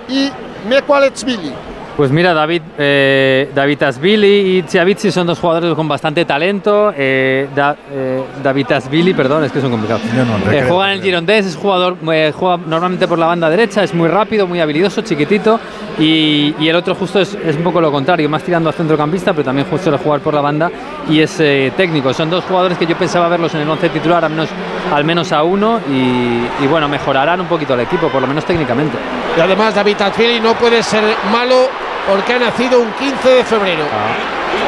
[0.10, 0.30] y
[0.68, 1.69] Mekualechvili.
[2.00, 6.94] Pues mira, David, eh, David Asvili y Chiavizzi son dos jugadores con bastante talento.
[6.96, 10.04] Eh, Da- eh, David Asvili, perdón, es que son complicados.
[10.50, 13.94] Eh, juega en el Girondins, es jugador, eh, juega normalmente por la banda derecha, es
[13.94, 15.60] muy rápido, muy habilidoso, chiquitito.
[16.00, 19.34] Y, y el otro justo es, es un poco lo contrario, más tirando a centrocampista,
[19.34, 20.72] pero también justo jugar por la banda
[21.10, 22.14] y es eh, técnico.
[22.14, 24.48] Son dos jugadores que yo pensaba verlos en el once titular, al menos,
[24.94, 28.46] al menos a uno, y, y bueno, mejorarán un poquito el equipo, por lo menos
[28.46, 28.98] técnicamente.
[29.38, 33.84] Y además David Achvili no puede ser malo porque ha nacido un 15 de febrero.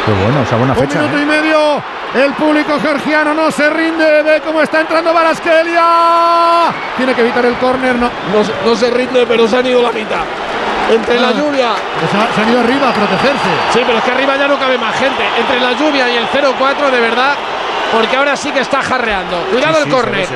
[0.05, 0.99] Qué bueno, esa buena Un fecha.
[0.99, 1.21] minuto ¿eh?
[1.21, 1.83] y medio.
[2.13, 4.21] El público georgiano no se rinde.
[4.23, 5.85] Ve cómo está entrando Baraskelia.
[6.97, 7.95] Tiene que evitar el córner.
[7.95, 8.09] No.
[8.33, 10.21] No, se- no se rinde, pero se han ido la mitad.
[10.89, 11.31] Entre la Ah.
[11.31, 11.69] lluvia.
[12.11, 13.49] Se, ha- se han ido arriba a protegerse.
[13.73, 15.23] Sí, pero es que arriba ya no cabe más gente.
[15.39, 17.33] Entre la lluvia y el 0-4, de verdad.
[17.93, 19.37] Porque ahora sí que está jarreando.
[19.51, 20.27] Cuidado el córner.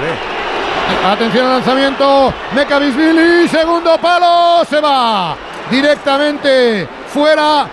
[1.12, 2.34] Atención al lanzamiento.
[2.54, 3.48] Mekabisvili.
[3.50, 4.64] Segundo palo.
[4.70, 5.36] Se va
[5.70, 7.66] directamente fuera.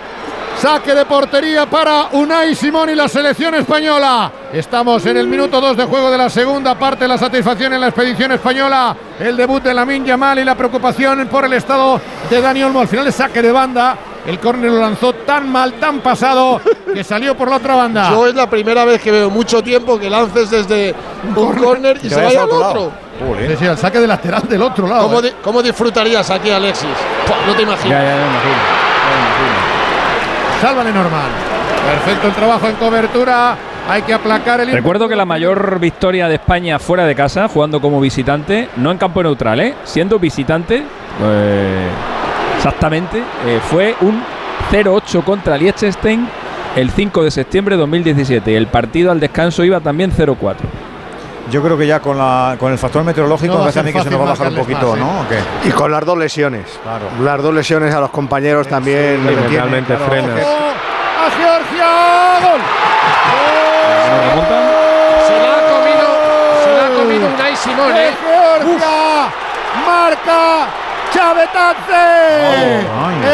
[0.57, 4.31] Saque de portería para Unai Simón y la selección española.
[4.53, 7.07] Estamos en el minuto 2 de juego de la segunda parte.
[7.07, 8.95] La satisfacción en la expedición española.
[9.19, 11.99] El debut de Lamin Yamal y la preocupación por el estado
[12.29, 12.79] de Dani Olmo.
[12.79, 13.97] Al final el saque de banda.
[14.25, 16.61] El córner lo lanzó tan mal, tan pasado,
[16.93, 18.09] que salió por la otra banda.
[18.11, 20.95] Yo es la primera vez que veo mucho tiempo que lances desde
[21.27, 22.91] un córner y se vaya al otro otro.
[23.59, 25.03] sí, el saque de lateral del otro lado.
[25.03, 25.23] ¿Cómo, eh.
[25.23, 26.87] di- cómo disfrutarías aquí, Alexis?
[27.27, 27.63] Pua, No te
[30.63, 31.29] Sálvale normal.
[31.85, 33.57] Perfecto el trabajo en cobertura.
[33.89, 37.81] Hay que aplacar el Recuerdo que la mayor victoria de España fuera de casa, jugando
[37.81, 39.73] como visitante, no en campo neutral, ¿eh?
[39.83, 40.81] siendo visitante,
[41.21, 41.89] eh,
[42.55, 44.23] exactamente, eh, fue un
[44.71, 46.29] 0-8 contra Liechtenstein
[46.77, 48.53] el 5 de septiembre de 2017.
[48.53, 50.55] Y el partido al descanso iba también 0-4.
[51.49, 53.83] Yo creo que ya con, la, con el factor meteorológico No me a parece a
[53.83, 55.05] ser mí que se nos va a bajar un poquito, ¿no?
[55.05, 55.67] más, ¿O qué?
[55.69, 56.79] Y con las dos lesiones.
[57.21, 59.21] Las dos lesiones a los compañeros también.
[59.27, 60.09] Sí, realmente claro.
[60.09, 60.39] frenas.
[60.39, 62.49] a Georgia.
[62.49, 62.61] ¡Gol!
[65.27, 66.07] Se la ha comido,
[66.63, 68.13] se la ha comido Unai Simón, de ¿eh?
[68.23, 69.29] Georgia.
[69.85, 70.82] Marca
[71.13, 72.85] Chavetadze.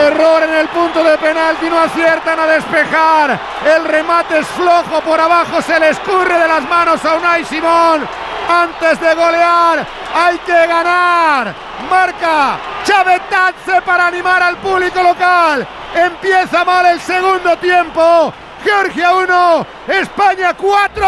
[0.07, 1.69] Error en el punto de penalti.
[1.69, 3.39] No aciertan a despejar.
[3.65, 5.61] El remate es flojo por abajo.
[5.61, 8.07] Se le escurre de las manos a Unai Simón.
[8.49, 11.53] Antes de golear, hay que ganar.
[11.89, 15.65] Marca Chavetadze para animar al público local.
[15.93, 18.33] Empieza mal el segundo tiempo.
[18.63, 19.67] Georgia 1,
[20.01, 21.01] España 4.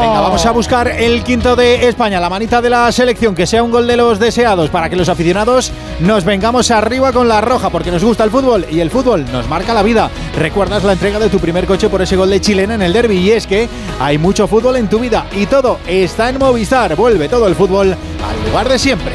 [0.00, 3.62] Venga, vamos a buscar el quinto de España, la manita de la selección, que sea
[3.62, 7.70] un gol de los deseados para que los aficionados nos vengamos arriba con la roja,
[7.70, 10.10] porque nos gusta el fútbol y el fútbol nos marca la vida.
[10.36, 13.18] Recuerdas la entrega de tu primer coche por ese gol de chilena en el derby
[13.18, 13.68] y es que
[14.00, 16.96] hay mucho fútbol en tu vida y todo está en Movistar.
[16.96, 19.14] Vuelve todo el fútbol al lugar de siempre.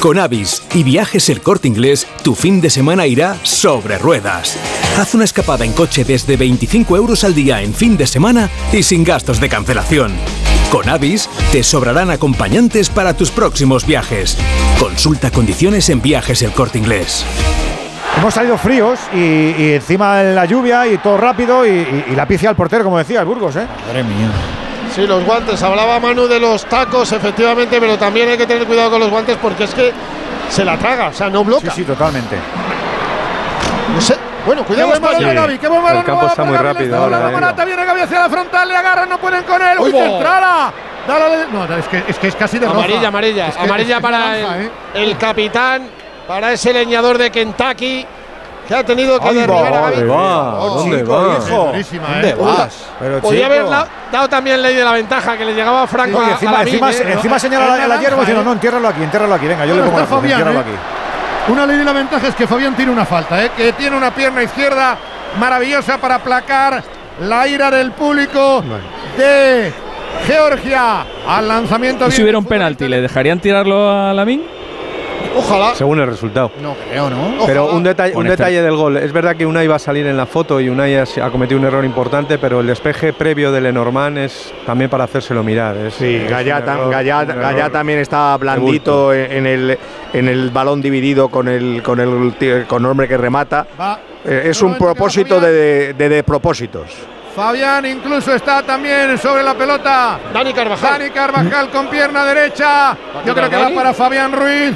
[0.00, 4.56] Con Avis y Viajes El Corte Inglés, tu fin de semana irá sobre ruedas.
[4.98, 8.82] Haz una escapada en coche desde 25 euros al día en fin de semana y
[8.82, 10.12] sin gastos de cancelación.
[10.70, 14.36] Con Avis te sobrarán acompañantes para tus próximos viajes.
[14.78, 17.24] Consulta condiciones en Viajes El Corte Inglés.
[18.18, 22.26] Hemos salido fríos y, y encima la lluvia y todo rápido y, y- y la
[22.28, 23.66] picia al portero, como decía, el Burgos, ¿eh?
[23.86, 24.30] Madre mía.
[24.96, 25.62] Sí, los guantes.
[25.62, 29.36] Hablaba Manu de los tacos, efectivamente, pero también hay que tener cuidado con los guantes
[29.40, 29.92] porque es que
[30.48, 31.70] se la traga, o sea, no bloca.
[31.70, 32.36] Sí, sí, totalmente.
[33.94, 34.16] No sé.
[34.46, 36.66] Bueno, Qué cuidado buen balón de Gaby, qué buen balón El campo está muy Gaby,
[36.66, 37.30] rápido ahora.
[37.30, 39.78] Morata, viene Gaby hacia la frontal, le agarran, no pueden con él.
[39.80, 40.72] ¡Uy, Uy, centrala!
[41.06, 42.78] Dale, no, es que, es que es casi de roja.
[42.78, 43.46] Amarilla, amarilla.
[43.48, 44.70] Es que- amarilla es que para el, ¿eh?
[44.94, 45.88] el capitán
[46.26, 48.06] para ese leñador de Kentucky
[48.66, 50.08] que ha tenido que va, derribar a ¿dónde Gaby.
[50.08, 50.60] va?
[50.60, 51.36] Oh, ¿Dónde chico, va?
[51.36, 51.72] hijo.
[52.12, 52.36] ¿Dónde ¿eh?
[52.38, 52.84] vas?
[52.98, 53.52] Pero, Podía chico.
[53.54, 56.30] haber da- dado también ley de la ventaja que le llegaba a Franco Oye, a-
[56.30, 57.12] a encima, encima, ¿eh?
[57.12, 59.46] encima señala Es la, la naranja, hierba diciendo, no, entiérralo aquí, entiérralo aquí.
[59.46, 60.62] Venga, yo le pongo la Fabián, entiérralo ¿eh?
[60.62, 61.52] aquí.
[61.52, 63.50] Una ley de la ventaja es que Fabián tiene una falta, ¿eh?
[63.56, 64.96] que tiene una pierna izquierda
[65.38, 66.82] maravillosa para aplacar
[67.20, 68.62] la ira del público
[69.16, 69.72] de
[70.26, 72.08] Georgia al lanzamiento.
[72.08, 74.42] ¿Y si hubiera un penalti, le dejarían tirarlo a Lamin?
[75.36, 75.74] Ojalá.
[75.74, 76.50] Según el resultado.
[76.62, 77.44] No creo, ¿no?
[77.46, 78.96] Pero un, detalle, un detalle del gol.
[78.96, 81.60] Es verdad que Unai va a salir en la foto y Unai ha, ha cometido
[81.60, 85.76] un error importante, pero el despeje previo de Lenormand es también para hacérselo mirar.
[85.76, 89.46] Es, Sí, es Gallá, un tam- error- Gallá- un error Gallá también está blandito en
[89.46, 89.78] el,
[90.12, 93.66] en el balón dividido con el, con el, tío- con el hombre que remata.
[93.78, 94.00] Va.
[94.24, 96.84] Eh, es un propósito de, de, de despropósitos.
[97.36, 100.18] Fabián incluso está también sobre la pelota.
[100.32, 100.92] Dani Carvajal.
[100.98, 102.96] Dani Carvajal con pierna derecha.
[103.26, 104.74] Yo creo que va para Fabián Ruiz.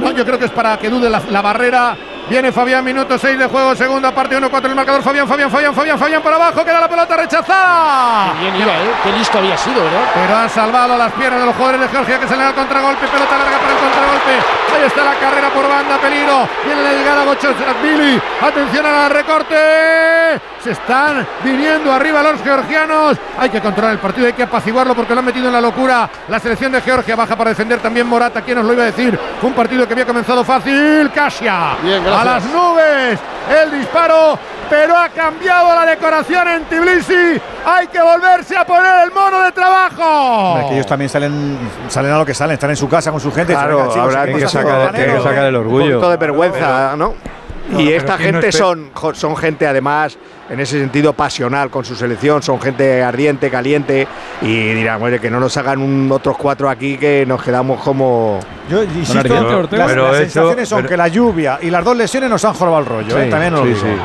[0.00, 1.94] No, yo creo que es para que dude la, la barrera.
[2.30, 5.02] Viene Fabián, minuto 6 de juego, segunda parte, 1-4 el marcador.
[5.02, 8.32] Fabián, Fabián, Fabián, Fabián, Fabián para abajo, queda la pelota rechazada.
[8.40, 8.90] Bien iba, ¿eh?
[9.02, 10.04] Qué listo había sido, ¿verdad?
[10.14, 13.06] Pero han salvado las piernas de los jugadores de Georgia que salen al contragolpe.
[13.08, 14.32] Pelota larga para el contragolpe.
[14.76, 16.48] Ahí está la carrera por banda, peligro.
[16.64, 18.22] Viene la llegada Gochosvili.
[18.40, 20.40] Atención al recorte.
[20.62, 23.16] Se están viniendo arriba los georgianos.
[23.38, 26.08] Hay que controlar el partido, hay que apaciguarlo porque lo han metido en la locura.
[26.28, 28.42] La selección de Georgia baja para defender también Morata.
[28.42, 29.18] ¿Quién nos lo iba a decir?
[29.42, 31.10] Un partido que había comenzado fácil.
[31.10, 32.12] Bien, gracias.
[32.20, 33.18] a las nubes.
[33.62, 34.38] El disparo.
[34.68, 37.40] Pero ha cambiado la decoración en Tbilisi.
[37.66, 40.68] Hay que volverse a poner el mono de trabajo.
[40.68, 41.58] Que ellos también salen,
[41.88, 43.52] salen a lo que salen, están en su casa con su gente.
[43.52, 45.84] Claro, chicos, habrá ¿qué que sacar- Tiene que sacar el Un orgullo.
[45.96, 47.14] poquito de vergüenza, ¿no?
[47.76, 50.16] Y esta ¿quién no gente son, son gente además
[50.50, 54.06] en ese sentido pasional con su selección, son gente ardiente, caliente
[54.42, 58.40] y dirán, oye, que no nos hagan un, otros cuatro aquí que nos quedamos como...
[58.68, 62.28] Yo insisto, las, Pero las sensaciones son pero- que la lluvia y las dos lesiones
[62.28, 63.28] nos han jorobado el rollo, ¿eh?
[63.30, 63.96] También os lo sí, digo.
[63.96, 64.02] sí.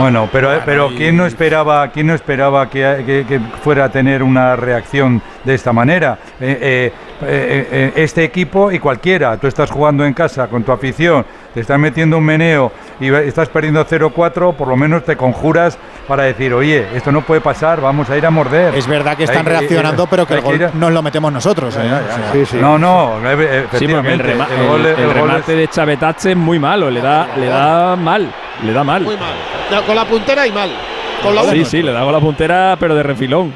[0.00, 4.24] Bueno, pero, pero ¿quién no esperaba, quién no esperaba que, que- que fuera a tener
[4.24, 6.18] una reacción de esta manera?
[6.40, 6.92] Eh, eh,
[7.22, 11.24] eh, eh, este equipo y cualquiera, tú estás jugando en casa con tu afición,
[11.54, 12.70] te estás metiendo un meneo
[13.00, 17.40] y estás perdiendo 0-4, por lo menos te conjuras para decir, oye, esto no puede
[17.40, 18.74] pasar, vamos a ir a morder.
[18.74, 21.02] Es verdad que están Hay que- reaccionando, pero que el que gol a- nos lo
[21.02, 21.76] metemos nosotros.
[21.76, 21.80] ¿eh?
[21.80, 23.90] O sea, No, no, eh, Sí, el,
[24.20, 27.28] rema- el gol- el- el el gol remate de Chavetache es muy malo, le da,
[27.36, 28.30] le da mal,
[28.64, 29.02] le da mal.
[29.02, 29.34] Muy mal.
[29.70, 30.70] Ya, Con la puntera y mal.
[31.22, 31.64] Con la Sí, uno.
[31.66, 33.52] sí, le da con la puntera, pero de refilón.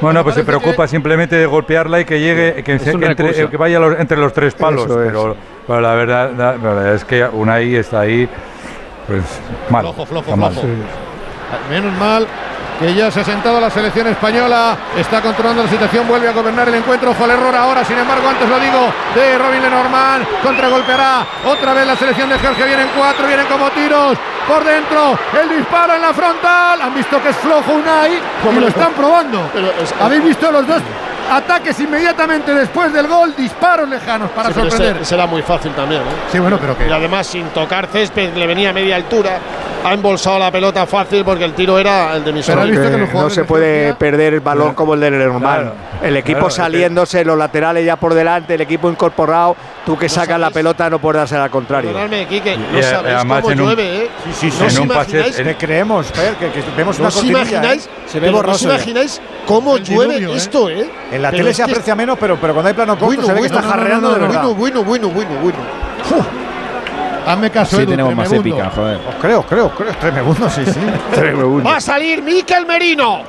[0.00, 3.50] Bueno, pues se preocupa simplemente de golpearla y que llegue, que, se- entre- recurso.
[3.50, 4.84] que vaya los- entre los tres palos.
[4.86, 5.08] Eso es.
[5.08, 8.28] Pero, pero la, verdad, la, la verdad es que Unai está ahí,
[9.06, 9.22] pues
[9.70, 9.82] mal.
[9.82, 10.52] Flojo, flojo, mal.
[10.52, 10.68] flojo.
[11.70, 12.26] Menos mal
[12.78, 16.68] que ya se ha sentado la selección española, está controlando la situación, vuelve a gobernar
[16.68, 17.10] el encuentro.
[17.12, 20.26] Ojo al error ahora, sin embargo, antes lo digo, de Robin Lenormand.
[20.42, 22.66] Contragolpeará otra vez la selección de Georgia.
[22.66, 24.16] Vienen cuatro, vienen como tiros
[24.48, 25.18] por dentro.
[25.40, 26.82] El disparo en la frontal.
[26.82, 28.20] Han visto que es flojo Unai
[28.52, 29.48] y lo están probando.
[29.52, 30.82] Pero es- Habéis visto los dos
[31.30, 34.96] ataques inmediatamente después del gol, disparos lejanos para Sí, sorprender.
[34.96, 36.04] ese- Será muy fácil también, ¿eh?
[36.30, 39.38] Sí, bueno, pero que Y además sin tocar césped, le venía a media altura.
[39.84, 42.90] Ha embolsado la pelota fácil porque el tiro era el de mis Pero has visto
[42.90, 45.12] que los no se de puede perder el balón como el del.
[45.40, 45.72] Claro,
[46.02, 49.56] el equipo claro, es que- saliéndose, los laterales ya por delante, el equipo incorporado.
[49.86, 51.90] Tú que sacas la pelota no puedes darse al contrario.
[52.28, 54.10] Quique, no eh, sabéis cómo en un- llueve, ¿eh?
[54.32, 54.56] Sí, sí, sí.
[54.60, 55.38] ¿No os en un pase- imagináis?
[55.38, 57.86] en- Te creemos, Fer, que, que vemos ¿No una os cortinilla, imagináis?
[57.86, 57.90] ¿eh?
[58.06, 58.68] Se ve pero ¿no os borroso.
[58.68, 58.74] ya.
[58.74, 60.38] imagináis cómo llueve diluvio, ¿eh?
[60.38, 60.90] esto, eh?
[61.12, 63.22] En la Pero tele se que- aprecia menos, pero, pero cuando hay plano corto Bueno,
[63.24, 64.42] se ve que está jarreando no, de verdad.
[64.42, 65.58] Bueno, bueno, bueno, bueno, bueno.
[67.26, 68.98] Hazme caso, Sí, Edu, tenemos más épica, joder.
[69.08, 69.92] Os creo, creo, creo.
[69.96, 70.80] Tremebundo, sí, sí.
[71.66, 73.22] Va a salir Miquel Merino.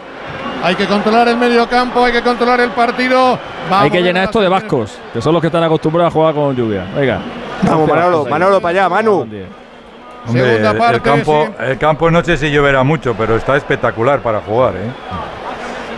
[0.65, 3.37] Hay que controlar el medio campo, hay que controlar el partido.
[3.69, 6.55] Hay que llenar esto de vascos, que son los que están acostumbrados a jugar con
[6.55, 6.85] lluvia.
[6.95, 7.19] Venga.
[7.61, 9.21] Vamos, Manolo, Manolo para allá, Manu.
[9.21, 9.45] Hombre,
[10.27, 11.63] Segunda el- parte, el, campo, sí.
[11.65, 14.89] el campo no sé si lloverá mucho, pero está espectacular para jugar, ¿eh?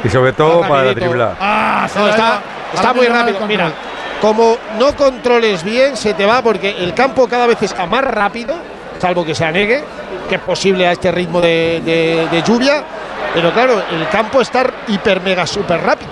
[0.03, 1.37] Y sobre todo para driblar.
[1.39, 3.47] Ah, No, está, muy rápido.
[3.47, 3.71] Mira,
[4.19, 8.53] como no controles bien, se te va porque el campo cada vez está más rápido,
[8.99, 9.81] salvo que se anegue,
[10.27, 12.83] que es posible a este ritmo de, de- de lluvia.
[13.33, 16.11] Pero claro, el campo está hiper mega super rápido.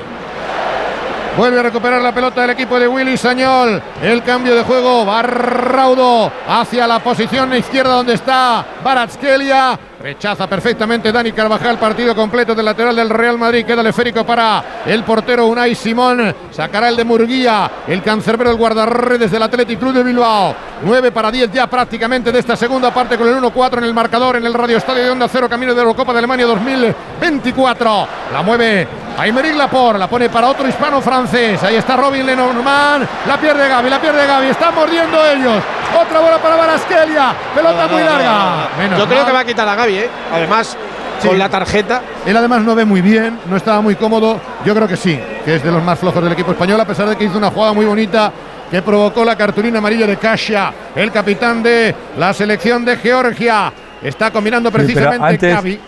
[1.38, 3.82] Vuelve a recuperar la pelota del equipo de Willy Sañol.
[4.02, 5.06] El cambio de juego.
[5.06, 9.77] Va Raudo hacia la posición izquierda donde está Baratskelia.
[10.06, 13.65] Rechaza perfectamente Dani Carvajal, partido completo del lateral del Real Madrid.
[13.65, 16.32] Queda el esférico para el portero Unai Simón.
[16.52, 20.56] Sacará el de Murguía, el cancerbero, el guardarredes del Athletic Club de Bilbao.
[20.84, 24.36] 9 para 10 ya prácticamente de esta segunda parte con el 1-4 en el marcador
[24.36, 28.07] en el Radio Estadio de Onda Cero, camino de la Eurocopa de Alemania 2024.
[28.32, 28.88] La mueve
[29.18, 31.64] Aymeric Laporte, la pone para otro hispano francés.
[31.64, 35.64] Ahí está Robin Lenormand, la pierde Gaby, la pierde Gaby, están mordiendo ellos.
[35.94, 38.68] Otra bola para Baraskelia, pelota muy larga.
[38.78, 39.26] Menos Yo creo mal.
[39.28, 40.10] que va a quitar a Gaby, ¿eh?
[40.34, 40.78] Además,
[41.22, 41.28] Sí.
[41.30, 42.02] con la tarjeta.
[42.26, 44.40] Él además no ve muy bien, no estaba muy cómodo.
[44.66, 47.07] Yo creo que sí, que es de los más flojos del equipo español, a pesar
[47.07, 48.32] de que hizo una jugada muy bonita
[48.70, 53.72] que provocó la cartulina amarilla de Kasia, el capitán de la selección de Georgia.
[54.03, 55.80] Está combinando Sí, pero precisamente antes- Gaby.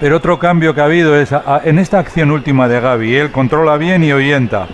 [0.00, 3.16] Pero otro cambio que ha habido es a- a- en esta acción última de Gaby,
[3.16, 4.66] él controla bien y oyenta.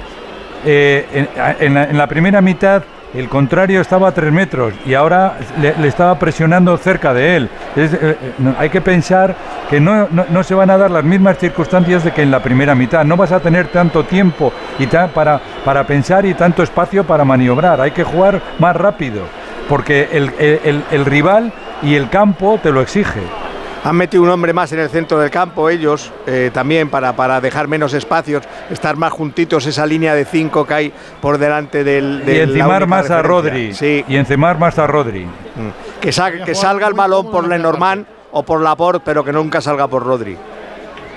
[0.65, 2.83] Eh, en, a- en la, en la primera mitad
[3.15, 7.49] el contrario estaba a tres metros y ahora le, estaba presionando cerca de él.
[7.77, 8.17] Eh, eh,
[8.59, 9.35] hay que pensar
[9.71, 12.75] que no, no- se van a dar las mismas circunstancias de que en la primera
[12.75, 13.05] mitad.
[13.05, 17.81] No vas a tener tanto tiempo y para, para pensar y tanto espacio para maniobrar.
[17.81, 19.23] Hay que jugar más rápido
[19.69, 20.33] porque el-
[20.65, 23.21] el- el rival y el campo te lo exige.
[23.85, 27.39] Han metido un hombre más en el centro del campo ellos, eh, también para, para
[27.41, 32.23] dejar menos espacios, estar más juntitos, esa línea de cinco que hay por delante del...
[32.23, 33.21] y del- encimar más a.
[33.23, 33.75] Rodri.
[33.75, 35.27] Sí, Y encimar más a Rodri.
[36.01, 39.87] que, sal- que salga el balón por Lenormand o por Laporte, pero que nunca salga
[39.87, 40.37] por Rodri.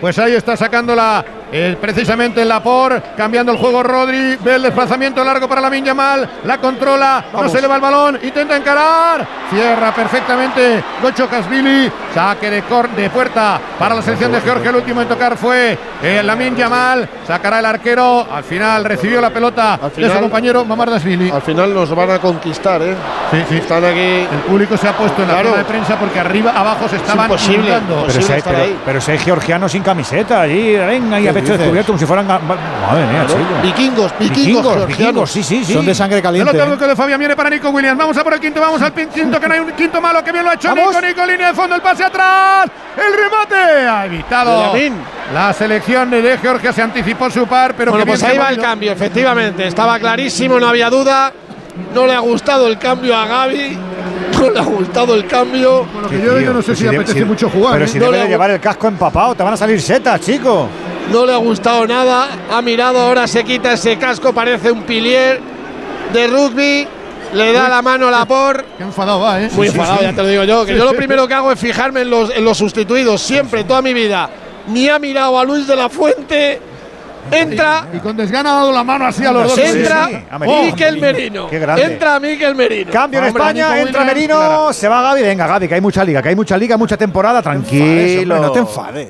[0.02, 5.24] Pues ahí está sacándola eh, precisamente el Lapor, cambiando el juego Rodri, ve el desplazamiento
[5.24, 9.92] largo para la Yamal, la controla, no se le va el balón, intenta encarar, cierra
[9.94, 15.02] perfectamente Gocho Kasvili, saque de, cor- de puerta para la selección de Georgia, el último
[15.02, 19.90] en tocar fue eh, Lamin Yamal, sacará el arquero, al final recibió la pelota de
[19.90, 21.30] su final- compañero Mamardashvili.
[21.30, 22.96] Al final nos van a conquistar, ¿eh?
[23.32, 23.56] Sí, sí.
[23.58, 24.00] Están aquí.
[24.00, 27.26] El público se ha puesto en la zona de prensa porque arriba, abajo se estaban
[27.26, 27.68] imposible.
[27.70, 28.06] inundando.
[28.08, 31.37] Pero si, hay, pero, pero si hay georgianos sin camiseta allí, venga, y a ¿Qué
[31.42, 32.28] pecho descubierto como si fueran.
[32.28, 33.40] Madre mía, chico.
[33.64, 35.74] Vikingos, vikingos, Vikingos, sí, sí, sí.
[35.74, 36.52] Son de sangre caliente.
[36.54, 37.98] Pelota de Fabián viene para Nico Williams.
[37.98, 40.24] Vamos a por el quinto, vamos al pin- quinto, que no hay un quinto malo,
[40.24, 40.96] que bien lo ha hecho Vamos.
[40.96, 42.66] Nico, Nico, línea de fondo, el pase atrás,
[42.96, 44.74] el remate, ha evitado.
[45.34, 48.60] La selección de Georgia se anticipó su par, pero bueno, que pues ahí va el
[48.60, 49.68] cambio, efectivamente.
[49.68, 51.32] Estaba clarísimo, no había duda.
[51.94, 53.78] No le ha gustado el cambio a Gaby.
[54.40, 55.86] No le ha gustado el cambio.
[56.02, 57.74] Lo que yo, yo no sé si, debe- apetece si- mucho jugar.
[57.74, 57.88] Pero ¿eh?
[57.88, 60.68] si No debe de llevar el casco empapado, te van a salir setas, chico.
[61.12, 62.28] No le ha gustado nada.
[62.52, 65.40] Ha mirado, ahora se quita ese casco, parece un pilier
[66.14, 66.88] de rugby.
[67.34, 68.64] Le da la mano a la por.
[68.78, 69.50] Qué enfadado va, ¿eh?
[69.54, 70.06] Muy Sí, enfadado, sí.
[70.06, 70.66] ya te lo digo yo.
[70.66, 73.66] Que Sí, yo lo primero que hago es fijarme en los, en los sustituidos, siempre,
[73.66, 74.30] toda mi vida.
[74.68, 76.62] Ni ha mirado a Luis de la Fuente.
[77.30, 79.58] Entra, Y con desgana ha dado la mano así a los dos.
[79.58, 80.24] entra sí, sí.
[80.32, 80.64] A Merino.
[80.64, 81.48] Miquel Merino.
[81.50, 81.84] Qué grande.
[81.84, 82.90] Entra Miquel Merino.
[82.92, 85.22] Cambio en Hombre, España, Nico entra Merino, se va Gaby.
[85.24, 87.42] Venga, Gaby, que hay mucha liga, que hay mucha liga, mucha temporada.
[87.42, 89.10] Tranquilo, hombre, no te enfades.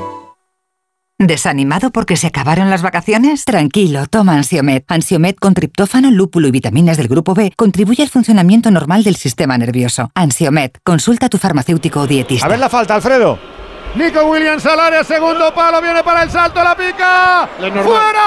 [1.27, 3.45] ¿Desanimado porque se acabaron las vacaciones?
[3.45, 4.83] Tranquilo, toma Ansiomet.
[4.87, 9.55] Ansiomet con triptófano, lúpulo y vitaminas del grupo B contribuye al funcionamiento normal del sistema
[9.55, 10.09] nervioso.
[10.15, 12.47] Ansiomet, consulta a tu farmacéutico o dietista.
[12.47, 13.37] A ver la falta, Alfredo.
[13.95, 17.49] Nico Williams al área, segundo palo, viene para el salto, la pica.
[17.83, 18.21] ¡Fuera!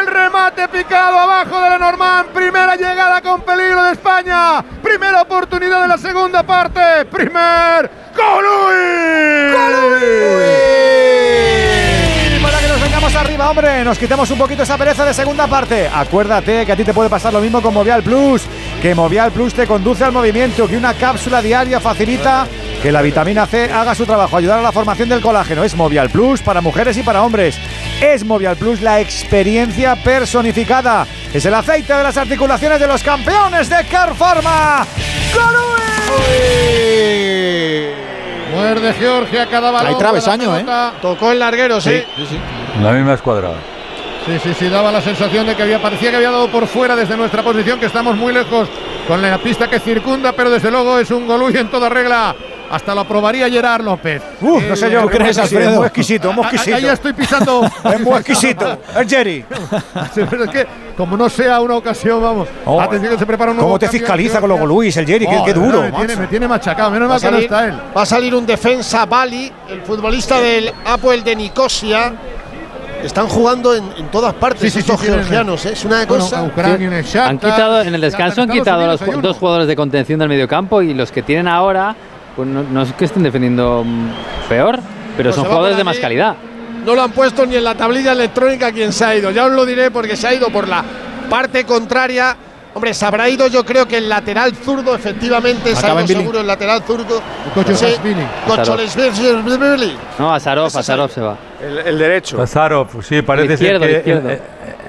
[0.00, 2.28] El remate picado abajo de Lenormand.
[2.28, 4.62] Primera llegada con peligro de España.
[4.80, 7.04] Primera oportunidad de la segunda parte.
[7.06, 7.90] Primer.
[8.16, 9.52] ¡Golui!
[12.42, 15.90] Para que nos vengamos arriba, hombre, nos quitemos un poquito esa pereza de segunda parte.
[15.92, 18.42] Acuérdate que a ti te puede pasar lo mismo con Movial Plus,
[18.80, 22.46] que Movial Plus te conduce al movimiento, que una cápsula diaria facilita
[22.84, 25.64] que la vitamina C haga su trabajo, ayudar a la formación del colágeno.
[25.64, 27.58] Es Movial Plus para mujeres y para hombres.
[27.98, 31.06] Es Movial Plus la experiencia personificada.
[31.32, 34.86] Es el aceite de las articulaciones de los campeones de Carpharma.
[38.54, 39.88] Muerde Georgia cada balón.
[39.88, 40.92] Hay travesaño, pelota.
[41.00, 42.04] Tocó el larguero, sí.
[42.82, 43.52] La misma escuadra.
[44.26, 46.94] Sí, sí, sí, daba la sensación de que había, parecía que había dado por fuera
[46.94, 48.68] desde nuestra posición, que estamos muy lejos
[49.08, 52.34] con la pista que circunda, pero desde luego es un Golui en toda regla
[52.70, 54.22] hasta lo probaría Gerard López.
[54.40, 55.76] Uh, no sé yo, ¿qué crees, Alfredo?
[55.76, 56.76] Muy exquisito, muy exquisito.
[56.76, 57.64] Ahí estoy pisando.
[57.84, 58.78] es muy exquisito.
[58.98, 59.44] Es Jerry.
[60.16, 60.66] es que,
[60.96, 62.48] como no sea una ocasión, vamos.
[62.64, 65.26] Oh, atención que se prepara un nuevo ¿Cómo te fiscaliza con luego Luis, el Jerry?
[65.26, 65.82] qué, Oh, qué de verdad, duro.
[65.82, 66.90] Me tiene, me tiene machacado.
[66.90, 67.80] Menos mal que no está él.
[67.96, 72.12] va a salir un defensa Bali, el futbolista del Apoel de Nicosia.
[73.02, 75.72] Están jugando en, en todas partes Sí, sí, estos sí, georgianos, ¿eh?
[75.74, 76.38] es una Bueno, cosa.
[76.38, 79.36] a Ucrania, en el Shakhtar, Han quitado, en el descanso han quitado Unidos los dos
[79.36, 81.94] jugadores de contención del mediocampo y los que tienen ahora,
[82.36, 84.78] pues no, no es que estén defendiendo mm, peor,
[85.16, 86.36] pero Pues son jugadores de más calidad.
[86.84, 89.30] No lo han puesto ni en la tablilla electrónica quien se ha ido.
[89.30, 90.84] Ya os lo diré porque se ha ido por la
[91.30, 92.36] parte contraria.
[92.74, 96.40] Hombre, se habrá ido yo creo que el lateral zurdo, efectivamente, se ha ido seguro
[96.40, 97.22] el lateral zurdo.
[97.54, 98.26] Kocholesvili.
[100.18, 101.36] No, Azarov, Azarov se va.
[101.62, 102.36] El, el derecho.
[102.36, 104.42] Lazarov, sí, parece ser que eh, eh,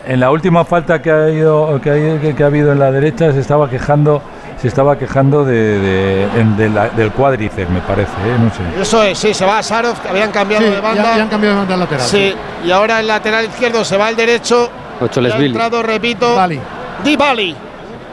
[0.07, 2.91] en la última falta que ha, ido, que, ha, que- que ha habido en la
[2.91, 4.21] derecha se estaba quejando
[4.61, 8.37] se estaba quejando de, de- en- de la- del cuádriceps, me parece, ¿eh?
[8.39, 8.81] no sé.
[8.81, 11.15] Eso es, sí, se va a Sarov, que habían cambiado Sí, de banda.
[11.17, 12.05] ya han cambiado de banda al lateral.
[12.07, 12.33] Sí,
[12.65, 14.69] y ahora el lateral izquierdo se va al derecho.
[15.01, 16.59] Y ha entrado, repito, Bali.
[17.03, 17.55] Dybali,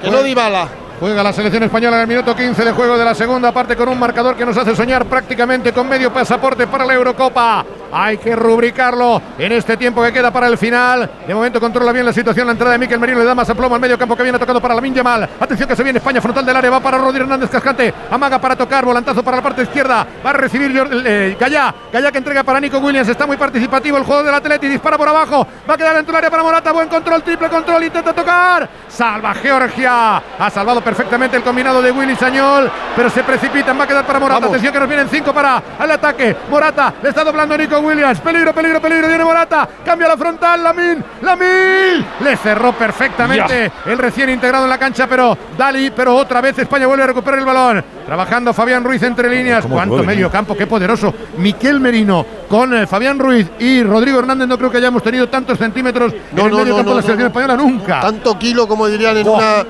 [0.02, 0.66] que no Dybala.
[1.02, 3.88] Juega la selección española en el minuto 15 de juego de la segunda parte con
[3.88, 7.64] un marcador que nos hace soñar prácticamente con medio pasaporte para la Eurocopa.
[7.94, 11.10] Hay que rubricarlo en este tiempo que queda para el final.
[11.26, 12.46] De momento controla bien la situación.
[12.46, 14.60] La entrada de Miquel Merino le da más aplomo al medio campo que viene tocando
[14.62, 15.28] para la Yamal.
[15.40, 16.70] Atención que se viene España frontal del área.
[16.70, 17.92] Va para Rodri Hernández Cascante.
[18.08, 18.84] Amaga para tocar.
[18.84, 20.06] Volantazo para la parte izquierda.
[20.24, 21.74] Va a recibir Jor- eh, Gallá.
[21.92, 23.08] Gallá que entrega para Nico Williams.
[23.08, 24.68] Está muy participativo el juego del Atleti.
[24.68, 25.46] Dispara por abajo.
[25.68, 26.70] Va a quedar dentro del área para Morata.
[26.72, 27.22] Buen control.
[27.24, 27.82] Triple control.
[27.84, 28.68] Intenta tocar.
[28.88, 30.16] Salva Georgia.
[30.38, 32.70] Ha salvado perfectamente el combinado de Willy Sañol.
[32.94, 33.78] Pero se precipitan.
[33.78, 34.40] Va a quedar para Morata.
[34.40, 34.50] Vamos.
[34.50, 36.36] Atención que nos vienen cinco para el ataque.
[36.50, 36.92] Morata.
[37.02, 38.20] Le está doblando Nico Williams.
[38.20, 39.08] Peligro, peligro, peligro.
[39.08, 39.66] Viene Morata.
[39.84, 40.62] Cambia la frontal.
[40.62, 41.02] Lamin.
[41.22, 42.06] Lamin.
[42.20, 45.06] Le cerró perfectamente el recién integrado en la cancha.
[45.06, 45.90] Pero Dali.
[45.90, 47.82] Pero otra vez España vuelve a recuperar el balón.
[48.04, 49.62] Trabajando Fabián Ruiz entre líneas.
[49.62, 50.30] ¿Cómo Cuánto duele, medio eh?
[50.30, 50.54] campo.
[50.54, 51.14] Qué poderoso.
[51.38, 54.46] Miquel Merino con eh, Fabián Ruiz y Rodrigo Hernández.
[54.46, 56.96] No creo que hayamos tenido tantos centímetros No, en el no, medio no, campo de
[56.96, 58.00] la selección española nunca.
[58.00, 59.32] Tanto kilo como dirían en Oh.
[59.36, 59.64] una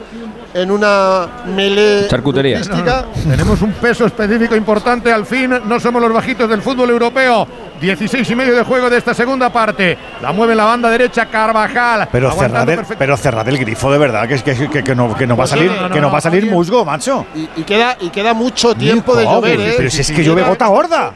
[0.55, 2.59] en una melee Charcutería.
[2.59, 3.07] artística.
[3.29, 5.51] Tenemos un peso específico importante al fin.
[5.65, 7.47] No somos los bajitos del fútbol europeo.
[7.81, 9.99] 16 y medio de juego de esta segunda parte.
[10.21, 12.09] La mueve en la banda derecha Carvajal.
[12.13, 15.15] Pero cerrad, el, pero cerrad el grifo de verdad, que, es que, que, que no,
[15.17, 16.85] que no va a Pues salir, no, no, que no no, va a salir musgo,
[16.85, 17.27] macho.
[17.35, 19.75] Y, y queda y queda mucho tiempo de llover, ¿eh?
[19.77, 21.15] Pero si es que llueve gota gorda.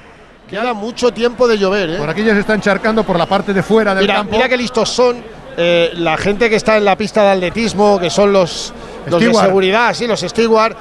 [0.48, 1.96] Queda mucho tiempo de llover, ¿eh?
[1.98, 4.32] Por aquí ya se está encharcando por la parte de fuera del Mira, campo.
[4.32, 5.16] mira qué listos son
[5.56, 8.72] eh, la gente que está en la pista de atletismo, que son los,
[9.06, 10.74] los de seguridad, sí, los steward,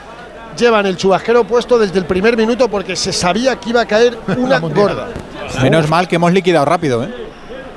[0.57, 4.17] llevan el chubasquero puesto desde el primer minuto porque se sabía que iba a caer
[4.37, 5.07] una gorda.
[5.61, 7.25] Menos mal que hemos liquidado rápido, ¿eh?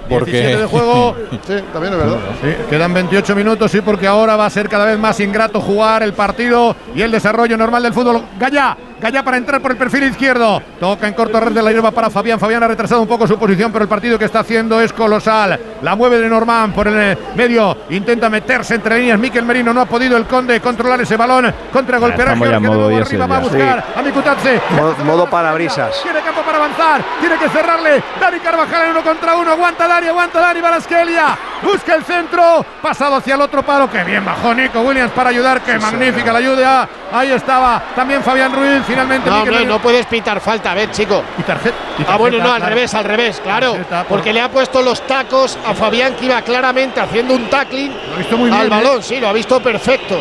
[0.09, 1.15] 17 de juego.
[1.47, 2.19] Sí, también es verdad.
[2.43, 6.03] Sí, quedan 28 minutos, sí, porque ahora va a ser cada vez más ingrato jugar
[6.03, 8.23] el partido y el desarrollo normal del fútbol.
[8.39, 10.61] Gallá, Gallá para entrar por el perfil izquierdo.
[10.81, 12.41] Toca en corto red de la hierba para Fabián.
[12.41, 15.59] Fabián ha retrasado un poco su posición, pero el partido que está haciendo es colosal.
[15.83, 17.77] La mueve de Normán por el eh, medio.
[17.91, 19.19] Intenta meterse entre líneas.
[19.19, 21.53] Miquel Merino no ha podido el Conde controlar ese balón.
[21.73, 23.27] Contra golpear a de modo nuevo 10 arriba.
[23.27, 24.61] Va a buscar a Mikutatse.
[24.70, 26.03] Modo, modo parabrisas.
[26.03, 28.03] Tiene campo para avanzar, tiene que cerrarle.
[28.20, 29.53] Dani Carvajal en uno contra uno.
[29.53, 31.39] Aguanta Dani, aguanta Dani Barasquelia.
[31.62, 33.89] Busca el centro, pasado hacia el otro palo.
[33.89, 35.61] Que bien bajó Nico Williams para ayudar.
[35.62, 36.89] Qué magnífica la ayuda.
[37.12, 38.88] Ahí estaba también Fabián Ruiz.
[38.89, 39.65] Finalmente No, Merino.
[39.74, 41.23] no puedes pitar falta, a ver, chico.
[41.39, 41.77] Y tarjeta.
[41.98, 43.73] y Ah, bueno, no, al revés, al revés, claro.
[43.73, 47.48] Tarjeta por- Porque le ha puesto los tacos a Fabián que iba claramente haciendo un
[47.51, 48.60] tackling Lo ha visto muy bien.
[48.60, 48.70] al ¿eh?
[48.70, 50.16] balón, sí, lo ha visto perfecto.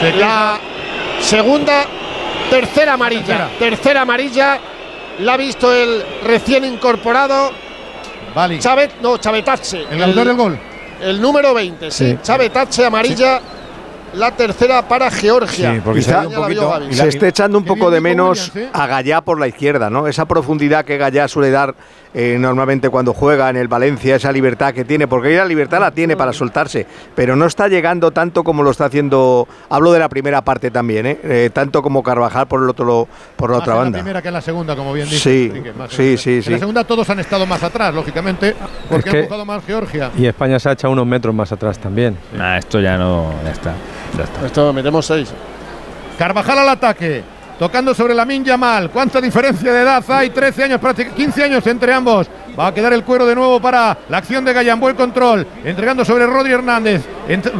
[0.00, 0.12] Se.
[0.12, 0.58] La
[1.20, 1.84] segunda,
[2.50, 3.26] tercera amarilla.
[3.26, 3.48] Tercera.
[3.58, 4.58] Tercera amarilla.
[5.20, 7.50] La ha visto el recién incorporado.
[8.34, 8.58] Vale.
[8.58, 9.86] Chavet, no, Chavetache.
[9.90, 10.58] El autor del gol.
[11.00, 12.10] El número 20, sí.
[12.12, 12.18] Sí.
[12.22, 13.40] Chavetache amarilla.
[14.14, 15.74] La tercera para Georgia.
[15.74, 16.80] Sí, porque se Quizá un poquito.
[16.90, 18.68] Está echando un poco de menos ¿eh?
[18.72, 20.06] a Gallá por la izquierda, ¿no?
[20.06, 21.74] Esa profundidad que Gallá suele dar
[22.18, 25.80] eh, normalmente cuando juega en el Valencia, esa libertad que tiene, porque ahí la libertad
[25.80, 29.98] la tiene para soltarse, pero no está llegando tanto como lo está haciendo, hablo de
[29.98, 31.18] la primera parte también, ¿eh?
[31.22, 33.06] Eh, tanto como Carvajal por el otro
[33.36, 33.98] por la Más otra en banda.
[33.98, 35.20] la primera que en la segunda, como bien dice.
[35.20, 35.88] Sí, en sí, la-
[36.18, 36.58] sí, En la sí.
[36.58, 38.56] segunda todos han estado más atrás, lógicamente,
[38.88, 40.10] porque Es que- ha empujado más Georgia.
[40.16, 42.16] Y España se ha echado unos metros más atrás también.
[42.36, 43.30] Nah, esto ya no.
[43.44, 43.74] Ya está.
[44.16, 44.46] Ya está.
[44.46, 45.28] Esto metemos seis.
[46.18, 47.22] Carvajal al ataque.
[47.58, 48.90] Tocando sobre la Yamal.
[48.90, 50.28] ¿Cuánta diferencia de edad hay?
[50.30, 52.28] 13 años, prácti- 15 años entre ambos.
[52.58, 54.88] Va a quedar el cuero de nuevo para la acción de Gallambo.
[54.88, 55.46] El control.
[55.64, 57.02] Entregando sobre Rodri Hernández.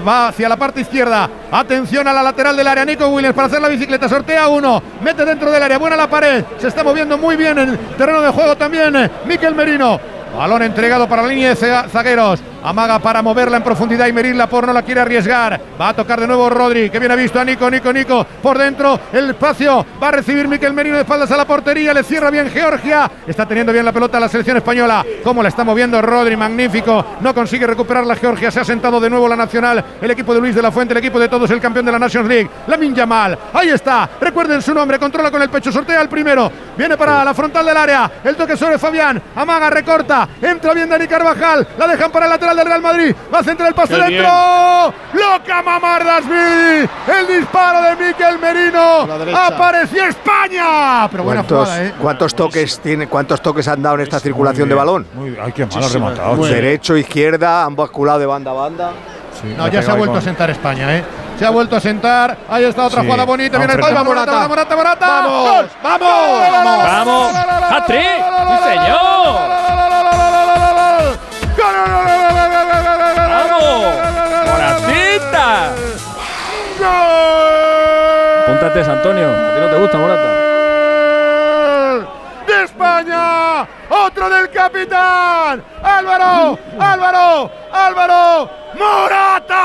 [0.07, 1.29] Va hacia la parte izquierda.
[1.51, 2.85] Atención a la lateral del área.
[2.85, 4.09] Nico Williams para hacer la bicicleta.
[4.09, 4.83] Sortea uno.
[5.03, 5.79] Mete dentro del área.
[5.79, 6.45] Buena la pared.
[6.59, 8.95] Se está moviendo muy bien en terreno de juego también.
[8.97, 9.99] eh, Miquel Merino.
[10.37, 12.41] Balón entregado para la línea de za- zagueros.
[12.67, 15.61] Amaga para moverla en profundidad y merirla por no la quiere arriesgar.
[15.81, 18.27] Va a tocar de nuevo Rodri, que viene ha visto a Nico, Nico, Nico.
[18.43, 19.87] Por dentro, el espacio.
[20.03, 21.95] Va a recibir Miquel Merino de espaldas a la portería.
[21.95, 23.09] Le cierra bien Georgia.
[23.25, 25.07] Está teniendo bien la pelota la selección española.
[25.23, 27.07] Como la está moviendo Rodri, magnífico.
[27.21, 28.51] No consigue recuperar la Georgia.
[28.51, 29.85] Se ha sentado de nuevo la nacional.
[30.03, 32.01] El equipo de Luis de la Fuente, el equipo de todos, el campeón de la
[32.01, 32.51] Nations League.
[32.67, 33.39] La Yamal.
[33.53, 34.11] Ahí está.
[34.21, 34.99] Recuerden su nombre.
[34.99, 35.71] Controla con el pecho.
[35.71, 36.51] Sortea el primero.
[36.77, 38.11] Viene para la frontal del área.
[38.25, 39.23] El toque sobre Fabián.
[39.37, 40.29] Amaga, recorta.
[40.43, 41.65] Entra bien Dani Carvajal.
[41.79, 43.15] La dejan para el lateral del Real Madrid.
[43.33, 44.29] Va a centrar el pase Qué dentro.
[45.13, 46.89] Loca Mamardasvili.
[47.19, 49.07] El disparo de Miquel Merino.
[49.37, 51.09] Apareció España.
[51.11, 51.95] Pero buena ¿Cuántos, jugada, ¿eh?
[52.01, 55.07] cuántos toques tiene, cuántos toques han dado en esta circulación de balón?
[55.43, 56.35] Ay, qué rematado.
[56.37, 58.91] Muy Derecho, izquierda, han basculado de banda a banda.
[59.57, 61.05] No, ya se ha vuelto a sentar España, ¿eh?
[61.39, 62.39] Se ha vuelto a sentar.
[62.49, 63.07] Ahí está otra Sí.
[63.07, 63.59] jugada bonita.
[63.59, 64.05] Viene el Vamos, palo.
[64.07, 64.49] Morata.
[64.49, 65.07] Morata, Morata, Morata.
[65.07, 65.69] Vamos, ¡Gol!
[65.83, 67.33] vamos, ¡Vamos!
[67.71, 68.01] ¡Hat-trick!
[68.01, 70.26] ¡Sí, señor!
[78.85, 79.27] Antonio.
[79.31, 80.47] ¿A ti no te gusta, Morata?
[82.47, 83.67] de España.
[83.89, 85.65] Otro del capitán.
[85.83, 88.51] Álvaro, Álvaro, Álvaro.
[88.79, 89.63] Morata.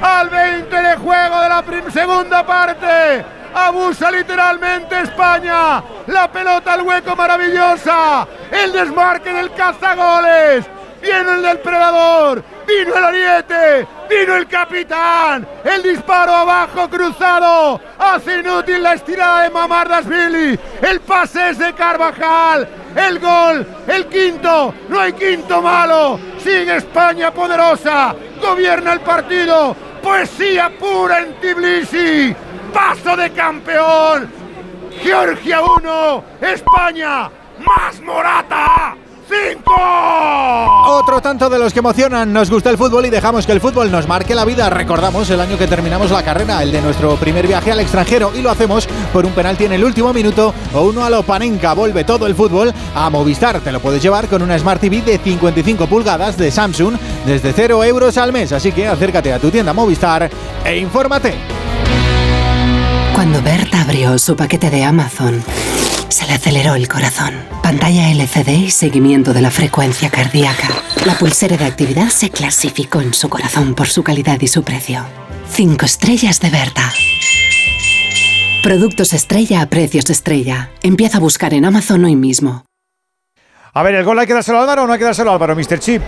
[0.00, 3.24] Al 20 de juego de la segunda parte.
[3.54, 5.82] Abusa literalmente España.
[6.06, 8.26] La pelota al hueco maravillosa.
[8.50, 10.64] El desmarque del cazagoles.
[11.02, 12.44] Viene el del predador.
[12.64, 13.86] Vino el ariete.
[14.08, 15.46] Vino el capitán.
[15.64, 17.80] El disparo abajo cruzado.
[17.98, 20.58] Hace inútil la estirada de Mamardasvili.
[20.80, 22.68] El pase es de Carvajal.
[22.94, 23.66] El gol.
[23.88, 24.72] El quinto.
[24.88, 26.20] No hay quinto malo.
[26.38, 28.14] Sigue España poderosa.
[28.40, 29.74] Gobierna el partido.
[30.00, 32.34] Poesía pura en Tbilisi.
[32.72, 34.30] Paso de campeón.
[35.00, 36.24] Georgia 1.
[36.40, 37.28] España.
[37.58, 38.96] Más Morata.
[39.54, 39.72] 5.
[40.86, 42.32] Otro tanto de los que emocionan.
[42.32, 44.68] Nos gusta el fútbol y dejamos que el fútbol nos marque la vida.
[44.70, 48.42] Recordamos el año que terminamos la carrera, el de nuestro primer viaje al extranjero, y
[48.42, 51.22] lo hacemos por un penalti en el último minuto o uno a lo.
[51.22, 53.60] Vuelve todo el fútbol a Movistar.
[53.60, 57.82] Te lo puedes llevar con una Smart TV de 55 pulgadas de Samsung desde 0
[57.84, 58.52] euros al mes.
[58.52, 60.30] Así que acércate a tu tienda Movistar
[60.64, 61.34] e infórmate.
[63.14, 65.42] Cuando Berta abrió su paquete de Amazon,
[66.22, 67.34] se le aceleró el corazón.
[67.62, 70.68] Pantalla LCD y seguimiento de la frecuencia cardíaca.
[71.04, 75.04] La pulsera de actividad se clasificó en su corazón por su calidad y su precio.
[75.50, 76.92] Cinco estrellas de Berta.
[78.62, 80.70] Productos estrella a precios estrella.
[80.82, 82.64] Empieza a buscar en Amazon hoy mismo.
[83.72, 85.34] A ver, ¿el gol hay que dárselo a Álvaro o no hay que dárselo a
[85.34, 85.80] Álvaro, Mr.
[85.80, 86.02] Chip?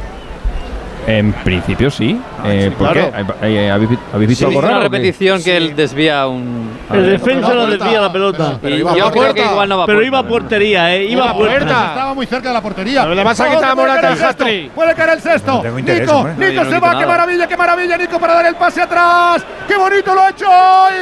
[1.07, 2.19] En principio sí.
[2.47, 3.11] Eh, ¿Por claro.
[3.13, 3.25] qué?
[3.43, 4.81] ¿Hay- hay- ¿Habéis, vi- habéis visto algo una raro?
[4.81, 4.85] qué?
[4.89, 6.71] repetición que él desvía un.
[6.91, 8.59] El defensa lo desvía la pelota.
[8.63, 11.05] Pero iba a yo creo que igual no va a Pero iba a portería, ¿eh?
[11.05, 11.87] Iba a puerta.
[11.89, 13.03] Estaba muy cerca de la portería.
[13.03, 14.71] Pero le pasa que Ojo, estaba puede Morata el sexto, hat-trick.
[14.73, 15.63] Puede caer el sexto.
[15.63, 16.35] Nico, hombre.
[16.49, 16.99] Nico No, no se va.
[16.99, 19.45] Qué maravilla, qué maravilla, Nico, para dar el pase atrás.
[19.69, 20.47] Qué bonito lo ha hecho.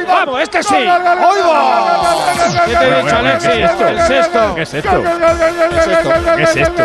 [0.07, 0.73] Vamos, este sí.
[0.73, 0.83] Gol,
[2.65, 3.49] ¿Qué te he dicho, Alexis?
[3.49, 4.55] gol, gol, ¿Qué es esto?
[4.55, 5.03] ¿Qué es esto?
[6.35, 6.83] ¿Qué es esto?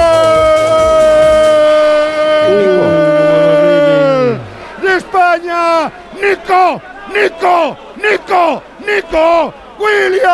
[4.81, 5.91] de España.
[6.21, 6.81] Nico,
[7.13, 9.62] Nico, Nico, Nico.
[9.79, 10.33] William.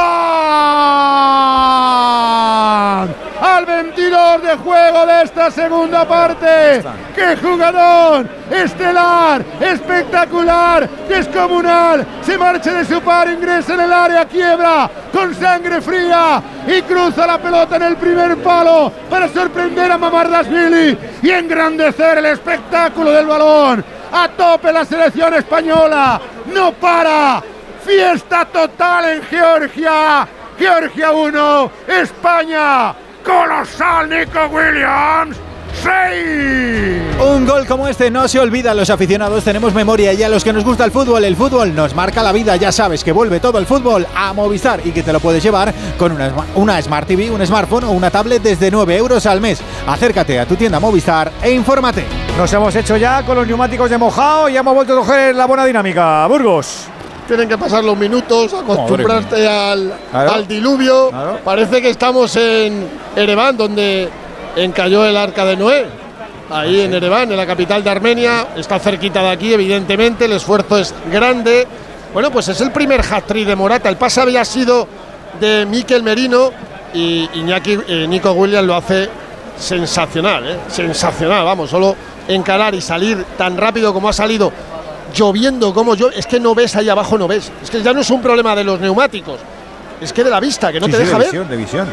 [3.42, 6.84] Al 22 de juego de esta segunda parte.
[7.16, 8.28] ¡Qué jugador!
[8.52, 12.06] Estelar, espectacular, descomunal.
[12.22, 17.26] Se marcha de su par, ingresa en el área, quiebra con sangre fría y cruza
[17.26, 23.26] la pelota en el primer palo para sorprender a Mamardasvili y engrandecer el espectáculo del
[23.26, 23.84] balón.
[24.12, 26.20] A tope la selección española.
[26.54, 27.42] No para.
[27.90, 30.28] Fiesta total en Georgia.
[30.60, 32.94] Georgia 1, España.
[33.26, 35.36] Colosal Nico Williams.
[35.82, 37.18] 6.
[37.20, 38.76] Un gol como este no se olvida.
[38.76, 41.96] Los aficionados tenemos memoria y a los que nos gusta el fútbol, el fútbol nos
[41.96, 42.56] marca la vida.
[42.58, 45.74] Ya sabes que vuelve todo el fútbol a Movistar y que te lo puedes llevar
[45.98, 49.62] con una, una Smart TV, un smartphone o una tablet desde 9 euros al mes.
[49.88, 52.06] Acércate a tu tienda Movistar e infórmate.
[52.38, 55.48] Nos hemos hecho ya con los neumáticos de mojado y hemos vuelto a coger la
[55.48, 56.28] buena dinámica.
[56.28, 56.88] Burgos.
[57.30, 60.32] Tienen que pasar los minutos, acostumbrarte al, Claro.
[60.32, 61.12] al diluvio.
[61.46, 64.10] Parece que estamos en Ereván, donde
[64.56, 65.86] encalló el arca de Noé.
[66.50, 68.48] Ahí en Ereván, en la capital de Armenia.
[68.56, 70.26] Está cerquita de aquí, evidentemente.
[70.26, 71.68] El esfuerzo es grande.
[72.16, 73.90] Bueno, pues es el primer hat-trick de Morata.
[73.90, 74.88] El pase había sido
[75.40, 76.50] de Miquel Merino
[76.96, 79.08] y Iñaki, eh, Nico Williams lo hace
[79.56, 80.58] sensacional, ¿eh?
[80.68, 81.46] sensacional.
[81.46, 81.96] Vamos, solo
[82.28, 84.52] encarar y salir tan rápido como ha salido,
[85.14, 87.52] lloviendo como yo, es que no ves ahí abajo, no ves.
[87.64, 89.40] Es que ya no es un problema de los neumáticos,
[90.02, 91.28] es que de la vista, que no Sí, te sí, deja de ver.
[91.32, 91.88] visión, de visión.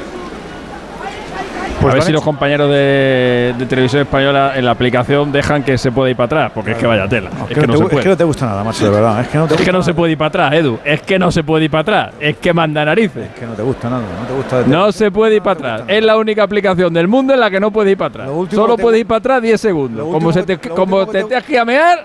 [1.91, 5.91] A ver si los compañeros de, de televisión española en la aplicación dejan que se
[5.93, 7.31] pueda ir para atrás, porque es que vaya tela.
[7.49, 7.97] es, que no te, se gu- puede.
[7.97, 9.21] es que no te gusta nada, macho, de verdad.
[9.21, 10.79] Es que no te Es que gusta no se puede ir para atrás, Edu.
[10.85, 12.15] Es que no se puede ir para atrás.
[12.21, 13.27] Es que manda narices.
[13.33, 14.63] Es que no te gusta nada, no te gusta.
[14.67, 15.83] No se puede ir para atrás.
[15.89, 18.29] Es la única aplicación del mundo en la que no puede ir para atrás.
[18.51, 20.07] Solo puede ir para atrás 10 segundos.
[20.11, 22.05] Como, se te, como te que amear,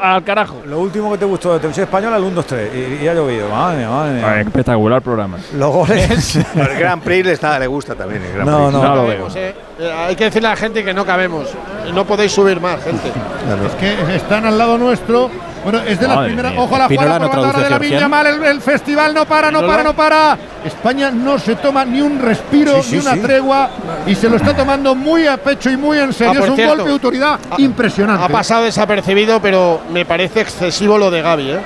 [0.00, 0.62] al carajo.
[0.66, 2.70] Lo último que te gustó de televisión española, el 1, 2, 3.
[3.00, 3.48] Y, y ha llovido.
[3.48, 4.24] Madre mía, madre mía.
[4.26, 5.36] Ah, espectacular programa.
[5.56, 6.36] Los goles.
[6.56, 8.22] El Grand Prix le, está, le gusta también.
[8.22, 8.46] No, Prix.
[8.46, 9.54] no, No lo cabemos, eh.
[9.78, 11.46] Eh, Hay que decirle a la gente que no cabemos.
[11.94, 13.08] No podéis subir más, gente.
[13.08, 15.30] Es que están al lado nuestro.
[15.62, 16.54] Bueno, es de las primeras.
[16.56, 18.08] Ojo a la jugada no por de la georgiano.
[18.08, 18.26] Mal.
[18.26, 20.38] El, el festival no para, no para, no para.
[20.64, 23.20] España no se toma ni un respiro, Sí, sí, ni una sí.
[23.20, 23.70] tregua.
[24.06, 26.40] Y se lo está tomando muy a pecho y muy en serio.
[26.40, 28.24] Ah, es un cierto, golpe de autoridad ha- impresionante.
[28.24, 31.58] Ha pasado desapercibido, pero me parece excesivo lo de Gaby, ¿eh?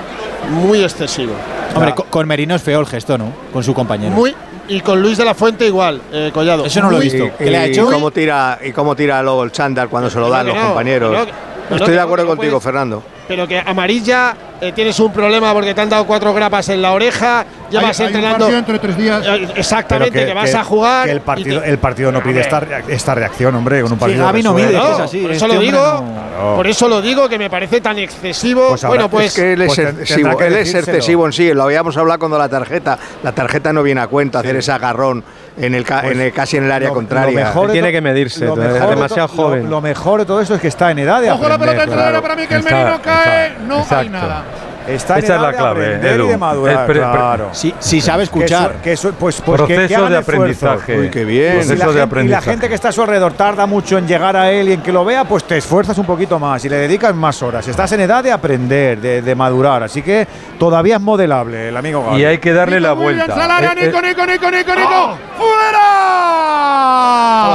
[0.51, 1.33] Muy excesivo.
[1.73, 3.31] Hombre, co- con Merino es feo el gesto, ¿no?
[3.53, 4.11] Con su compañero.
[4.13, 4.35] Muy,
[4.67, 6.65] y con Luis de la Fuente igual, eh, Collado.
[6.65, 7.25] Eso no lo he visto.
[7.25, 7.85] Y, ¿Qué le ha y hecho?
[7.91, 11.27] cómo tira y cómo tira luego el chándal cuando se lo dan los no, compañeros.
[11.69, 13.03] Estoy de acuerdo contigo, puedes- Fernando.
[13.27, 16.91] Pero que amarilla, eh, tienes un problema porque te han dado cuatro grapas en la
[16.91, 18.37] oreja, llevas Hay- hay un entrenando.
[18.45, 19.25] partido entre tres días.
[19.25, 21.05] Eh, Exactamente, Pero que, vas a jugar.
[21.05, 24.25] que el partido, te- el partido no pide esta, esta reacción, hombre, con un partido.
[24.25, 26.05] Gaby no que mide, suele- que No, es así, por este eso lo hombre digo,
[26.39, 26.55] no.
[26.55, 28.69] por eso lo digo que me parece tan excesivo.
[28.69, 31.53] Pues bueno, pues es que él es pues excesivo, que él es excesivo en sí,
[31.53, 35.23] lo habíamos hablado cuando la tarjeta, la tarjeta no viene a cuenta hacer ese agarrón
[35.57, 37.39] en el, ca- Pues en el- casi en el área Lo- contraria.
[37.39, 39.69] Lo mejor de Tiene to- que medirse, lo es mejor de to- demasiado lo- joven.
[39.69, 41.83] Lo, mejor de todo eso es que está en edad de Ojo la pelota aprender,
[41.83, 43.53] entre la área para Miquel Está- Merino cae.
[43.67, 44.43] No hay nada.
[44.87, 46.25] Está Esa es la clave, aprender Edu.
[46.25, 47.49] y de madurar, Es pre- pre- claro.
[47.53, 48.73] Si, si sabe escuchar.
[48.83, 50.99] Que eso, que eso- pues, pues que- que, Proceso de aprendizaje.
[50.99, 51.57] Uy, qué bien.
[51.59, 52.49] Y si la de gente- y la aprendizaje.
[52.51, 54.91] gente que está a su alrededor tarda mucho en llegar a él y en que
[54.91, 57.67] lo vea, pues te esfuerzas un poquito más y le dedicas más horas.
[57.67, 59.81] Estás en edad de aprender, de, de madurar.
[59.81, 60.27] Así que
[60.59, 62.21] todavía es modelable el amigo Gaby.
[62.21, 63.43] Y hay que darle la Nico vuelta.
[63.43, 65.17] al área, Eh, eh, Nico, Nico, Nico, Nico, Nico.
[65.39, 65.55] ¡Oh!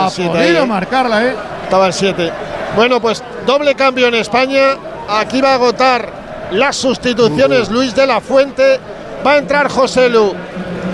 [0.06, 0.66] Oh, podido eh.
[0.66, 1.34] marcarla, ¿eh?
[1.64, 2.32] Estaba el 7.
[2.74, 4.74] Bueno, pues doble cambio en España.
[5.10, 8.78] Aquí va a agotar las sustituciones Luis de la Fuente.
[9.26, 10.32] Va a entrar José Lu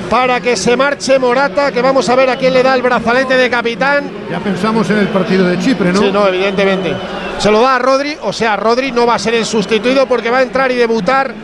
[0.09, 3.36] para que se marche Morata, que vamos a ver a quién le da el brazalete
[3.36, 4.10] de capitán.
[4.30, 6.01] Ya pensamos en el partido de Chipre, ¿no?
[6.01, 6.94] Sí, no, evidentemente.
[7.38, 10.30] Se lo da a Rodri, o sea, Rodri no va a ser el sustituido porque
[10.30, 11.34] va a entrar y debutar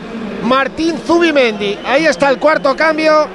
[0.43, 1.77] Martín Zubimendi.
[1.85, 3.27] Ahí está el cuarto cambio.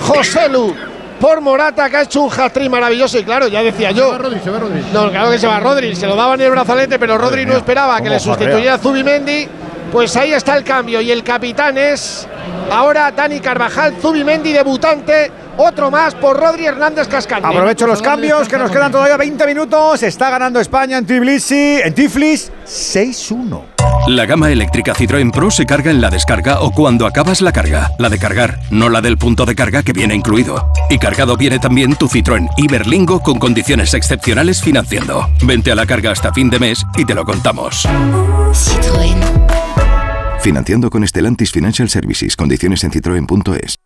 [0.00, 0.74] José Lu
[1.20, 3.18] por Morata, que ha hecho un hat-trick maravilloso.
[3.18, 4.84] Y claro, ya decía Se yo, va Rodri, se va Rodri.
[4.92, 7.54] no, claro que se va Rodri, se lo daban en el brazalete, pero Rodri no
[7.54, 9.48] esperaba que le sustituyera a Zubimendi.
[9.92, 12.26] Pues ahí está el cambio y el capitán es
[12.70, 17.46] ahora Dani Carvajal, Zubimendi debutante, otro más por Rodri Hernández Cascante.
[17.46, 20.02] Aprovecho los cambios que nos quedan todavía 20 minutos.
[20.02, 23.76] Está ganando España en Tbilisi, en Tiflis, 6-1.
[24.08, 27.90] La gama eléctrica Citroën Pro se carga en la descarga o cuando acabas la carga.
[27.98, 30.70] La de cargar, no la del punto de carga que viene incluido.
[30.90, 35.28] Y cargado viene también tu Citroën Iberlingo con condiciones excepcionales financiando.
[35.42, 37.88] Vente a la carga hasta fin de mes y te lo contamos.
[40.40, 42.36] Financiando con Stellantis Financial Services.
[42.36, 43.85] Condiciones en citroen.es.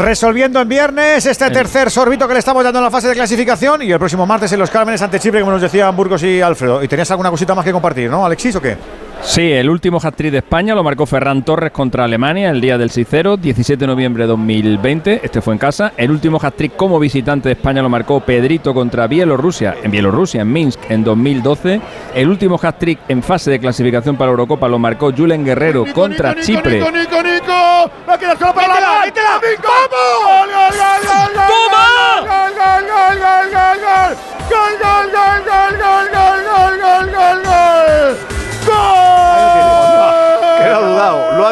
[0.00, 3.82] Resolviendo en viernes este tercer sorbito que le estamos dando en la fase de clasificación
[3.82, 6.82] y el próximo martes en los Cármenes ante Chipre, como nos decían Burgos y Alfredo.
[6.82, 8.78] ¿Y tenías alguna cosita más que compartir, no, Alexis, o qué?
[9.22, 12.90] Sí, el último hat-trick de España lo marcó Ferran Torres contra Alemania el día del
[12.90, 15.20] 6-0, 17 de noviembre de 2020.
[15.22, 15.92] Este fue en casa.
[15.96, 20.52] El último hat-trick como visitante de España lo marcó Pedrito contra Bielorrusia, en Bielorrusia, en
[20.52, 21.80] Minsk, en 2012.
[22.14, 26.30] El último hat-trick en fase de clasificación para la Eurocopa lo marcó Julen Guerrero contra
[26.30, 26.78] Nico, Chipre.
[26.78, 27.90] Nico, Nico, Nico.
[28.08, 29.50] Va a quedar solo para la ¡Métela, métela!
[29.50, 29.68] Nico.
[29.90, 31.46] ¡Gol, gol, gol, gol, gol!
[31.46, 31.86] ¡Toma!
[32.20, 34.16] ¡Gol, gol, gol, gol, gol, gol!
[34.50, 36.39] ¡Gol, gol, gol, gol, gol, gol, gol, gol,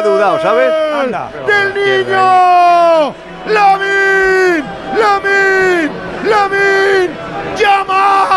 [0.09, 0.73] dudado, ¿sabes?
[0.93, 1.29] Anda.
[1.47, 3.13] ¡Del niño!
[3.47, 4.65] ¡Lamin!
[4.97, 5.91] ¡Lamin!
[6.25, 7.11] ¡Lamin!
[7.57, 8.29] ¡Yamal!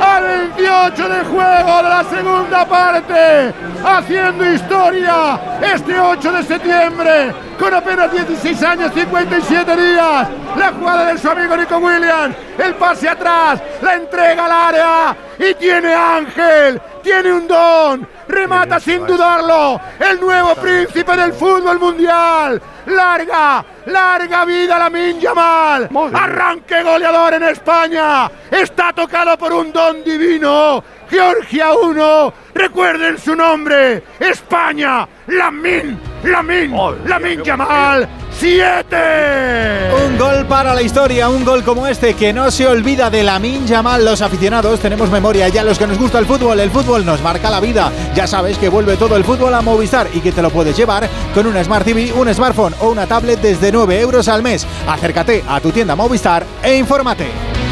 [0.00, 3.54] Al 28 de juego de la segunda parte,
[3.84, 11.18] haciendo historia este 8 de septiembre, con apenas 16 años, 57 días, La jugada de
[11.18, 12.36] su amigo Nico Williams.
[12.56, 13.60] El pase atrás.
[13.82, 15.16] La entrega al área.
[15.38, 16.80] Y tiene Ángel.
[17.02, 18.08] Tiene un don.
[18.28, 19.80] Remata sin dudarlo.
[19.98, 22.60] El nuevo príncipe del fútbol mundial.
[22.86, 25.88] Larga, larga vida la Yamal.
[26.14, 28.30] Arranque goleador en España.
[28.50, 30.82] Está tocado por un don divino.
[31.10, 32.34] Georgia 1.
[32.54, 34.02] Recuerden su nombre.
[34.20, 35.08] España.
[35.26, 36.72] Lamin, Lamin,
[37.06, 38.08] Lamin Yamal.
[38.38, 39.90] 7.
[40.06, 43.66] Un gol para la historia, un gol como este que no se olvida de Lamin
[43.66, 44.04] Yamal.
[44.04, 47.50] Los aficionados tenemos memoria, ya los que nos gusta el fútbol, el fútbol nos marca
[47.50, 47.90] la vida.
[48.14, 51.08] Ya sabes que vuelve todo el fútbol a Movistar y que te lo puedes llevar
[51.34, 54.66] con una Smart TV, un smartphone o una tablet desde 9 euros al mes.
[54.86, 57.67] Acércate a tu tienda Movistar e infórmate.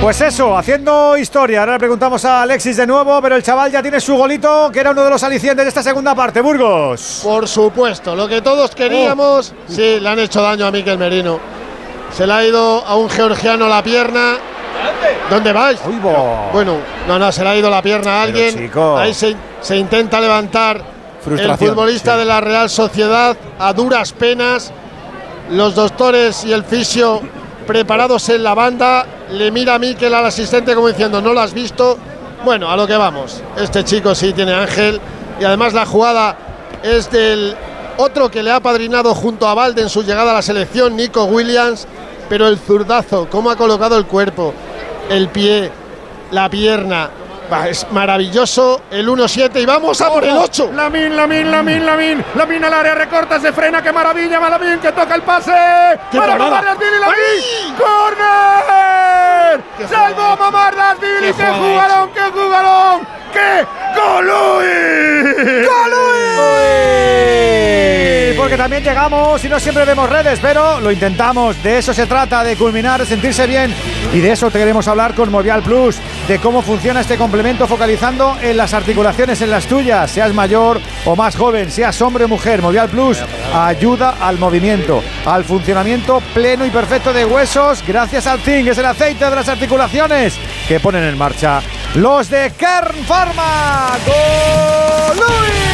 [0.00, 1.60] Pues eso, haciendo historia.
[1.60, 4.78] Ahora le preguntamos a Alexis de nuevo, pero el chaval ya tiene su golito, que
[4.78, 6.40] era uno de los alicientes de esta segunda parte.
[6.40, 7.20] Burgos.
[7.24, 9.52] Por supuesto, lo que todos queríamos.
[9.52, 9.72] Oh.
[9.72, 11.40] Sí, le han hecho daño a Miquel Merino.
[12.12, 14.36] Se le ha ido a un georgiano la pierna.
[15.28, 15.80] ¿Dónde vais?
[16.52, 16.76] Bueno,
[17.08, 18.56] no, no, se le ha ido la pierna a alguien.
[18.56, 18.96] chico.
[18.96, 20.80] Ahí se, se intenta levantar
[21.26, 22.18] el futbolista sí.
[22.20, 24.72] de la Real Sociedad a duras penas.
[25.50, 27.20] Los doctores y el fisio
[27.66, 29.04] preparados en la banda.
[29.30, 31.98] Le mira a Miquel al asistente como diciendo, ¿no lo has visto?
[32.44, 33.42] Bueno, a lo que vamos.
[33.56, 35.00] Este chico sí tiene ángel.
[35.40, 36.36] Y además la jugada
[36.82, 37.54] es del
[37.98, 41.24] otro que le ha padrinado junto a Valde en su llegada a la selección, Nico
[41.24, 41.86] Williams.
[42.28, 44.54] Pero el zurdazo, cómo ha colocado el cuerpo,
[45.10, 45.70] el pie,
[46.30, 47.10] la pierna.
[47.50, 50.70] Va, es maravilloso el 1-7 y vamos a por el 8.
[50.74, 52.24] Lamin, Lamin, Lamin, Lamin.
[52.34, 53.82] Lamin al área, recorta, se frena.
[53.82, 54.38] ¡Qué maravilla!
[54.38, 55.52] Lamin que toca el pase.
[56.10, 56.36] ¡Qué para!
[56.36, 57.76] Mamardas Lamin.
[57.78, 59.62] ¡Corner!
[59.88, 63.06] ¡Salvó Mamardas ¡Qué jugadón, qué jugadón!
[63.32, 63.66] ¡Qué
[63.96, 65.64] golui!
[65.64, 67.57] ¡Golui!
[68.48, 71.62] Porque también llegamos y no siempre vemos redes, pero lo intentamos.
[71.62, 73.74] De eso se trata, de culminar, de sentirse bien.
[74.14, 78.38] Y de eso te queremos hablar con Movial Plus, de cómo funciona este complemento focalizando
[78.40, 82.62] en las articulaciones, en las tuyas, seas mayor o más joven, seas hombre o mujer.
[82.62, 83.18] Movial Plus
[83.52, 88.86] ayuda al movimiento, al funcionamiento pleno y perfecto de huesos, gracias al zinc, es el
[88.86, 91.60] aceite de las articulaciones que ponen en marcha
[91.96, 93.98] los de Kern Pharma.
[94.06, 95.67] ¡Golui!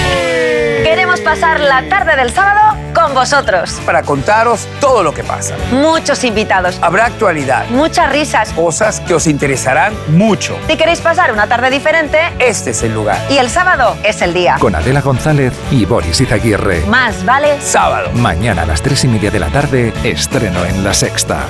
[0.82, 3.80] Queremos pasar la tarde del sábado con vosotros.
[3.84, 5.56] Para contaros todo lo que pasa.
[5.72, 6.78] Muchos invitados.
[6.82, 7.66] Habrá actualidad.
[7.70, 8.50] Muchas risas.
[8.52, 10.56] Cosas que os interesarán mucho.
[10.68, 13.18] Si queréis pasar una tarde diferente, Este es el lugar.
[13.30, 14.56] y el sábado es el día.
[14.60, 16.82] Con Adela González y Boris Izaguirre.
[16.86, 18.10] Más vale Sábado.
[18.14, 21.40] Mañana a las tres y media de la tarde, estreno en La Sexta.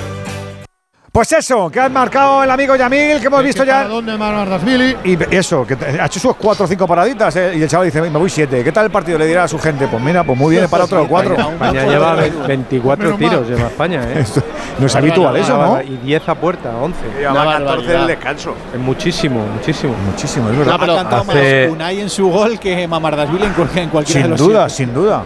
[1.15, 3.85] Pues eso, que han marcado el amigo Yamil, que hemos visto ya.
[3.85, 4.97] ¿Dónde Mardasvili?
[5.05, 8.01] Y eso, que ha hecho sus cuatro o cinco paraditas eh, y el chaval dice,
[8.01, 8.61] me voy siete.
[8.65, 9.17] ¿Qué tal el partido?
[9.17, 11.33] Le dirá a su gente, pues mira, pues muy bien, para otro cuatro.
[11.35, 14.19] España lleva ve- 24 Menos tiros, lleva España, ¿eh?
[14.19, 14.43] Esto
[14.77, 15.81] no es habitual eso, ¿no?
[15.81, 16.97] Y 10 a puerta, 11.
[17.17, 18.53] Lleva 14 del descanso.
[18.73, 19.95] Es muchísimo, muchísimo.
[20.11, 20.77] Muchísimo, es verdad.
[20.77, 20.95] verdad.
[20.99, 24.23] Ha cantado Hace- más Unai en su gol que Mamardashvili en, cual- en cualquiera de
[24.23, 24.73] Sin los duda, sitios.
[24.73, 25.23] sin duda.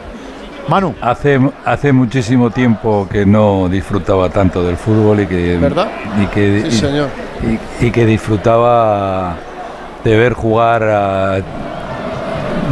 [0.70, 0.94] Manu.
[1.02, 5.88] Hace, hace muchísimo tiempo que no disfrutaba tanto del fútbol y que, ¿Verdad?
[6.22, 7.08] y que, Sí, y- señor.
[7.82, 9.36] y- y que disfrutaba
[10.04, 11.38] de ver jugar a-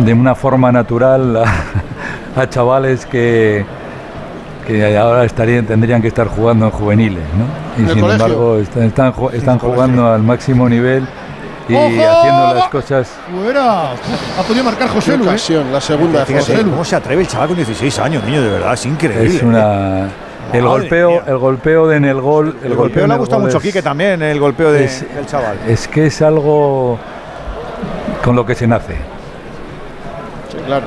[0.06, 1.44] de una forma natural a,
[2.42, 3.66] a chavales que,
[4.68, 7.24] que ahora estarían, tendrían que estar jugando en juveniles.
[7.36, 7.84] ¿no?
[7.84, 8.26] ¿En Y sin colegio?
[8.26, 9.58] embargo están, están, colegio.
[9.60, 11.08] jugando al máximo nivel
[11.70, 11.86] y ¡Ojo!
[11.88, 13.10] haciendo las cosas
[13.44, 13.92] Fuera.
[13.92, 15.38] Ha podido marcar José Lu, ¿eh?
[15.72, 16.72] la segunda de José Lu.
[16.72, 18.42] ¿cómo se atreve el chaval con 16 años, niño?
[18.42, 19.36] De verdad, es increíble.
[19.36, 20.08] es una
[20.54, 21.24] el Madre golpeo mía.
[21.28, 23.62] el golpeo de en el gol El, golpeo en le ha el gustado mucho a
[23.62, 25.58] Quique también, el golpeo de- es- del chaval.
[25.68, 26.98] es que es algo
[28.24, 28.96] con lo que se nace
[30.50, 30.86] Sí, claro.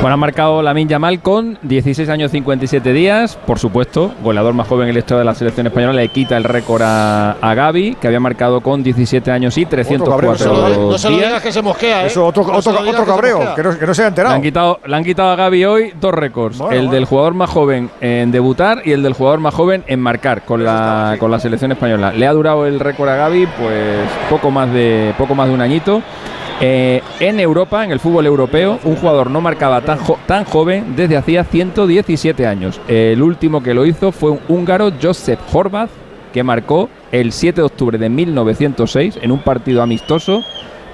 [0.00, 3.36] Bueno, ha marcado Lamin Yamal con 16 años 57 días.
[3.46, 5.92] Por supuesto, goleador más joven en la historia de la selección española.
[5.92, 9.98] Le quita el récord a, a Gaby, que había marcado con 17 años y cabreo,
[9.98, 11.28] 304 No se lo, no se lo días.
[11.28, 12.06] digas que se mosquea, ¿eh?
[12.06, 14.34] Eso, otro, No que cabreo, que no, que no se ha Le enterado.
[14.36, 16.56] han, quitado, le han quitado a Gaby hoy dos récords.
[16.56, 16.92] Bueno, el bueno.
[16.92, 20.64] del jugador más joven en debutar y el del jugador más joven en marcar con
[20.64, 22.10] la, con la selección española.
[22.12, 25.60] Le ha durado el récord a Gaby pues poco más de, poco más de un
[25.60, 26.00] añito.
[26.62, 30.94] Eh, en Europa, en el fútbol europeo, un jugador no marcaba tan, jo- tan joven
[30.94, 32.80] desde hacía 117 años.
[32.86, 35.88] El último que lo hizo fue un húngaro, Josep Horvath,
[36.34, 40.42] que marcó el 7 de octubre de 1906 en un partido amistoso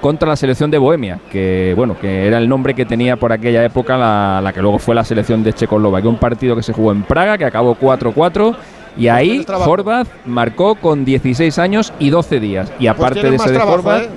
[0.01, 3.65] contra la selección de Bohemia, que bueno, que era el nombre que tenía por aquella
[3.65, 6.91] época la, la que luego fue la selección de Checoslovaquia, un partido que se jugó
[6.93, 8.55] en Praga, que acabó 4-4.
[8.97, 9.29] Y ahí.
[9.69, 12.71] Horvath marcó con 16 años y 12 días.
[12.79, 14.09] Y aparte de ese de Horvath, ¿eh?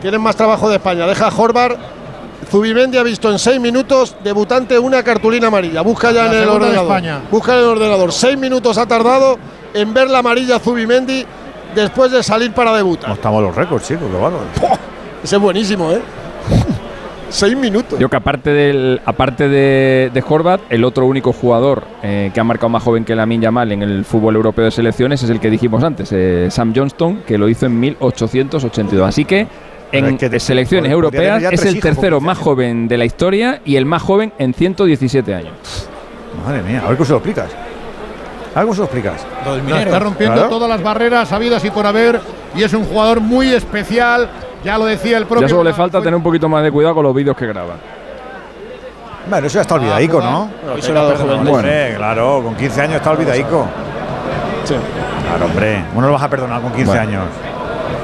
[0.00, 1.06] Tienen más trabajo de España.
[1.06, 1.76] Deja a Horvath
[2.50, 5.82] Zubimendi ha visto en seis minutos debutante una cartulina amarilla.
[5.82, 6.82] Busca ya La en el ordenador.
[6.84, 7.20] España.
[7.30, 8.12] Busca en el ordenador.
[8.12, 9.36] Seis minutos ha tardado
[9.74, 11.24] en ver la amarilla Zubimendi
[11.74, 13.10] después de salir para debutar.
[13.10, 14.44] Estamos los récords, chicos, qué bárbaro.
[15.22, 16.00] Ese es buenísimo, ¿eh?
[17.28, 17.98] seis minutos.
[17.98, 22.44] Yo que aparte del aparte de, de Horvat, el otro único jugador eh, que ha
[22.44, 25.50] marcado más joven que Lamin Yamal en el fútbol europeo de selecciones es el que
[25.50, 29.08] dijimos antes, eh, Sam Johnston, que lo hizo en 1882.
[29.08, 29.48] Así que
[29.92, 33.60] en es que de- selecciones europeas es el tercero 15 más joven de la historia
[33.64, 35.88] y el más joven en 117 años.
[36.44, 37.46] Madre mía, a ver cómo se lo explicas.
[38.54, 39.26] A ver cómo se lo explicas.
[39.78, 40.48] Está rompiendo Claro.
[40.50, 42.20] todas las barreras habidas y por haber.
[42.54, 44.28] Y es un jugador muy especial.
[44.64, 45.42] Ya lo decía el propio.
[45.46, 47.74] Ya solo le falta tener un poquito más de cuidado con los vídeos que graba.
[49.28, 50.48] Bueno, eso ya está olvidaico, ¿no?
[50.76, 50.92] Eso.
[50.94, 53.66] Hombre, claro, con 15 años está olvidaico.
[54.64, 54.74] Sí.
[55.28, 55.84] Claro, hombre.
[55.90, 57.02] ¿Cómo no lo vas a perdonar con 15 Bueno.
[57.02, 57.24] años?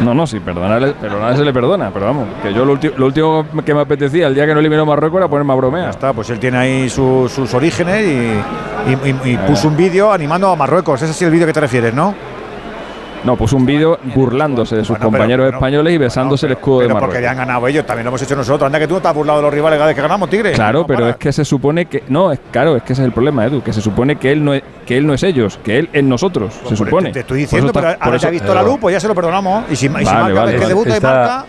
[0.00, 3.46] No, no, sí, perdonarle, perdonarle se le perdona, pero vamos, que yo lo, lo último
[3.64, 5.84] que me apetecía el día que no eliminó Marruecos era ponerme a bromear.
[5.84, 8.10] Ya está, pues él tiene ahí su- sus orígenes y,
[8.90, 11.00] y- y- y puso un vídeo animando a Marruecos.
[11.02, 12.14] Ese es el vídeo que te refieres, ¿no?
[13.24, 16.80] No, puso un vídeo burlándose de sus Bueno, compañeros pero- españoles y besándose el escudo
[16.80, 17.22] de Pero porque Marruecos.
[17.24, 18.66] ya han ganado ellos, también lo hemos hecho nosotros.
[18.66, 20.52] Anda que tú no te has burlado de los rivales cada vez que ganamos, Tigre.
[20.52, 23.06] Claro, No pero es que se supone que no, es claro, es que ese es
[23.06, 25.58] el problema, Edu, que se supone que él no es, que él no es ellos,
[25.62, 27.08] que él es nosotros, se Pues supone.
[27.08, 29.06] Te, te estoy diciendo, eso pero ahora ya ha visto la luz, pues ya se
[29.08, 29.64] lo perdonamos.
[29.70, 30.68] Y si, y si Vale, marca vale, que vale.
[30.68, 31.44] debuta y Está, marca,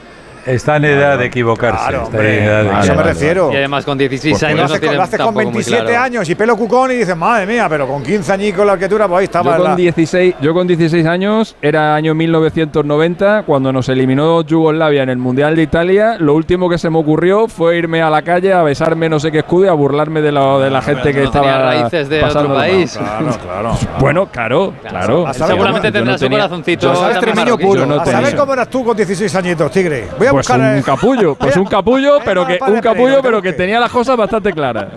[0.45, 1.77] está en edad de equivocarse.
[1.79, 3.13] Claro, está hombre, en edad de a eso me equivocarse.
[3.13, 3.51] refiero.
[3.51, 5.43] Y además con 16 Pues años lo no haces, con, tiene lo haces con tampoco
[5.45, 6.03] muy 27 claro.
[6.03, 9.19] años y pelo cucón y dices, madre mía, pero con 15 añicos la arquitectura, pues
[9.19, 9.51] ahí estaba.
[9.51, 15.03] Yo con, la- 16, yo con 16 años, era año 1990, cuando nos eliminó Yugoslavia
[15.03, 18.21] en el Mundial de Italia, lo último que se me ocurrió fue irme a la
[18.21, 21.11] calle a besarme no sé qué escudo y a burlarme de, la, de la gente
[21.13, 22.97] que no estaba tenía raíces de pasando otro país.
[22.97, 23.77] Claro, claro.
[23.99, 25.33] Bueno, claro, claro.
[25.33, 26.87] Seguramente Yo no tendrá su tenía- corazoncito.
[26.93, 30.07] No a saber cómo eras tú con 16 añitos, Tigre.
[30.17, 30.75] Voy a Pues buscar.
[30.75, 34.51] un capullo, pues un capullo, pero que un capullo, pero que tenía las cosas bastante
[34.53, 34.87] claras.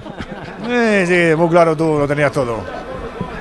[0.68, 2.60] Eh, sí, muy claro tú, lo tenías todo.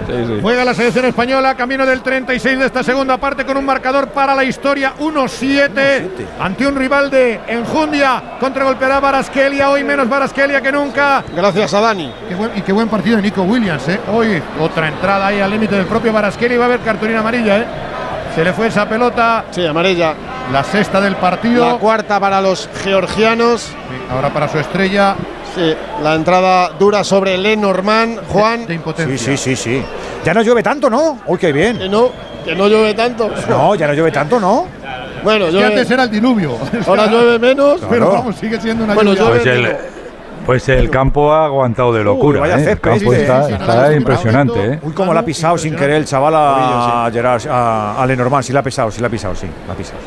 [0.08, 0.40] Sí, sí.
[0.40, 4.36] Juega la selección española, camino del 36 de esta segunda parte con un marcador para
[4.36, 6.08] la historia 1-7
[6.40, 8.22] ante un rival de Enjundia.
[8.40, 11.24] Contragolpeará Baraskelia, hoy menos Baraskelia que nunca.
[11.36, 12.14] Gracias a Dani.
[12.30, 14.00] Qué buen- y qué buen partido de Nico Williams, ¿eh?
[14.14, 17.58] Hoy otra entrada ahí al límite del propio Baraskelia y va a haber cartulina amarilla,
[17.58, 17.66] ¿eh?
[18.36, 20.14] Se le fue esa pelota, Sí, amarilla.
[20.52, 21.66] la sexta del partido.
[21.66, 23.62] La cuarta para los georgianos.
[23.62, 23.74] Sí,
[24.12, 25.16] ahora para su estrella
[25.56, 28.20] Sí, la entrada dura sobre Lenormand.
[28.28, 28.66] Juan.
[28.68, 29.18] de impotencia.
[29.18, 29.86] Sí, sí, sí, sí.
[30.26, 31.20] Ya no llueve tanto, ¿no?
[31.28, 31.78] Uy, qué bien.
[31.78, 32.10] Que no,
[32.44, 33.32] que no llueve tanto.
[33.48, 34.68] No, ya no llueve tanto, ¿no?
[35.24, 36.58] Bueno, Es que llueve- antes era el diluvio.
[36.86, 37.80] ahora llueve menos.
[37.90, 39.30] Pero vamos, sigue siendo una Bueno, lluvia.
[39.30, 39.78] llueve Pues el,
[40.46, 42.42] pues el campo ha aguantado de locura.
[42.42, 42.72] vaya ¿eh?
[42.72, 44.74] El campo está, sí, sí, está impresionante.
[44.74, 44.80] ¿eh?
[44.82, 48.44] Uy, cómo la ha pisado sin querer el chaval a Gerard, a, a Lenormand.
[48.44, 50.00] Sí la ha pisado, sí la ha pisado, sí, la ha pisado.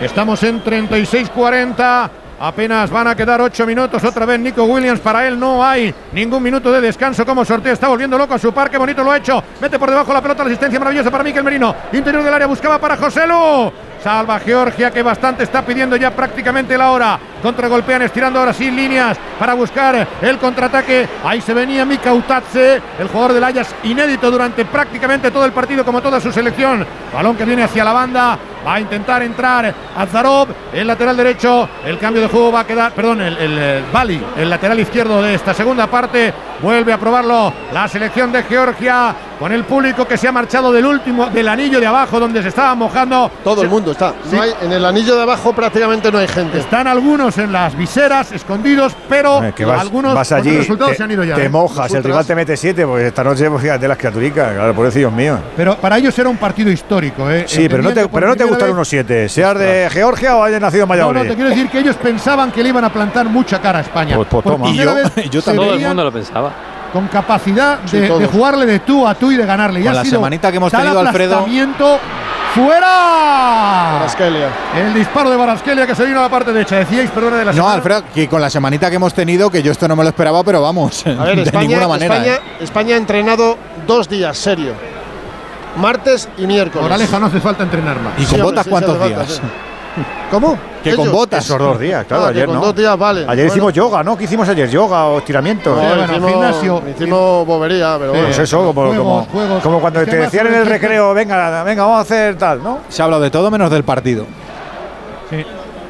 [0.00, 2.10] Estamos en 36-40.
[2.42, 4.02] Apenas van a quedar 8 minutos.
[4.02, 5.00] Otra vez Nico Williams.
[5.00, 7.74] Para él no hay ningún minuto de descanso como sorteo.
[7.74, 8.70] Está volviendo loco a su par.
[8.70, 9.42] Qué bonito lo ha hecho.
[9.60, 10.42] Mete por debajo la pelota.
[10.44, 11.74] La asistencia maravillosa para Miquel Merino.
[11.92, 13.70] Interior del área buscaba para Joselu.
[14.02, 17.18] Salva Georgia que bastante está pidiendo ya prácticamente la hora.
[17.42, 21.08] Contragolpean estirando ahora sí líneas para buscar el contraataque.
[21.24, 25.84] Ahí se venía Mika Utatze, el jugador del Ajax inédito durante prácticamente todo el partido
[25.84, 26.86] como toda su selección.
[27.12, 28.38] Balón que viene hacia la banda.
[28.66, 31.68] Va a intentar entrar Azarov, el lateral derecho.
[31.84, 35.22] El cambio de juego va a quedar, perdón, el, el, eh, Bali, el lateral izquierdo
[35.22, 36.32] de esta segunda parte.
[36.62, 40.84] Vuelve a probarlo la selección de Georgia con el público que se ha marchado del
[40.86, 43.30] último, del anillo de abajo donde se estaba mojando.
[43.42, 44.12] Todo el mundo está.
[44.30, 44.36] Sí.
[44.36, 46.58] No hay- en el anillo de abajo prácticamente no hay gente.
[46.58, 50.92] Están algunos en las viseras, escondidos, pero Eh, que vas, algunos vas allí, los resultados
[50.92, 51.34] te, se han ido ya.
[51.36, 51.48] te ¿eh?
[51.48, 55.12] mojas, el rival te mete siete, pues esta noche, pues fíjate las criaturicas, claro, pobrecillos
[55.12, 55.40] míos.
[55.56, 57.44] Pero para ellos era un partido histórico, ¿eh?
[57.48, 60.36] Sí, pero no te, por pero no te gustan vez- unos siete, seas de Georgia
[60.36, 61.20] o hayas nacido en No, Valladolid.
[61.22, 63.82] no, te quiero decir que ellos pensaban que le iban a plantar mucha cara a
[63.82, 64.16] España.
[64.16, 64.68] Pues- pues Por toma.
[64.68, 64.84] Y yo-
[65.30, 65.66] yo también.
[65.66, 66.52] Todo el mundo lo pensaba.
[66.92, 69.80] Con capacidad Sí, de, jugarle de tú a tú y de ganarle.
[69.80, 71.46] Y Con ha la sido semanita que hemos tenido, Alfredo.
[72.54, 73.90] ¡Fuera!
[73.98, 74.48] Baraskelia.
[74.76, 76.76] El disparo de Baraskelia que se vino a la parte derecha.
[76.76, 77.74] Decíais, perdona, de la No, semana.
[77.74, 80.42] Alfredo, que con la semanita que hemos tenido, que yo esto no me lo esperaba,
[80.42, 82.16] pero vamos, A ver, de España, ninguna manera.
[82.16, 82.40] España, ¿eh?
[82.64, 83.56] España ha entrenado
[83.86, 84.72] dos días, serio.
[85.76, 86.82] Martes y miércoles.
[86.82, 88.14] Moraleja no hace falta entrenar más.
[88.18, 89.18] ¿Y Sí, con hombre, botas sí, cuántos sí días?
[89.18, 89.40] falta, sí.
[90.30, 90.56] ¿Cómo?
[90.82, 91.44] Que con botas.
[91.44, 92.60] Esos dos días, claro, Ah, ayer con no.
[92.60, 93.20] dos días vale.
[93.22, 93.52] Ayer Bueno.
[93.52, 94.16] hicimos yoga, ¿no?
[94.16, 94.70] ¿Qué hicimos ayer?
[94.70, 95.76] Yoga o estiramientos.
[95.76, 96.82] No, Sí, bueno, hicimos, gimnasio.
[96.96, 98.26] hicimos bobería, pero bueno.
[98.26, 99.62] Pues eso, como, Juegos, como, juegos.
[99.62, 102.62] como cuando Es que te decían en el recreo, venga, venga, vamos a hacer tal,
[102.62, 102.78] ¿no?
[102.88, 104.24] Se ha hablado de todo menos del partido.
[105.30, 105.44] Sí.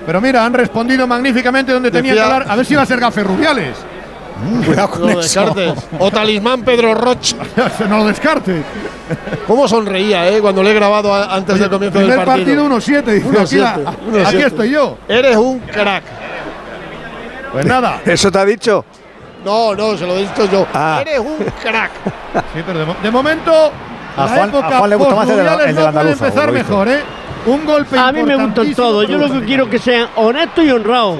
[0.06, 2.46] Pero mira, han respondido magníficamente donde tenían que hablar.
[2.48, 3.76] A ver si va a ser Gafe Rubiales.
[4.64, 5.44] Cuidado con No lo eso.
[5.44, 5.84] descartes.
[5.98, 7.34] O talismán Pedro Roch.
[7.88, 8.62] no lo descarte.
[9.46, 10.40] ¿Cómo sonreía, eh?
[10.40, 12.68] Cuando le he grabado antes del comienzo del Primer partido.
[12.68, 13.04] partido 1-7.
[13.12, 14.26] Dice, 1-7, aquí, 1-7.
[14.26, 14.98] aquí estoy yo.
[15.08, 16.04] Eres un crack.
[17.52, 18.00] Pues nada.
[18.06, 18.84] ¿Eso te ha dicho?
[19.44, 20.66] No, no, se lo he dicho yo.
[20.72, 20.98] Ah.
[21.00, 21.90] Eres un crack.
[22.54, 23.72] Sí, pero de, mo- de momento,
[24.16, 25.80] A la Juan- época a Juan le gusta más el de la- postmundiales el de
[25.80, 27.00] no la puede empezar mejor, ¿eh?
[27.46, 29.08] Un golpe A mí me gustan importantísimo todos.
[29.08, 31.18] Yo lo que quiero que sean honestos y honrados.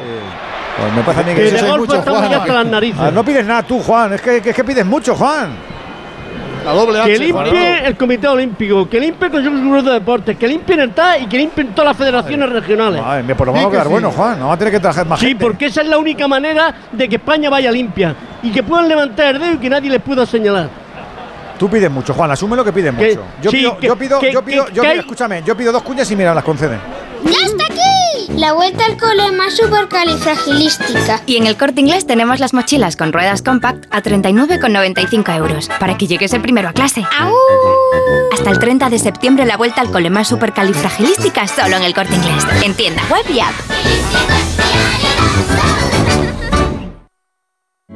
[0.78, 2.30] Pues me parece a mí Que que de eso es golpe mucho, estamos Juan.
[2.30, 3.00] ya hasta las narices.
[3.00, 4.12] Ah, no pides nada tú, Juan.
[4.14, 5.50] Es que, que, es que pides mucho, Juan.
[6.64, 7.18] La doble Que H.
[7.24, 7.86] limpie Juanito.
[7.86, 11.26] el Comité Olímpico, que limpie el Consejo Superior de Deportes, que limpien el TAS y
[11.26, 13.00] que limpien todas las federaciones regionales.
[13.02, 13.92] Madre mía, por lo Sí menos que quedar sí.
[13.92, 14.38] bueno, Juan.
[14.38, 15.42] No va a tener que traer más Sí, gente.
[15.44, 19.34] porque esa es la única manera de que España vaya limpia y que puedan levantar
[19.36, 20.68] el dedo y que nadie les pueda señalar.
[21.58, 22.30] Tú pides mucho, Juan.
[22.30, 23.22] Asume lo que pides Que- mucho.
[23.42, 25.56] Yo sí, pido, que- yo pido, que- yo pido, que- yo que pido- escúchame, yo
[25.56, 26.78] pido dos cuñas y mira, las conceden.
[27.24, 27.64] ¡Ya está!
[28.36, 31.22] La vuelta al cole más supercalifragilística.
[31.26, 35.98] Y en el corte inglés tenemos las mochilas con ruedas compact a 39,95 euros para
[35.98, 37.04] que llegues el primero a clase.
[38.32, 42.14] Hasta el 30 de septiembre la vuelta al cole más supercalifragilística solo en el corte
[42.14, 42.46] inglés.
[42.64, 43.54] En tienda web y app.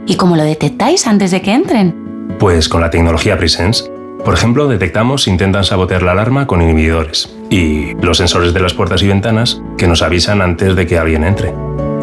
[0.06, 2.36] ¿Y cómo lo detectáis antes de que entren?
[2.38, 3.90] Pues con la tecnología Presence.
[4.24, 8.72] Por ejemplo, detectamos si intentan sabotear la alarma con inhibidores y los sensores de las
[8.72, 11.52] puertas y ventanas que nos avisan antes de que alguien entre.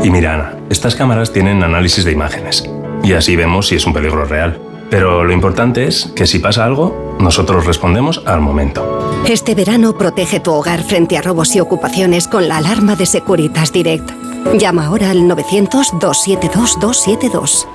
[0.03, 2.69] Y mira, Ana, estas cámaras tienen análisis de imágenes
[3.03, 4.59] y así vemos si es un peligro real.
[4.91, 9.23] Pero lo importante es que si pasa algo, nosotros respondemos al momento.
[9.27, 13.73] Este verano protege tu hogar frente a robos y ocupaciones con la alarma de Securitas
[13.73, 14.11] Direct.
[14.57, 17.65] Llama ahora al 900-272-272.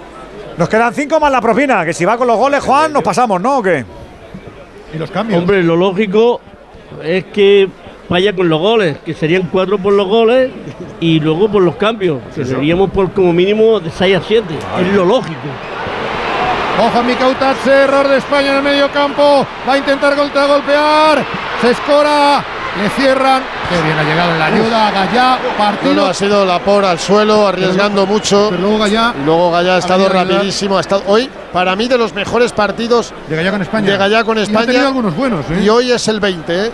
[0.56, 1.84] Nos quedan cinco más la propina.
[1.84, 3.58] Que si va con los goles, Juan, nos pasamos, ¿no?
[3.58, 3.84] ¿O qué?
[4.94, 5.40] Y los cambios.
[5.40, 6.40] Hombre, lo lógico
[7.02, 7.68] es que
[8.08, 10.50] vaya con los goles, que serían cuatro por los goles
[11.00, 14.44] y luego por los cambios, que seríamos por como mínimo de 6 a 7.
[14.80, 15.40] Es lo lógico.
[16.78, 19.46] Ojo a Mikautatse, error de España en el medio campo.
[19.68, 21.24] Va a intentar golpear, golpear.
[21.60, 22.44] Se escora.
[22.82, 23.42] Le cierran.
[23.70, 24.90] Qué bien ha llegado la ayuda.
[24.90, 25.94] Gallá, No, partido.
[25.94, 28.48] no, ha sido la por al suelo, arriesgando mucho.
[28.50, 29.14] Pero luego Gallá.
[29.18, 30.76] Y luego Gallá ha estado a rapidísimo.
[30.76, 33.90] Ha estado, hoy, para mí, de los mejores partidos De Gallá con España.
[33.92, 34.66] de Gallá con Y ha España.
[34.66, 35.62] tenido algunos buenos, ¿eh?
[35.64, 36.70] Y hoy es el 20, ¿eh?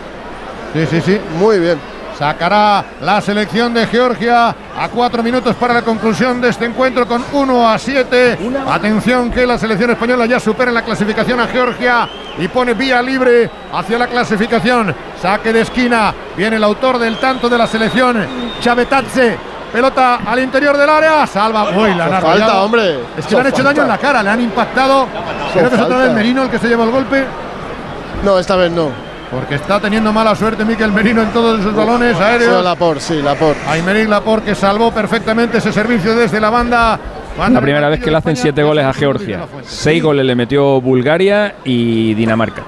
[0.74, 1.20] Sí, sí, sí.
[1.38, 1.78] Muy bien.
[2.18, 7.24] Sacará la selección de Georgia a cuatro minutos para la conclusión de este encuentro con
[7.32, 8.38] 1 a 7.
[8.68, 12.08] Atención que la selección española ya supera en la clasificación a Georgia
[12.40, 14.92] y pone vía libre hacia la clasificación.
[15.22, 16.12] Saque de esquina.
[16.36, 18.26] Viene el autor del tanto de la selección,
[18.60, 19.51] Chavetatze.
[19.72, 21.26] Pelota al interior del área.
[21.26, 21.70] Salva.
[21.70, 22.62] Uy, la han Falta, arrollado.
[22.64, 22.98] hombre.
[23.16, 23.70] Es que le han hecho Falta.
[23.70, 25.06] daño en la cara, le han impactado.
[25.54, 27.24] Creo que es otra vez Merino el que se lleva el golpe.
[28.24, 28.90] No, esta vez no.
[29.30, 32.58] Porque está teniendo mala suerte Miquel Merino en todos esos balones aéreos.
[32.58, 33.60] Sí, Laporte, sí, Laporte.
[33.66, 36.98] Aymeric Laporte que salvó perfectamente ese servicio desde la banda.
[37.50, 39.46] La primera vez que le hacen siete goles a Georgia.
[39.62, 42.62] Seis goles le metió Bulgaria y Dinamarca.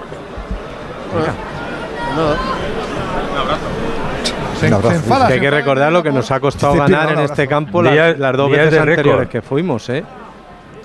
[4.69, 5.27] Se, se enfada.
[5.29, 8.37] Que hay que recordar lo que nos ha costado ganar en este campo las, las
[8.37, 10.05] dos veces anteriores que fuimos, ¿eh?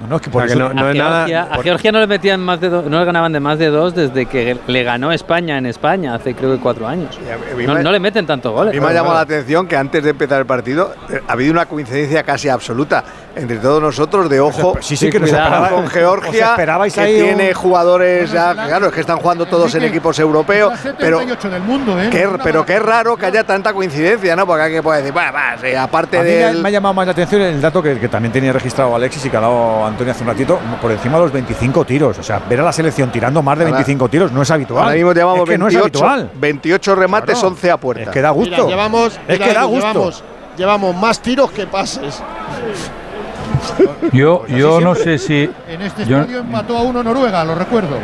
[0.02, 1.18] No, no, es que O por sea, que no, no a, es nada.
[1.26, 3.60] Georgia, a por- Georgia no le metían más de do- no le ganaban de más
[3.60, 7.20] de dos desde que le ganó España en España hace creo que cuatro años.
[7.56, 8.74] me- no le meten tantos A goles.
[8.74, 11.52] mí me ha llamado la atención que antes de empezar el partido eh, ha habido
[11.52, 13.04] una coincidencia casi absoluta
[13.36, 17.02] entre todos nosotros de ojo Sí, sí, que nos esperaba- con os Georgia, esperabais que
[17.02, 21.20] ahí un- tiene jugadores ya, claro, es que están jugando todos en equipos europeos, pero
[21.20, 22.10] 78 del mundo, ¿eh?
[22.10, 24.46] qué, pero qué raro que haya tanta coincidencia, ¿no?
[24.48, 26.62] Porque alguien puede decir, bueno, va, sí, aparte A mí me ha- del...
[26.62, 29.30] me ha llamado más la atención el dato que, que también tenía registrado Alexis y
[29.30, 32.18] que ha dado Antonio hace un ratito, por encima de los 25 tiros.
[32.20, 34.84] O sea, ver a la selección tirando más de Ahora- 25 tiros no es habitual.
[34.84, 36.32] Ahora mismo llevamos es que no es 28, habitual.
[36.40, 37.48] 28 remates, Claro.
[37.50, 38.04] 11 a puerta.
[38.04, 38.52] Es que da gusto.
[38.56, 39.88] Mira, llevamos, es mira, que da gusto.
[39.94, 40.24] Llevamos,
[40.58, 42.22] llevamos más tiros que pases.
[44.14, 45.50] Yo, Pues yo no sé si.
[45.68, 47.98] En este yo- estadio empató a uno Noruega, lo recuerdo.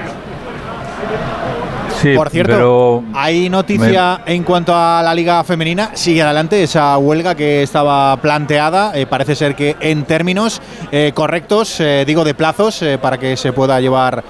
[2.09, 5.91] Sí, Por cierto, hay noticia en cuanto a la Liga Femenina.
[5.93, 8.91] Sigue adelante esa huelga que estaba planteada.
[8.95, 10.61] Eh, parece ser que en términos
[10.91, 14.23] eh, correctos, eh, digo de plazos, para que se pueda llevar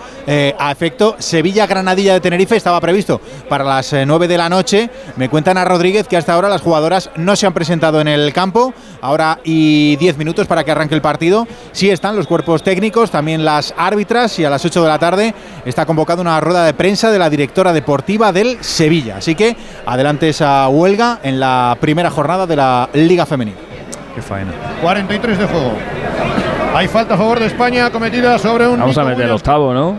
[0.57, 1.15] a efecto.
[1.19, 4.89] Sevilla-Granadilla de Tenerife estaba previsto para las eh, 9 de la noche.
[5.17, 8.33] Me cuentan a Rodríguez que hasta ahora las jugadoras no se han presentado en el
[8.33, 8.73] campo.
[9.01, 11.47] Ahora y 10 minutos para que arranque el partido.
[11.71, 15.33] Sí están los cuerpos técnicos, también las árbitras y a las 8 de la tarde
[15.65, 19.17] está convocada una rueda de prensa de la directora deportiva del Sevilla.
[19.17, 23.57] Así que adelante esa huelga en la primera jornada de la Liga Femenina.
[24.15, 24.51] Qué faena.
[24.81, 25.73] 43 de juego.
[26.73, 28.79] Hay falta a favor de España cometida sobre un.
[28.79, 29.41] Vamos a meter el Williams.
[29.41, 29.97] octavo, ¿no?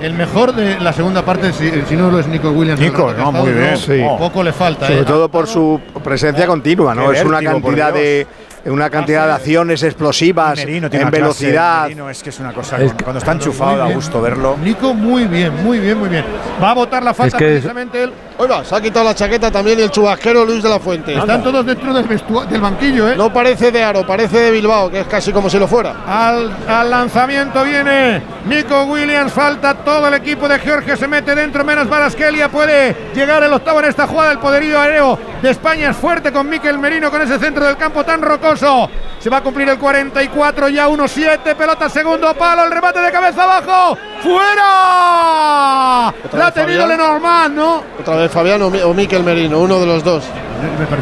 [0.00, 2.80] El mejor de la segunda parte, si, si no lo es Nico Williams.
[2.80, 3.76] Nico, el no, muy bien.
[3.76, 4.02] Sí.
[4.18, 5.04] Poco le falta, Sobre ¿eh?
[5.04, 7.10] todo por su presencia continua, ¿no?
[7.10, 8.26] Qué Es una vértigo, cantidad de
[8.66, 11.82] una cantidad de acciones explosivas Merino tiene en velocidad.
[11.84, 12.80] Merino es que es una cosa.
[12.82, 14.56] Es cuando está enchufado da gusto verlo.
[14.62, 16.24] Nico, muy bien, muy bien, muy bien.
[16.62, 18.12] Va a votar la falta Es que es- precisamente él.
[18.38, 21.14] Oiga, se ha quitado la chaqueta también el chubasquero Luis de la Fuente.
[21.16, 22.06] Están todos dentro del,
[22.48, 23.16] del banquillo, ¿eh?
[23.16, 25.96] No parece de Aro, parece de Bilbao, que es casi como si lo fuera.
[26.06, 31.64] Al, al lanzamiento viene Nico Williams, falta todo el equipo de Georgia, se mete dentro,
[31.64, 35.96] menos Baraskelia, puede llegar el octavo en esta jugada, el poderío aéreo de España es
[35.96, 38.88] fuerte con Miquel Merino, con ese centro del campo tan rocoso.
[39.18, 43.44] Se va a cumplir el 44, ya 1-7, pelota segundo palo, el remate de cabeza
[43.44, 46.12] abajo, ¡fuera!
[46.32, 46.86] La ha tenido.
[46.86, 47.82] Lenormand, ¿no?
[48.00, 50.24] Otra vez Fabián o, Mi- o Miquel Merino, uno de los dos.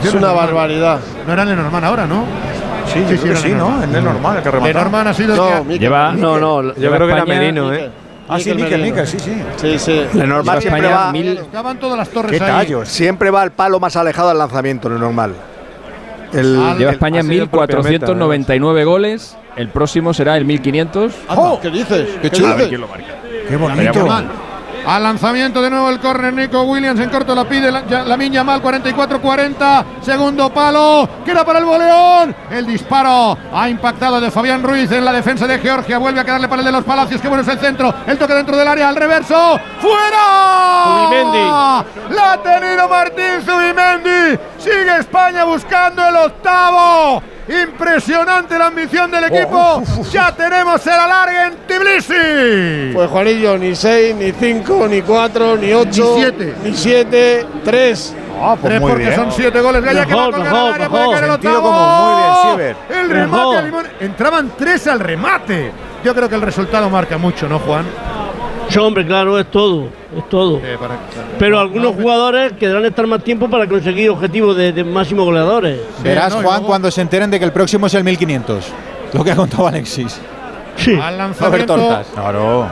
[0.04, 0.98] Es una barbaridad.
[1.26, 2.24] No era Lenormand ahora, ¿no?
[2.92, 3.82] Sí, que sí, ¿no?
[3.82, 4.68] Es normal el que remata.
[4.72, 5.78] Lenormand ha sido el que.
[5.78, 7.90] Lleva, No, no, yo creo que era Merino, ¿eh?
[8.28, 8.86] Ah, sí, Miquel, Merino.
[8.86, 9.42] Miquel, sí, sí.
[9.56, 10.04] Sí, sí.
[10.14, 12.72] Lenormand siempre España va, mil- Estaban todas las torres Qué ahí.
[12.84, 15.34] siempre va al palo más alejado del lanzamiento, lo normal.
[16.32, 19.36] El, Lleva el- España ha sido el propio meta, 1499 goles.
[19.56, 21.12] El próximo será el 1500.
[21.28, 22.08] Oh, ¿Qué dices?
[22.22, 22.54] ¿Qué, chulo.
[22.54, 22.68] dices?
[23.48, 24.06] Qué bonito.
[24.90, 28.32] Al lanzamiento de nuevo el córner Nico Williams en corto la pide la, ya- Lamin
[28.32, 32.34] Yamal 44-40 segundo palo queda para el boleón.
[32.50, 36.48] El disparo ha impactado de Fabián Ruiz en la defensa de Georgia vuelve a quedarle
[36.48, 38.88] para el de los Palacios que bueno es el centro el toque dentro del área
[38.88, 41.06] al reverso fuera.
[41.06, 41.38] Zubimendi.
[42.16, 49.82] la ha tenido Martín Zubimendi sigue España buscando el octavo impresionante la ambición del equipo
[50.10, 55.72] ya tenemos el alargue en Tbilisi Pues Juanillo, ni 6, ni 5, ni 4, ni
[55.72, 56.54] 8, Ni siete.
[56.64, 58.14] ni 7, 3.
[58.42, 59.16] Ah, pues Tres muy porque bien.
[59.16, 59.82] son siete goles.
[59.84, 61.14] Gaya que va a colgar mejor, al área, puede mejor.
[61.14, 61.62] caer el octavo.
[61.62, 62.76] común, muy bien.
[62.88, 63.56] El remate Mejor.
[63.56, 63.86] a Limón.
[64.00, 65.72] Entraban tres al remate.
[66.02, 67.84] Yo creo que el resultado marca mucho, ¿no, Juan?
[68.70, 70.58] Sí, hombre, claro, es todo, es todo.
[70.58, 70.96] Eh, para-
[71.38, 75.80] Pero algunos jugadores querrán estar más tiempo para conseguir objetivos de, de máximos goleadores.
[76.02, 78.64] Verás, Juan, luego- cuando se enteren de que el próximo es el 1500.
[79.12, 80.20] Lo que ha contado Alexis.
[80.76, 80.98] Sí.
[81.02, 81.74] Al lanzamiento.
[81.76, 82.06] Tortas.
[82.14, 82.66] Claro.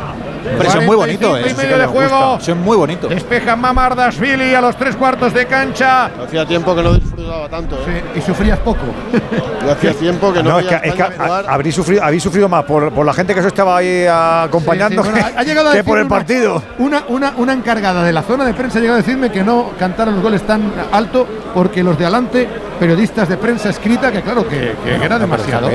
[0.57, 1.65] Pero eso es muy bonito, 45 ¿eh?
[1.65, 2.39] medio de juego.
[2.41, 3.09] es muy bonito.
[3.09, 6.07] Despeja Mamardashvili a los tres cuartos de cancha.
[6.25, 7.77] Hacía tiempo que no disfrutaba tanto.
[7.77, 8.02] ¿eh?
[8.15, 8.81] Sí, y sufrías poco.
[9.65, 11.44] Yo hacía tiempo que no, No, es que, es que España jugar.
[11.49, 15.02] ha- habréis, sufrido, habéis sufrido más por, por la gente que os estaba ahí acompañando
[15.02, 16.62] Sí, sí, bueno, que, ha llegado a que por decir el una- partido.
[16.78, 19.70] Una, una, una encargada de la zona de prensa ha llegado a decirme que no
[19.78, 24.47] cantaron los goles tan alto porque los de adelante, periodistas de prensa escrita, que claro,
[24.47, 25.68] que, que era demasiado.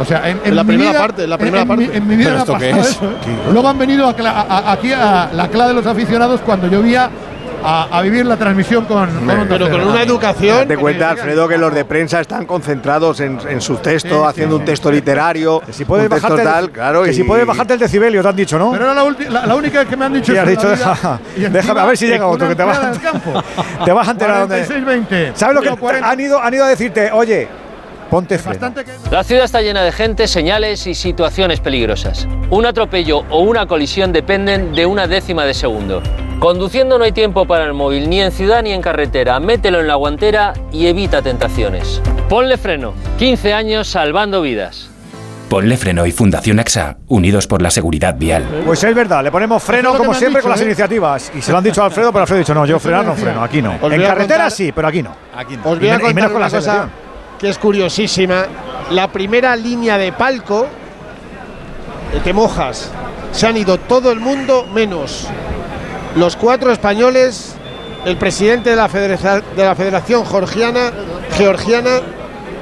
[0.00, 1.96] O sea, en, En la primera vida- parte, en la en- primera en mi- parte.
[1.98, 3.30] En mi vida ¿Pero me ha esto qué pasado es?
[3.36, 3.52] eso.
[3.52, 7.10] Luego han venido a a- a- aquí a la clave de los aficionados cuando llovía
[7.64, 9.90] a, a vivir la transmisión con, con Pero con Cero.
[9.90, 10.58] una educación.
[10.58, 14.54] Date cuenta, Alfredo, que los de prensa están concentrados en, en su texto, Sí, haciendo
[14.56, 14.60] sí.
[14.60, 17.02] un texto literario, Si puedes bajarte, el- tal, claro.
[17.02, 18.70] que y- si puedes bajarte el decibelio, te han dicho, ¿no?
[18.70, 21.40] Pero era la, la, la única que me han dicho Sí, has dicho, deja- Y
[21.40, 22.80] déjame, a ver si llega con otro, que te vas.
[23.84, 24.64] Te vas a enterar dónde.
[24.66, 25.32] 46-20.
[25.34, 26.08] ¿Sabes lo que Yo 40.
[26.10, 27.10] han ido, han ido a decirte?
[27.10, 27.48] Oye,
[28.10, 28.72] ponte freno.
[29.10, 32.26] La ciudad está llena de gente, señales y situaciones peligrosas.
[32.50, 36.02] Un atropello o una colisión dependen de una décima de segundo.
[36.38, 39.40] Conduciendo no hay tiempo para el móvil, ni en ciudad ni en carretera.
[39.40, 42.00] Mételo en la guantera y evita tentaciones.
[42.28, 42.94] Ponle freno.
[43.18, 44.90] 15 años salvando vidas.
[45.48, 48.44] Ponle Freno y Fundación AXA, unidos por la seguridad vial.
[48.66, 50.64] Pues es verdad, le ponemos freno como siempre dicho, con las ¿eh?
[50.64, 51.32] iniciativas.
[51.34, 53.14] Y se lo han dicho a Alfredo, pero Alfredo ha dicho, no, yo frenar no
[53.14, 53.72] freno, aquí no.
[53.72, 55.16] En carretera contar- sí, pero aquí no.
[55.34, 55.70] Aquí no.
[55.70, 56.88] Os voy a men- y contar menos con la cosa.
[57.38, 58.46] Que es curiosísima.
[58.90, 60.66] La primera línea de palco,
[62.12, 62.90] eh, te mojas.
[63.32, 65.28] Se han ido todo el mundo menos
[66.16, 67.54] los cuatro españoles,
[68.04, 70.90] el presidente de la, federación, de la Federación Georgiana,
[71.36, 72.00] Georgiana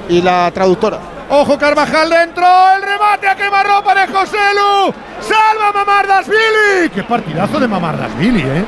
[0.08, 0.98] y la traductora.
[1.30, 2.46] Ojo Carvajal dentro,
[2.76, 4.92] el remate a quemarropa de José Lu.
[5.20, 6.90] Salva Mamardashvili.
[6.94, 8.64] Qué partidazo de Mamardashvili, ¿eh?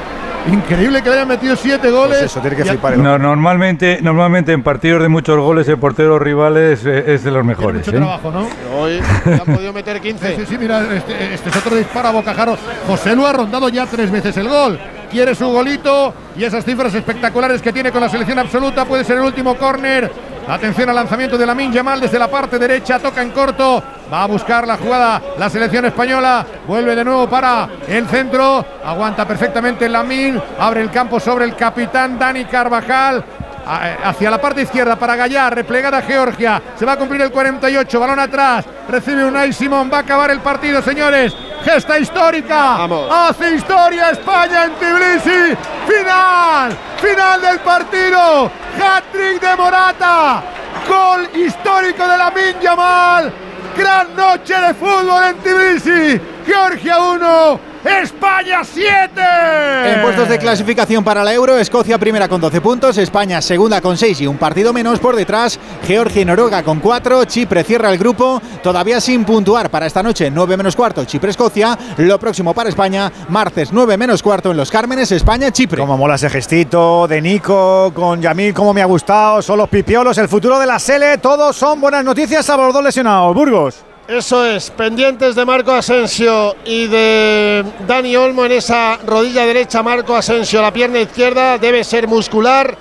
[0.46, 2.18] Increíble que le hayan metido siete goles.
[2.18, 5.78] Pues eso, tiene que flipar el No, normalmente, normalmente en partidos de muchos goles el
[5.78, 7.86] portero rival es, eh, es de los Tiene mejores.
[7.86, 8.00] mucho ¿eh?
[8.00, 8.48] trabajo, ¿no?
[8.78, 10.36] Hoy han podido meter 15.
[10.36, 12.56] Sí, sí, mira, este, este es otro disparo a Bocajaro.
[12.86, 14.78] José Lu ha rondado ya tres veces el gol.
[15.10, 18.84] Quiere su golito y esas cifras espectaculares que tiene con la selección absoluta.
[18.84, 20.10] Puede ser el último córner.
[20.48, 22.98] Atención al lanzamiento de Lamin Yamal desde la parte derecha.
[22.98, 23.82] Toca en corto.
[24.10, 26.46] Va a buscar la jugada la selección española.
[26.66, 28.64] Vuelve de nuevo para el centro.
[28.82, 30.40] Aguanta perfectamente Lamin.
[30.58, 33.22] Abre el campo sobre el capitán Dani Carvajal
[33.68, 38.18] hacia la parte izquierda para Gallar, replegada Georgia, se va a cumplir el 48, balón
[38.18, 43.08] atrás, recibe Unai Simón, va a acabar el partido, señores, gesta histórica, Vamos.
[43.12, 45.56] hace historia España en Tbilisi,
[45.86, 50.42] final, final del partido, hat-trick de Morata,
[50.88, 53.32] gol histórico de la Yamal,
[53.76, 59.10] gran noche de fútbol en Tbilisi, Georgia 1, España 7.
[59.84, 63.96] En puestos de clasificación para la Euro, Escocia primera con 12 puntos, España segunda con
[63.96, 67.98] 6 y un partido menos por detrás, Georgia y Noruega con 4, Chipre cierra el
[67.98, 73.12] grupo, todavía sin puntuar para esta noche 9 menos cuarto, Chipre-Escocia, lo próximo para España,
[73.28, 75.78] martes 9 menos cuarto en Los Cármenes, España-Chipre.
[75.78, 80.18] Como mola ese gestito de Nico con Yamil, como me ha gustado, son los pipiolos,
[80.18, 83.34] el futuro de la Sele, todos son buenas noticias a los dos lesionados.
[83.34, 83.87] Burgos.
[84.08, 89.82] Eso es, pendientes de Marco Asensio y de Dani Olmo en esa rodilla derecha.
[89.82, 92.74] Marco Asensio, la pierna izquierda debe ser muscular.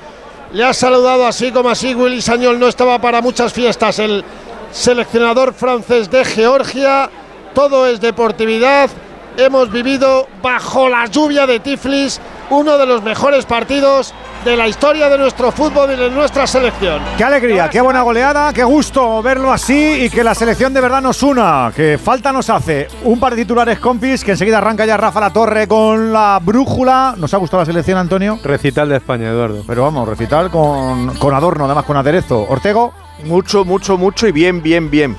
[0.53, 1.93] Le ha saludado así como así.
[1.93, 3.99] Willy Sañol no estaba para muchas fiestas.
[3.99, 4.23] El
[4.71, 7.09] seleccionador francés de Georgia.
[7.53, 8.89] Todo es deportividad.
[9.35, 14.13] Hemos vivido bajo la lluvia de Tiflis uno de los mejores partidos
[14.45, 17.01] de la historia de nuestro fútbol y de nuestra selección.
[17.17, 21.01] Qué alegría, qué buena goleada, qué gusto verlo así y que la selección de verdad
[21.01, 21.71] nos una.
[21.75, 25.33] Que falta nos hace un par de titulares compis, que enseguida arranca ya Rafa La
[25.33, 27.15] Torre con la brújula.
[27.17, 28.39] ¿Nos ha gustado la selección, Antonio?
[28.43, 29.63] Recital de España, Eduardo.
[29.67, 32.45] Pero vamos, recital con, con adorno, además con aderezo.
[32.47, 32.93] Ortego.
[33.25, 35.17] Mucho, mucho, mucho y bien, bien, bien.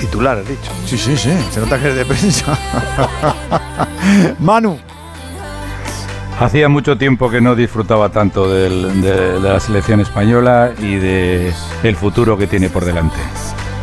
[0.00, 0.70] Titular, has dicho.
[0.86, 1.32] Sí, sí, sí.
[1.50, 2.58] Se nota que es de prensa.
[4.40, 4.78] Manu.
[6.38, 11.52] Hacía mucho tiempo que no disfrutaba tanto de, la selección española y de
[11.98, 13.16] futuro que tiene por delante.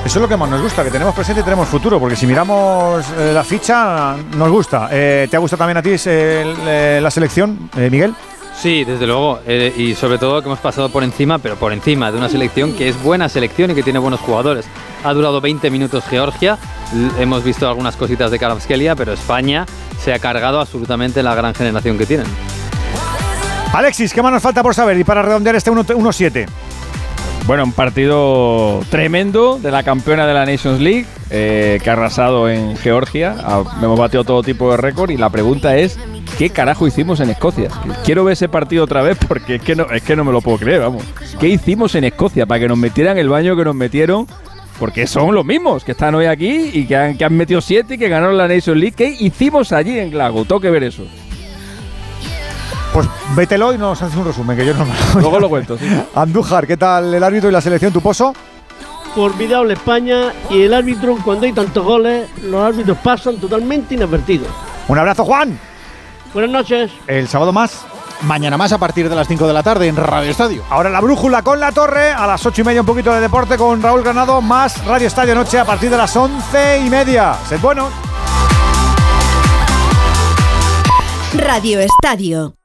[0.06, 2.28] Eso es lo que más nos gusta, que tenemos presente y tenemos futuro, porque si
[2.28, 4.90] miramos eh, la ficha, nos gusta.
[4.92, 8.14] Eh, ¿Te ha gustado también a ti eh, la selección, Miguel?
[8.56, 9.40] Sí, desde luego.
[9.46, 12.74] eh, y sobre todo que hemos pasado por encima, pero por encima de una selección
[12.74, 14.66] que es buena selección y que tiene buenos jugadores.
[15.04, 16.58] Ha durado 20 minutos Georgia.
[17.20, 19.66] Hemos visto algunas cositas de Kvaratskhelia, pero España
[20.00, 22.28] se ha cargado absolutamente la gran generación que tienen.
[23.74, 24.98] Alexis, ¿qué más nos falta por saber?
[24.98, 26.46] Y para redondear este 1 1-7.
[27.46, 32.48] Bueno, un partido tremendo de la campeona de la Nations League, eh, que ha arrasado
[32.48, 33.36] en Georgia.
[33.82, 36.00] Hemos batido todo tipo de récord y la pregunta es,
[36.38, 37.70] ¿qué carajo hicimos en Escocia?
[38.04, 40.42] Quiero ver ese partido otra vez porque es que no, es que no me lo
[40.42, 41.04] puedo creer, vamos.
[41.40, 44.28] ¿Qué hicimos en Escocia para que nos metieran el baño que nos metieron?
[44.80, 47.96] Porque son los mismos que están hoy aquí y que han, que han metido siete
[47.96, 48.96] y que ganaron la Nations League.
[48.96, 50.46] ¿Qué hicimos allí en Glasgow?
[50.46, 51.04] Tengo que ver eso.
[52.94, 55.86] Pues vételo y nos haces un resumen, que yo no me Luego lo cuento, sí.
[56.14, 58.34] Andújar, ¿qué tal el árbitro y la selección, tu pozo?
[59.16, 64.48] Formidable España y el árbitro, cuando hay tantos goles, los árbitros pasan totalmente inadvertidos.
[64.88, 65.58] Un abrazo, Juan.
[66.34, 66.92] Buenas noches.
[67.08, 67.86] El sábado más.
[68.22, 70.64] Mañana más a partir de las 5 de la tarde en Radio Estadio.
[70.70, 73.58] Ahora la brújula con la torre, a las 8 y media un poquito de deporte
[73.58, 77.36] con Raúl Granado, más Radio Estadio Noche a partir de las 11 y media.
[77.48, 77.92] Sed buenos.
[81.34, 82.56] Radio Estadio.